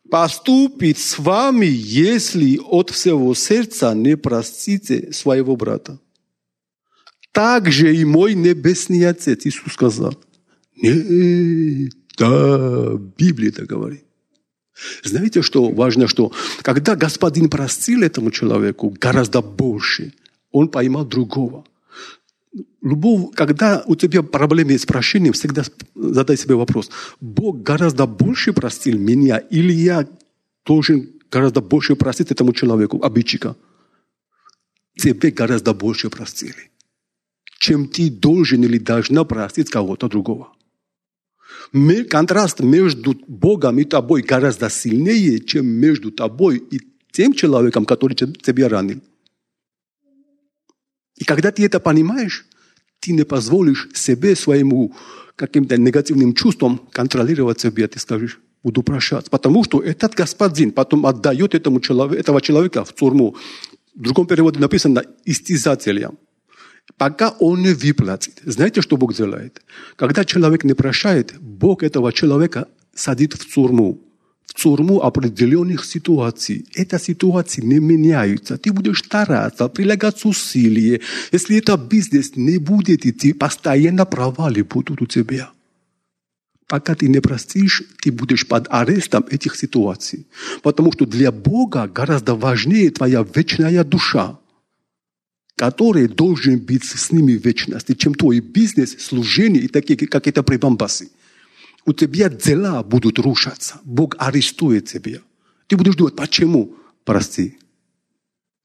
поступит 0.10 0.98
с 0.98 1.20
вами, 1.20 1.66
если 1.66 2.58
от 2.58 2.90
всего 2.90 3.34
сердца 3.36 3.94
не 3.94 4.18
простите 4.18 5.12
своего 5.14 5.56
брата. 5.56 6.00
Также 7.32 7.96
и 7.96 8.06
мой 8.06 8.34
небесный 8.34 9.08
Отец, 9.08 9.46
Иисус 9.46 9.74
сказал. 9.74 10.18
Нет, 10.76 11.94
да, 12.18 12.98
Библия 13.18 13.50
это 13.50 13.66
говорит. 13.66 14.04
Знаете, 15.04 15.42
что 15.42 15.70
важно, 15.70 16.08
что 16.08 16.32
когда 16.62 16.96
Господин 16.96 17.50
простил 17.50 18.02
этому 18.02 18.32
человеку 18.32 18.96
гораздо 19.00 19.42
больше, 19.42 20.14
он 20.52 20.70
поймал 20.70 21.06
другого– 21.06 21.66
любовь, 22.82 23.36
когда 23.36 23.84
у 23.86 23.96
тебя 23.96 24.24
проблемы 24.24 24.78
с 24.78 24.86
прощением, 24.86 25.34
всегда 25.34 25.64
задай 25.96 26.38
себе 26.38 26.56
вопрос. 26.56 26.90
Бог 27.20 27.62
гораздо 27.62 28.06
больше 28.06 28.54
простил 28.54 28.98
меня, 28.98 29.38
или 29.38 29.74
я 29.74 30.08
должен 30.66 31.10
гораздо 31.32 31.62
больше 31.62 31.96
простить 31.96 32.32
этому 32.32 32.54
человеку, 32.54 33.04
обидчика? 33.04 33.56
Тебе 34.98 35.32
гораздо 35.32 35.74
больше 35.74 36.10
простили, 36.10 36.72
чем 37.60 37.88
ты 37.88 38.10
должен 38.10 38.64
или 38.64 38.80
должна 38.80 39.24
простить 39.24 39.70
кого-то 39.70 40.10
другого. 40.10 40.54
Контраст 42.10 42.60
между 42.62 43.16
Богом 43.28 43.80
и 43.80 43.84
тобой 43.84 44.24
гораздо 44.24 44.70
сильнее, 44.70 45.40
чем 45.40 45.68
между 45.68 46.12
тобой 46.12 46.58
и 46.58 46.82
тем 47.12 47.34
человеком, 47.34 47.86
который 47.86 48.16
тебя 48.16 48.70
ранил. 48.70 49.02
И 51.20 51.26
когда 51.26 51.52
ты 51.52 51.66
это 51.66 51.80
понимаешь, 51.80 52.46
ты 53.00 53.12
не 53.14 53.24
позволишь 53.24 53.90
себе, 53.94 54.36
своему 54.36 54.96
каким-то 55.36 55.78
негативным 55.78 56.34
чувствам 56.34 56.80
контролировать 56.92 57.60
себя, 57.60 57.88
ты 57.88 58.00
скажешь, 58.00 58.40
буду 58.64 58.84
прощать. 58.84 59.30
Потому 59.30 59.64
что 59.64 59.82
этот 59.82 60.16
господин 60.16 60.72
потом 60.72 61.06
отдает 61.06 61.56
этому 61.56 61.80
человеку, 61.80 62.16
этого 62.16 62.42
человека 62.42 62.84
в 62.84 62.94
тюрьму. 62.94 63.36
В 63.96 64.02
другом 64.02 64.28
переводе 64.28 64.60
написано 64.60 65.04
истязателям. 65.26 66.18
Пока 66.98 67.30
он 67.40 67.62
не 67.62 67.74
выплатит. 67.74 68.42
Знаете, 68.44 68.82
что 68.82 68.98
Бог 68.98 69.14
делает? 69.14 69.62
Когда 69.96 70.26
человек 70.26 70.64
не 70.64 70.74
прощает, 70.74 71.40
Бог 71.40 71.84
этого 71.84 72.12
человека 72.12 72.68
садит 72.94 73.34
в 73.34 73.54
тюрьму. 73.54 74.02
В 74.50 74.56
тюрьму 74.56 75.00
определенных 75.02 75.86
ситуаций. 75.86 76.66
Эта 76.74 77.00
ситуации 77.00 77.62
не 77.62 77.80
меняются. 77.80 78.58
Ты 78.58 78.74
будешь 78.74 79.04
стараться, 79.04 79.70
прилагать 79.70 80.26
усилия. 80.26 81.02
Если 81.32 81.58
это 81.58 81.78
бизнес 81.78 82.36
не 82.36 82.58
будет 82.58 83.06
идти, 83.06 83.34
постоянно 83.34 84.06
провалы 84.06 84.64
будут 84.64 85.04
у 85.04 85.06
тебя. 85.06 85.52
Пока 86.68 86.96
ты 86.96 87.08
не 87.08 87.22
простишь, 87.22 87.84
ты 88.02 88.12
будешь 88.12 88.48
под 88.48 88.68
арестом 88.72 89.24
этих 89.30 89.56
ситуаций. 89.56 90.26
Потому 90.64 90.92
что 90.94 91.06
для 91.06 91.32
Бога 91.32 91.88
гораздо 91.88 92.34
важнее 92.34 92.90
твоя 92.90 93.24
вечная 93.36 93.84
душа 93.84 94.40
который 95.56 96.08
должен 96.08 96.58
быть 96.58 96.86
с 96.86 97.12
ними 97.12 97.36
в 97.36 97.44
вечности, 97.44 97.94
чем 97.94 98.14
твой 98.14 98.40
бизнес, 98.40 98.96
служение 98.98 99.64
и 99.64 99.68
такие, 99.68 100.08
как 100.08 100.26
это 100.26 100.42
прибамбасы. 100.42 101.10
У 101.86 101.94
тебя 101.94 102.30
дела 102.30 102.84
будут 102.84 103.20
рушаться. 103.20 103.80
Бог 103.84 104.16
арестует 104.20 104.86
тебя. 104.86 105.20
Ты 105.68 105.78
будешь 105.78 105.96
думать, 105.96 106.16
почему? 106.16 106.76
Прости. 107.06 107.58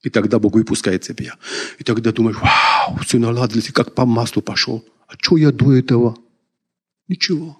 И 0.02 0.10
тогда 0.10 0.38
Бог 0.38 0.54
выпускает 0.54 1.02
тебя. 1.02 1.36
И 1.78 1.84
тогда 1.84 2.12
думаешь, 2.12 2.36
вау, 2.36 2.98
все 3.02 3.18
наладилось, 3.18 3.72
как 3.72 3.94
по 3.94 4.04
маслу 4.04 4.42
пошел. 4.42 4.84
А 5.06 5.14
что 5.18 5.36
я 5.36 5.52
до 5.52 5.72
этого? 5.72 6.16
Ничего. 7.08 7.58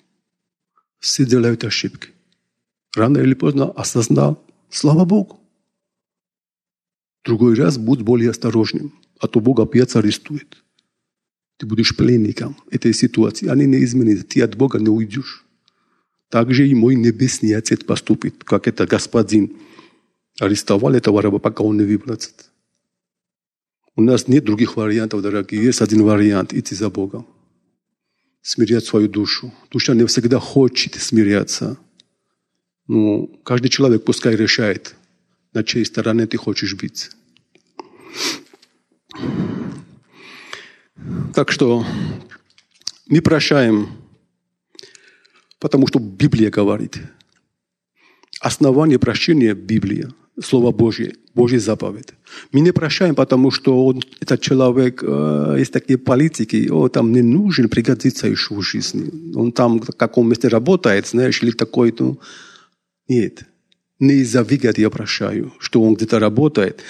Все 0.98 1.24
делают 1.24 1.64
ошибки. 1.64 2.10
Рано 2.94 3.18
или 3.18 3.34
поздно 3.34 3.70
осознал, 3.70 4.42
слава 4.70 5.04
Богу. 5.04 5.40
Другой 7.24 7.54
раз 7.54 7.78
будь 7.78 8.00
более 8.00 8.30
осторожным 8.30 8.92
а 9.24 9.26
то 9.26 9.40
Бог 9.40 9.60
опять 9.60 9.96
арестует. 9.96 10.62
Ты 11.64 11.68
будешь 11.68 11.96
пленником 11.96 12.58
этой 12.70 12.92
ситуации. 12.92 13.48
Они 13.48 13.64
не 13.64 13.82
изменятся. 13.84 14.26
Ты 14.26 14.42
от 14.42 14.54
Бога 14.54 14.78
не 14.78 14.90
уйдешь. 14.90 15.46
Так 16.28 16.52
же 16.52 16.68
и 16.68 16.74
мой 16.74 16.94
небесный 16.94 17.54
Отец 17.54 17.82
поступит, 17.82 18.44
как 18.44 18.68
это 18.68 18.86
господин 18.86 19.56
арестовал 20.38 20.92
этого 20.92 21.22
раба, 21.22 21.38
пока 21.38 21.64
он 21.64 21.78
не 21.78 21.84
выплатит. 21.84 22.50
У 23.96 24.02
нас 24.02 24.28
нет 24.28 24.44
других 24.44 24.76
вариантов, 24.76 25.22
дорогие. 25.22 25.64
Есть 25.64 25.80
один 25.80 26.02
вариант– 26.02 26.52
идти 26.52 26.74
за 26.74 26.90
Богом. 26.90 27.26
Смирять 28.42 28.84
свою 28.84 29.08
душу. 29.08 29.50
Душа 29.70 29.94
не 29.94 30.04
всегда 30.04 30.38
хочет 30.38 30.96
смиряться. 30.96 31.78
Но 32.88 33.26
каждый 33.42 33.70
человек 33.70 34.04
пускай 34.04 34.36
решает, 34.36 34.96
на 35.54 35.64
чьей 35.64 35.86
стороне 35.86 36.26
ты 36.26 36.36
хочешь 36.36 36.74
быть. 36.74 37.10
Так 41.34 41.52
что 41.52 41.84
мы 43.06 43.20
прощаем, 43.20 43.88
потому 45.58 45.86
что 45.86 45.98
Библия 45.98 46.50
говорит. 46.50 46.98
Основание 48.40 48.98
прощения– 48.98 49.54
Библия, 49.54 50.10
Слово 50.42 50.72
Божье, 50.72 51.14
Божья 51.34 51.58
заповедь. 51.58 52.08
Мы 52.52 52.60
не 52.60 52.72
прощаем, 52.72 53.14
потому 53.14 53.50
что 53.50 53.86
он, 53.86 54.02
этот 54.20 54.40
человек, 54.40 55.02
э, 55.02 55.56
есть 55.58 55.72
такие 55.72 55.98
политики, 55.98 56.68
о, 56.70 56.88
там 56.88 57.12
не 57.12 57.22
нужен, 57.22 57.68
пригодится 57.68 58.26
еще 58.26 58.54
в 58.54 58.62
жизни. 58.62 59.34
Он 59.34 59.52
там 59.52 59.80
в 59.80 59.96
каком 59.96 60.28
месте 60.28 60.48
работает, 60.48 61.06
знаешь, 61.06 61.42
или 61.42 61.52
такой-то. 61.52 62.18
Нет. 63.08 63.44
Не 64.00 64.14
из-за 64.14 64.42
выгоды 64.42 64.80
я 64.80 64.90
прощаю, 64.90 65.52
что 65.58 65.82
он 65.82 65.94
где-то 65.94 66.18
работает. 66.18 66.82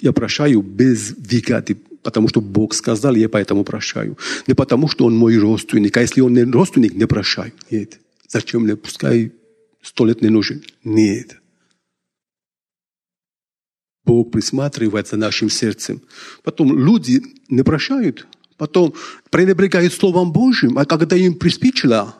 Я 0.00 0.12
прощаю 0.12 0.62
без 0.62 1.10
выгоды, 1.10 1.76
потому 2.02 2.28
что 2.28 2.40
Бог 2.40 2.74
сказал, 2.74 3.14
я 3.14 3.28
поэтому 3.28 3.64
прощаю. 3.64 4.16
Не 4.46 4.54
потому, 4.54 4.88
что 4.88 5.04
он 5.04 5.16
мой 5.16 5.36
родственник. 5.38 5.96
А 5.96 6.00
если 6.00 6.20
он 6.20 6.34
не 6.34 6.44
родственник, 6.44 6.94
не 6.94 7.06
прощаю. 7.06 7.52
Нет. 7.70 8.00
Зачем 8.28 8.62
мне? 8.62 8.76
Пускай 8.76 9.32
сто 9.82 10.04
лет 10.06 10.22
не 10.22 10.28
нужен. 10.28 10.62
Нет. 10.84 11.36
Бог 14.04 14.30
присматривает 14.30 15.08
за 15.08 15.16
нашим 15.16 15.50
сердцем. 15.50 16.00
Потом 16.42 16.78
люди 16.78 17.22
не 17.48 17.62
прощают. 17.62 18.26
Потом 18.56 18.94
пренебрегают 19.30 19.92
Словом 19.92 20.32
Божьим. 20.32 20.78
А 20.78 20.84
когда 20.84 21.16
им 21.16 21.34
приспичило, 21.34 22.14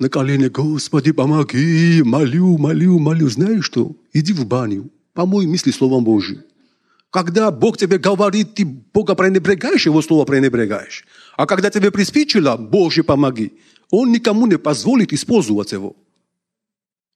на 0.00 0.08
колени, 0.08 0.48
Господи, 0.48 1.12
помоги, 1.12 2.02
молю, 2.04 2.58
молю, 2.58 2.98
молю. 2.98 3.28
Знаешь 3.28 3.64
что? 3.64 3.96
Иди 4.12 4.32
в 4.32 4.46
баню, 4.46 4.90
помой 5.12 5.46
мысли 5.46 5.70
Словом 5.70 6.04
Божьим. 6.04 6.42
Когда 7.14 7.52
Бог 7.52 7.76
тебе 7.76 7.98
говорит, 7.98 8.54
ты 8.56 8.64
Бога 8.64 9.14
пренебрегаешь, 9.14 9.86
Его 9.86 10.02
Слово 10.02 10.24
пренебрегаешь. 10.24 11.04
А 11.36 11.46
когда 11.46 11.70
тебе 11.70 11.92
приспичило, 11.92 12.56
Боже, 12.56 13.04
помоги. 13.04 13.52
Он 13.90 14.10
никому 14.10 14.48
не 14.48 14.58
позволит 14.58 15.12
использовать 15.12 15.70
его. 15.70 15.94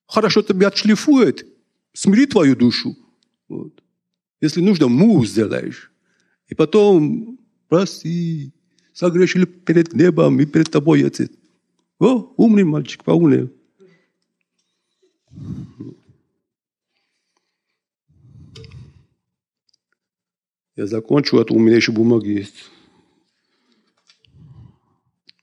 Хорошо 0.07 0.43
тебя 0.43 0.69
отшлифует, 0.69 1.45
смири 1.93 2.27
твою 2.27 2.55
душу. 2.55 2.97
Вот. 3.49 3.73
Если 4.41 4.61
нужно, 4.61 4.87
му 4.87 5.27
сделаешь. 5.27 5.91
И 6.47 6.55
потом, 6.55 7.37
прости, 7.69 8.53
согрешили 8.93 9.47
перед 9.47 9.95
небом 9.95 10.39
и 10.39 10.47
перед 10.47 10.71
тобой, 10.71 11.05
Отец. 11.05 11.33
О, 11.99 12.33
умный 12.37 12.63
мальчик, 12.63 13.03
поумнее. 13.03 13.51
Я 20.79 20.87
закончу, 20.87 21.39
а 21.39 21.45
то 21.45 21.55
у 21.55 21.59
меня 21.59 21.75
еще 21.75 21.91
бумаги 21.91 22.29
есть. 22.29 22.71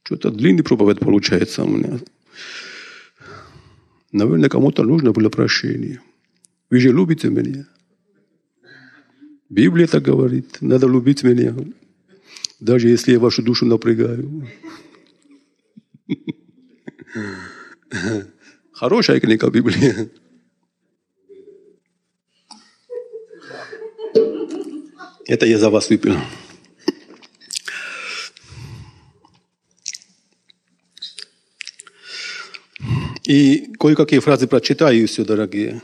Что-то 0.04 0.32
длинный 0.32 0.64
проповедь 0.64 1.00
получается 1.00 1.66
у 1.66 1.68
меня. 1.68 2.00
Наверное, 4.14 4.48
кому-то 4.48 4.84
нужно 4.84 5.12
было 5.12 5.28
прощение. 5.28 6.00
Вы 6.70 6.80
же 6.80 6.94
любите 6.94 7.30
меня. 7.30 7.68
Библия 9.50 9.88
так 9.88 10.04
говорит. 10.04 10.62
Надо 10.62 10.88
любить 10.88 11.24
меня. 11.24 11.54
Даже 12.62 12.88
если 12.88 13.12
я 13.12 13.20
вашу 13.20 13.44
душу 13.44 13.66
напрягаю. 13.66 14.48
Хорошая 18.72 19.20
книга 19.20 19.50
Библии. 19.50 20.10
Это 25.28 25.46
я 25.48 25.58
за 25.58 25.70
вас 25.70 25.90
выпил. 25.90 26.18
И 33.24 33.74
кое-какие 33.80 34.20
фразы 34.20 34.48
прочитаю 34.48 35.08
все, 35.08 35.26
дорогие. 35.26 35.82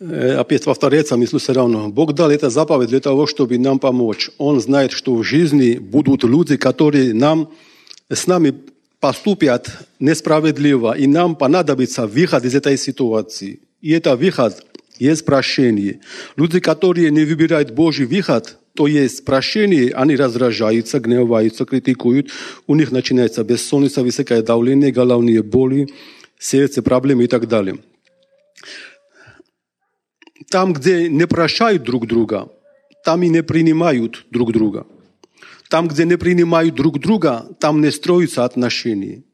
Э, 0.00 0.36
опять 0.36 0.64
повторяется, 0.64 1.18
мыслю 1.18 1.38
все 1.38 1.52
равно. 1.52 1.90
Бог 1.90 2.14
дал 2.14 2.30
это 2.30 2.48
заповедь 2.48 2.88
для 2.88 3.00
того, 3.00 3.26
чтобы 3.26 3.58
нам 3.58 3.78
помочь. 3.78 4.30
Он 4.38 4.58
знает, 4.58 4.92
что 4.92 5.14
в 5.14 5.22
жизни 5.22 5.76
будут 5.76 6.24
люди, 6.24 6.56
которые 6.56 7.12
нам, 7.12 7.52
с 8.08 8.26
нами 8.26 8.54
поступят 9.04 9.70
несправедливо, 10.00 10.96
и 10.96 11.06
нам 11.06 11.36
понадобится 11.36 12.06
выход 12.06 12.46
из 12.46 12.54
этой 12.54 12.78
ситуации. 12.78 13.60
И 13.82 13.90
это 13.90 14.16
выход 14.16 14.64
есть 14.98 15.26
прощение. 15.26 16.00
Люди, 16.36 16.58
которые 16.58 17.10
не 17.10 17.26
выбирают 17.26 17.70
Божий 17.72 18.06
выход, 18.06 18.56
то 18.74 18.86
есть 18.86 19.26
прощение, 19.26 19.92
они 19.92 20.16
раздражаются, 20.16 21.00
гневаются, 21.00 21.66
критикуют, 21.66 22.30
у 22.66 22.74
них 22.74 22.92
начинается 22.92 23.44
бессонница, 23.44 24.02
высокое 24.02 24.40
давление, 24.40 24.90
головные 24.90 25.42
боли, 25.42 25.86
сердце, 26.38 26.82
проблемы 26.82 27.24
и 27.24 27.26
так 27.26 27.46
далее. 27.46 27.76
Там, 30.48 30.72
где 30.72 31.10
не 31.10 31.26
прощают 31.26 31.82
друг 31.82 32.06
друга, 32.06 32.48
там 33.04 33.22
и 33.22 33.28
не 33.28 33.42
принимают 33.42 34.24
друг 34.30 34.50
друга. 34.52 34.86
Там, 35.74 35.88
где 35.88 36.04
не 36.04 36.16
принимают 36.16 36.76
друг 36.76 37.00
друга, 37.00 37.48
там 37.58 37.80
не 37.80 37.90
строятся 37.90 38.44
отношения. 38.44 39.24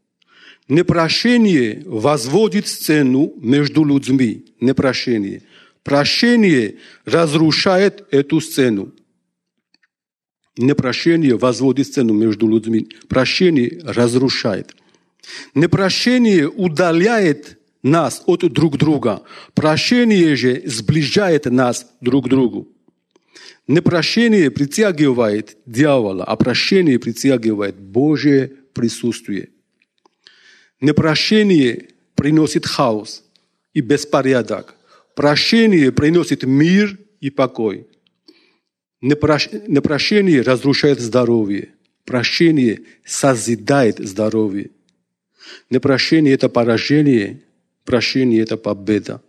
Непрощение 0.68 1.82
возводит 1.84 2.66
сцену 2.66 3.34
между 3.36 3.84
людьми. 3.84 4.46
Непрощение. 4.58 5.42
Прощение 5.82 6.76
разрушает 7.04 8.06
эту 8.10 8.40
сцену. 8.40 8.94
Непрощение 10.56 11.36
возводит 11.36 11.88
сцену 11.88 12.14
между 12.14 12.48
людьми. 12.48 12.88
Прощение 13.06 13.78
разрушает. 13.84 14.74
Непрощение 15.54 16.48
удаляет 16.48 17.58
нас 17.82 18.22
от 18.24 18.50
друг 18.50 18.78
друга. 18.78 19.24
Прощение 19.52 20.36
же 20.36 20.62
сближает 20.64 21.44
нас 21.44 21.86
друг 22.00 22.24
к 22.24 22.28
другу. 22.30 22.66
Непрощение 23.70 24.50
притягивает 24.50 25.56
дьявола, 25.64 26.24
а 26.24 26.34
прощение 26.34 26.98
притягивает 26.98 27.76
Божье 27.76 28.48
присутствие. 28.72 29.50
Непрощение 30.80 31.90
приносит 32.16 32.66
хаос 32.66 33.22
и 33.72 33.80
беспорядок. 33.80 34.74
Прощение 35.14 35.92
приносит 35.92 36.42
мир 36.42 36.98
и 37.20 37.30
покой. 37.30 37.86
Непрощение 39.00 40.40
разрушает 40.40 40.98
здоровье. 40.98 41.68
Прощение 42.04 42.80
созидает 43.04 44.00
здоровье. 44.00 44.70
Непрощение– 45.70 46.34
это 46.34 46.48
поражение, 46.48 47.42
прощение– 47.84 48.40
это 48.42 48.56
победа. 48.56 49.22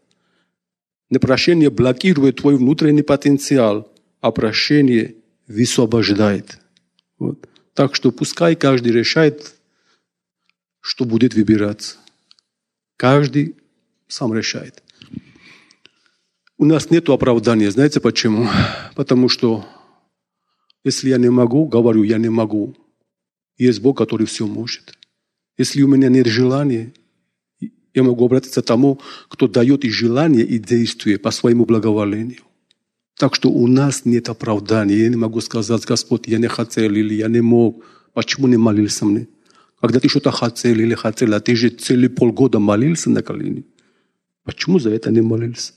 Непрощение 1.11 1.69
блокирует 1.69 2.37
твой 2.37 2.55
внутренний 2.55 3.03
потенциал, 3.03 3.87
а 4.22 4.32
прощение 4.32 5.15
высвобождает. 5.47 6.59
Вот. 7.19 7.49
Так 7.74 7.95
что 7.95 8.11
пускай 8.11 8.55
каждый 8.55 8.91
решает, 8.91 9.55
что 10.80 11.05
будет 11.05 11.34
выбираться. 11.34 11.97
Каждый 12.97 13.55
сам 14.07 14.34
решает. 14.34 14.84
У 16.57 16.65
нас 16.65 16.91
нет 16.91 17.09
оправдания. 17.09 17.72
Знаете 17.72 17.99
почему? 17.99 18.47
Потому 18.95 19.30
что 19.30 19.65
если 20.84 21.09
я 21.09 21.17
не 21.17 21.30
могу, 21.30 21.65
говорю, 21.67 22.03
я 22.03 22.17
не 22.17 22.30
могу. 22.30 22.76
Есть 23.57 23.82
Бог, 23.82 23.97
который 23.97 24.28
все 24.28 24.45
может. 24.45 24.97
Если 25.57 25.82
у 25.82 25.88
меня 25.88 26.09
нет 26.09 26.28
желания, 26.28 26.93
я 27.93 28.03
могу 28.03 28.26
обратиться 28.26 28.61
к 28.61 28.65
тому, 28.65 28.99
кто 29.28 29.47
дает 29.47 29.84
и 29.86 29.89
желание, 29.89 30.45
и 30.45 30.59
действие 30.59 31.17
по 31.17 31.32
своему 31.32 31.65
благоволению. 31.65 32.41
Так 33.22 33.36
что 33.36 33.51
у 33.51 33.67
нас 33.67 34.05
нет 34.05 34.30
оправдания. 34.30 34.95
Я 34.95 35.09
не 35.09 35.15
могу 35.15 35.41
сказать, 35.41 35.86
Господь, 35.86 36.28
я 36.28 36.39
не 36.39 36.47
хотел 36.47 36.91
или 36.91 37.13
я 37.13 37.28
не 37.28 37.41
мог. 37.41 37.86
Почему 38.13 38.47
не 38.47 38.57
молился 38.57 39.05
мне? 39.05 39.28
Когда 39.80 39.99
ты 39.99 40.09
что-то 40.09 40.32
хотел 40.32 40.80
или 40.80 40.95
хотел, 40.95 41.36
а 41.36 41.39
ты 41.39 41.55
же 41.55 41.69
целые 41.69 42.09
полгода 42.09 42.57
молился 42.57 43.11
на 43.11 43.22
колени. 43.22 43.63
Почему 44.43 44.80
за 44.80 44.89
это 44.89 45.11
не 45.11 45.22
молился? 45.22 45.74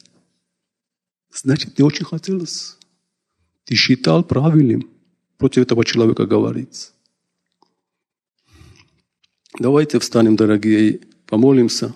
Значит, 1.35 1.79
не 1.79 1.85
очень 1.85 2.07
хотелось. 2.07 2.79
Ты 3.65 3.75
считал 3.75 4.25
правильным 4.25 4.89
против 5.37 5.65
этого 5.65 5.85
человека 5.85 6.25
говорить. 6.25 6.93
Давайте 9.59 9.99
встанем, 9.99 10.37
дорогие, 10.37 10.89
и 10.89 11.01
помолимся. 11.27 11.93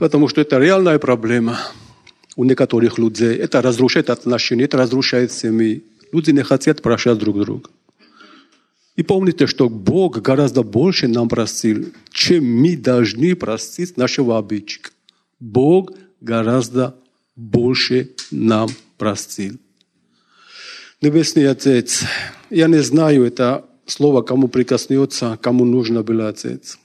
Потому 0.00 0.28
что 0.28 0.40
это 0.40 0.58
реальная 0.58 0.98
проблема 0.98 1.58
у 2.36 2.44
некоторых 2.44 2.98
людей. 2.98 3.36
Это 3.36 3.62
разрушает 3.62 4.10
отношения, 4.10 4.64
это 4.64 4.78
разрушает 4.78 5.32
семьи. 5.32 5.84
Люди 6.12 6.30
не 6.30 6.42
хотят 6.42 6.82
прощать 6.82 7.18
друг 7.18 7.40
друга. 7.40 7.70
И 8.96 9.02
помните, 9.02 9.46
что 9.46 9.68
Бог 9.68 10.20
гораздо 10.20 10.62
больше 10.62 11.08
нам 11.08 11.28
простил, 11.28 11.92
чем 12.10 12.44
мы 12.44 12.76
должны 12.76 13.34
простить 13.34 13.96
нашего 13.96 14.38
обидчика. 14.38 14.90
Бог 15.40 15.92
гораздо 16.20 16.94
больше 17.34 18.10
нам 18.30 18.68
простил. 18.98 19.58
Небесный 21.00 21.48
Отец, 21.48 22.04
я 22.50 22.68
не 22.68 22.82
знаю 22.82 23.24
это 23.24 23.64
слово, 23.86 24.22
кому 24.22 24.48
прикоснется, 24.48 25.38
кому 25.40 25.64
нужно 25.64 26.02
было 26.02 26.28
Отец. 26.28 26.78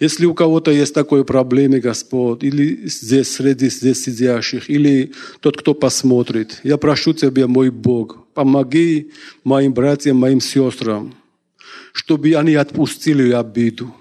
Если 0.00 0.26
у 0.26 0.34
кого-то 0.34 0.70
есть 0.70 0.94
такой 0.94 1.24
проблемы, 1.24 1.80
Господь, 1.80 2.44
или 2.44 2.88
здесь, 2.88 3.32
среди 3.32 3.68
здесь 3.68 4.04
сидящих, 4.04 4.70
или 4.70 5.12
тот, 5.40 5.56
кто 5.56 5.74
посмотрит, 5.74 6.60
я 6.62 6.76
прошу 6.76 7.12
Тебя, 7.12 7.48
мой 7.48 7.70
Бог, 7.70 8.26
помоги 8.34 9.10
моим 9.42 9.72
братьям, 9.72 10.18
моим 10.18 10.40
сестрам, 10.40 11.14
чтобы 11.92 12.34
они 12.34 12.54
отпустили 12.54 13.32
обиду, 13.32 13.94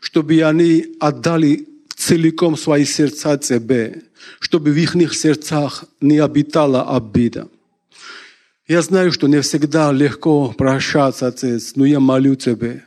чтобы 0.00 0.42
они 0.42 0.96
отдали 0.98 1.68
целиком 1.94 2.56
свои 2.56 2.84
сердца 2.84 3.38
Тебе, 3.38 4.02
чтобы 4.40 4.72
в 4.72 4.76
их 4.76 5.14
сердцах 5.14 5.84
не 6.00 6.18
обитала 6.18 6.96
обида. 6.96 7.48
Я 8.66 8.82
знаю, 8.82 9.12
что 9.12 9.26
не 9.28 9.40
всегда 9.40 9.92
легко 9.92 10.54
прощаться, 10.56 11.26
Отец, 11.28 11.72
но 11.76 11.84
я 11.84 12.00
молю 12.00 12.34
Тебя, 12.36 12.84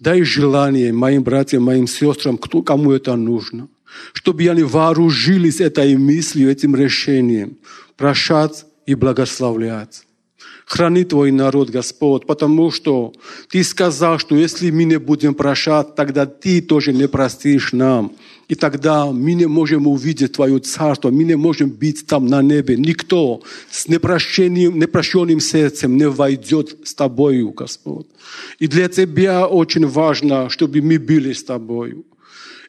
дай 0.00 0.22
желание 0.22 0.92
моим 0.92 1.22
братьям, 1.22 1.62
моим 1.62 1.86
сестрам, 1.86 2.36
кто, 2.38 2.62
кому 2.62 2.90
это 2.90 3.14
нужно, 3.14 3.68
чтобы 4.12 4.48
они 4.48 4.62
вооружились 4.62 5.60
этой 5.60 5.96
мыслью, 5.96 6.50
этим 6.50 6.74
решением, 6.74 7.58
прощать 7.96 8.64
и 8.86 8.94
благословлять. 8.94 10.06
Храни 10.70 11.02
Твой 11.02 11.32
народ, 11.32 11.68
Господь, 11.68 12.26
потому 12.26 12.70
что 12.70 13.12
Ты 13.48 13.64
сказал, 13.64 14.20
что 14.20 14.36
если 14.36 14.70
мы 14.70 14.84
не 14.84 15.00
будем 15.00 15.34
прощать, 15.34 15.96
тогда 15.96 16.26
Ты 16.26 16.62
тоже 16.62 16.92
не 16.92 17.08
простишь 17.08 17.72
нам. 17.72 18.12
И 18.46 18.54
тогда 18.54 19.06
мы 19.06 19.34
не 19.34 19.46
можем 19.46 19.88
увидеть 19.88 20.34
Твое 20.34 20.60
Царство, 20.60 21.10
мы 21.10 21.24
не 21.24 21.34
можем 21.34 21.70
быть 21.70 22.06
там 22.06 22.26
на 22.26 22.40
небе. 22.40 22.76
Никто 22.76 23.42
с 23.68 23.88
непрощенным, 23.88 24.78
непрощенным 24.78 25.40
сердцем 25.40 25.96
не 25.96 26.08
войдет 26.08 26.76
с 26.84 26.94
Тобою, 26.94 27.50
Господь. 27.50 28.06
И 28.60 28.68
для 28.68 28.88
Тебя 28.88 29.48
очень 29.48 29.88
важно, 29.88 30.50
чтобы 30.50 30.82
мы 30.82 31.00
были 31.00 31.32
с 31.32 31.42
Тобою. 31.42 32.04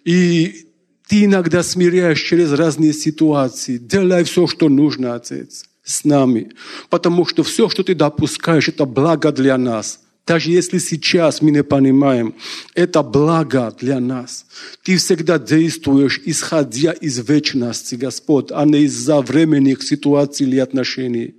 И 0.04 0.66
Ты 1.08 1.26
иногда 1.26 1.62
смиряешь 1.62 2.22
через 2.24 2.52
разные 2.52 2.94
ситуации. 2.94 3.78
Делай 3.78 4.24
все, 4.24 4.48
что 4.48 4.70
нужно, 4.70 5.14
Отец, 5.14 5.66
с 5.84 6.06
нами. 6.06 6.52
Потому 6.90 7.26
что 7.26 7.44
все, 7.44 7.70
что 7.70 7.84
Ты 7.84 7.96
допускаешь, 7.96 8.68
это 8.68 8.86
благо 8.86 9.32
для 9.32 9.58
нас– 9.58 10.00
даже 10.26 10.52
если 10.52 10.78
сейчас 10.78 11.42
мы 11.42 11.52
не 11.52 11.64
понимаем, 11.64 12.36
это 12.76 13.02
благо 13.02 13.76
для 13.80 14.00
нас. 14.00 14.46
Ты 14.84 14.98
всегда 14.98 15.40
действуешь, 15.40 16.22
исходя 16.26 16.92
из 16.92 17.28
вечности, 17.28 17.96
Господь, 17.96 18.48
а 18.52 18.64
не 18.66 18.84
из-за 18.84 19.22
временных 19.22 19.84
ситуаций 19.84 20.46
или 20.48 20.60
отношений. 20.60 21.36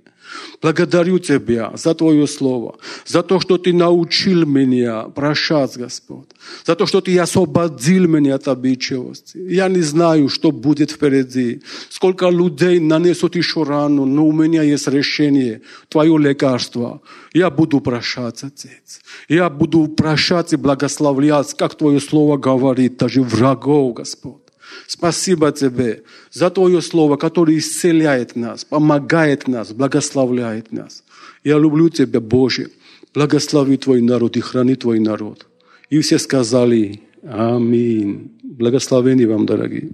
Благодарю 0.61 1.19
Тебя 1.19 1.71
за 1.75 1.93
Твое 1.93 2.27
Слово, 2.27 2.75
за 3.05 3.23
то, 3.23 3.39
что 3.39 3.57
Ты 3.57 3.73
научил 3.73 4.45
меня 4.45 5.03
прощать, 5.03 5.77
Господь, 5.77 6.27
за 6.65 6.75
то, 6.75 6.85
что 6.85 7.01
Ты 7.01 7.17
освободил 7.19 8.07
меня 8.07 8.35
от 8.35 8.47
обидчивости. 8.47 9.37
Я 9.37 9.67
не 9.69 9.81
знаю, 9.81 10.29
что 10.29 10.51
будет 10.51 10.91
впереди, 10.91 11.61
сколько 11.89 12.29
людей 12.29 12.79
нанесут 12.79 13.35
еще 13.35 13.63
рану, 13.63 14.05
но 14.05 14.25
у 14.25 14.31
меня 14.31 14.63
есть 14.63 14.87
решение, 14.87 15.61
Твое 15.89 16.17
лекарство. 16.17 17.01
Я 17.33 17.49
буду 17.49 17.81
прощать, 17.81 18.43
Отец. 18.43 19.01
Я 19.27 19.49
буду 19.49 19.87
прощать 19.87 20.53
и 20.53 20.57
благословлять, 20.57 21.53
как 21.55 21.75
Твое 21.75 21.99
Слово 21.99 22.37
говорит, 22.37 22.97
даже 22.97 23.21
врагов, 23.21 23.95
Господь. 23.95 24.42
Спасибо 24.87 25.51
Тебе 25.51 26.03
за 26.31 26.49
Твое 26.49 26.81
Слово, 26.81 27.17
которое 27.17 27.57
исцеляет 27.57 28.35
нас, 28.35 28.65
помогает 28.65 29.47
нас, 29.47 29.71
благословляет 29.71 30.71
нас. 30.71 31.03
Я 31.43 31.57
люблю 31.57 31.89
Тебя, 31.89 32.19
Боже. 32.19 32.71
Благослови 33.13 33.77
Твой 33.77 34.01
народ 34.01 34.37
и 34.37 34.41
храни 34.41 34.75
Твой 34.75 34.99
народ. 34.99 35.47
И 35.89 35.99
все 35.99 36.17
сказали 36.19 37.01
Аминь. 37.23 38.31
Благословение 38.43 39.27
вам, 39.27 39.45
дорогие. 39.45 39.91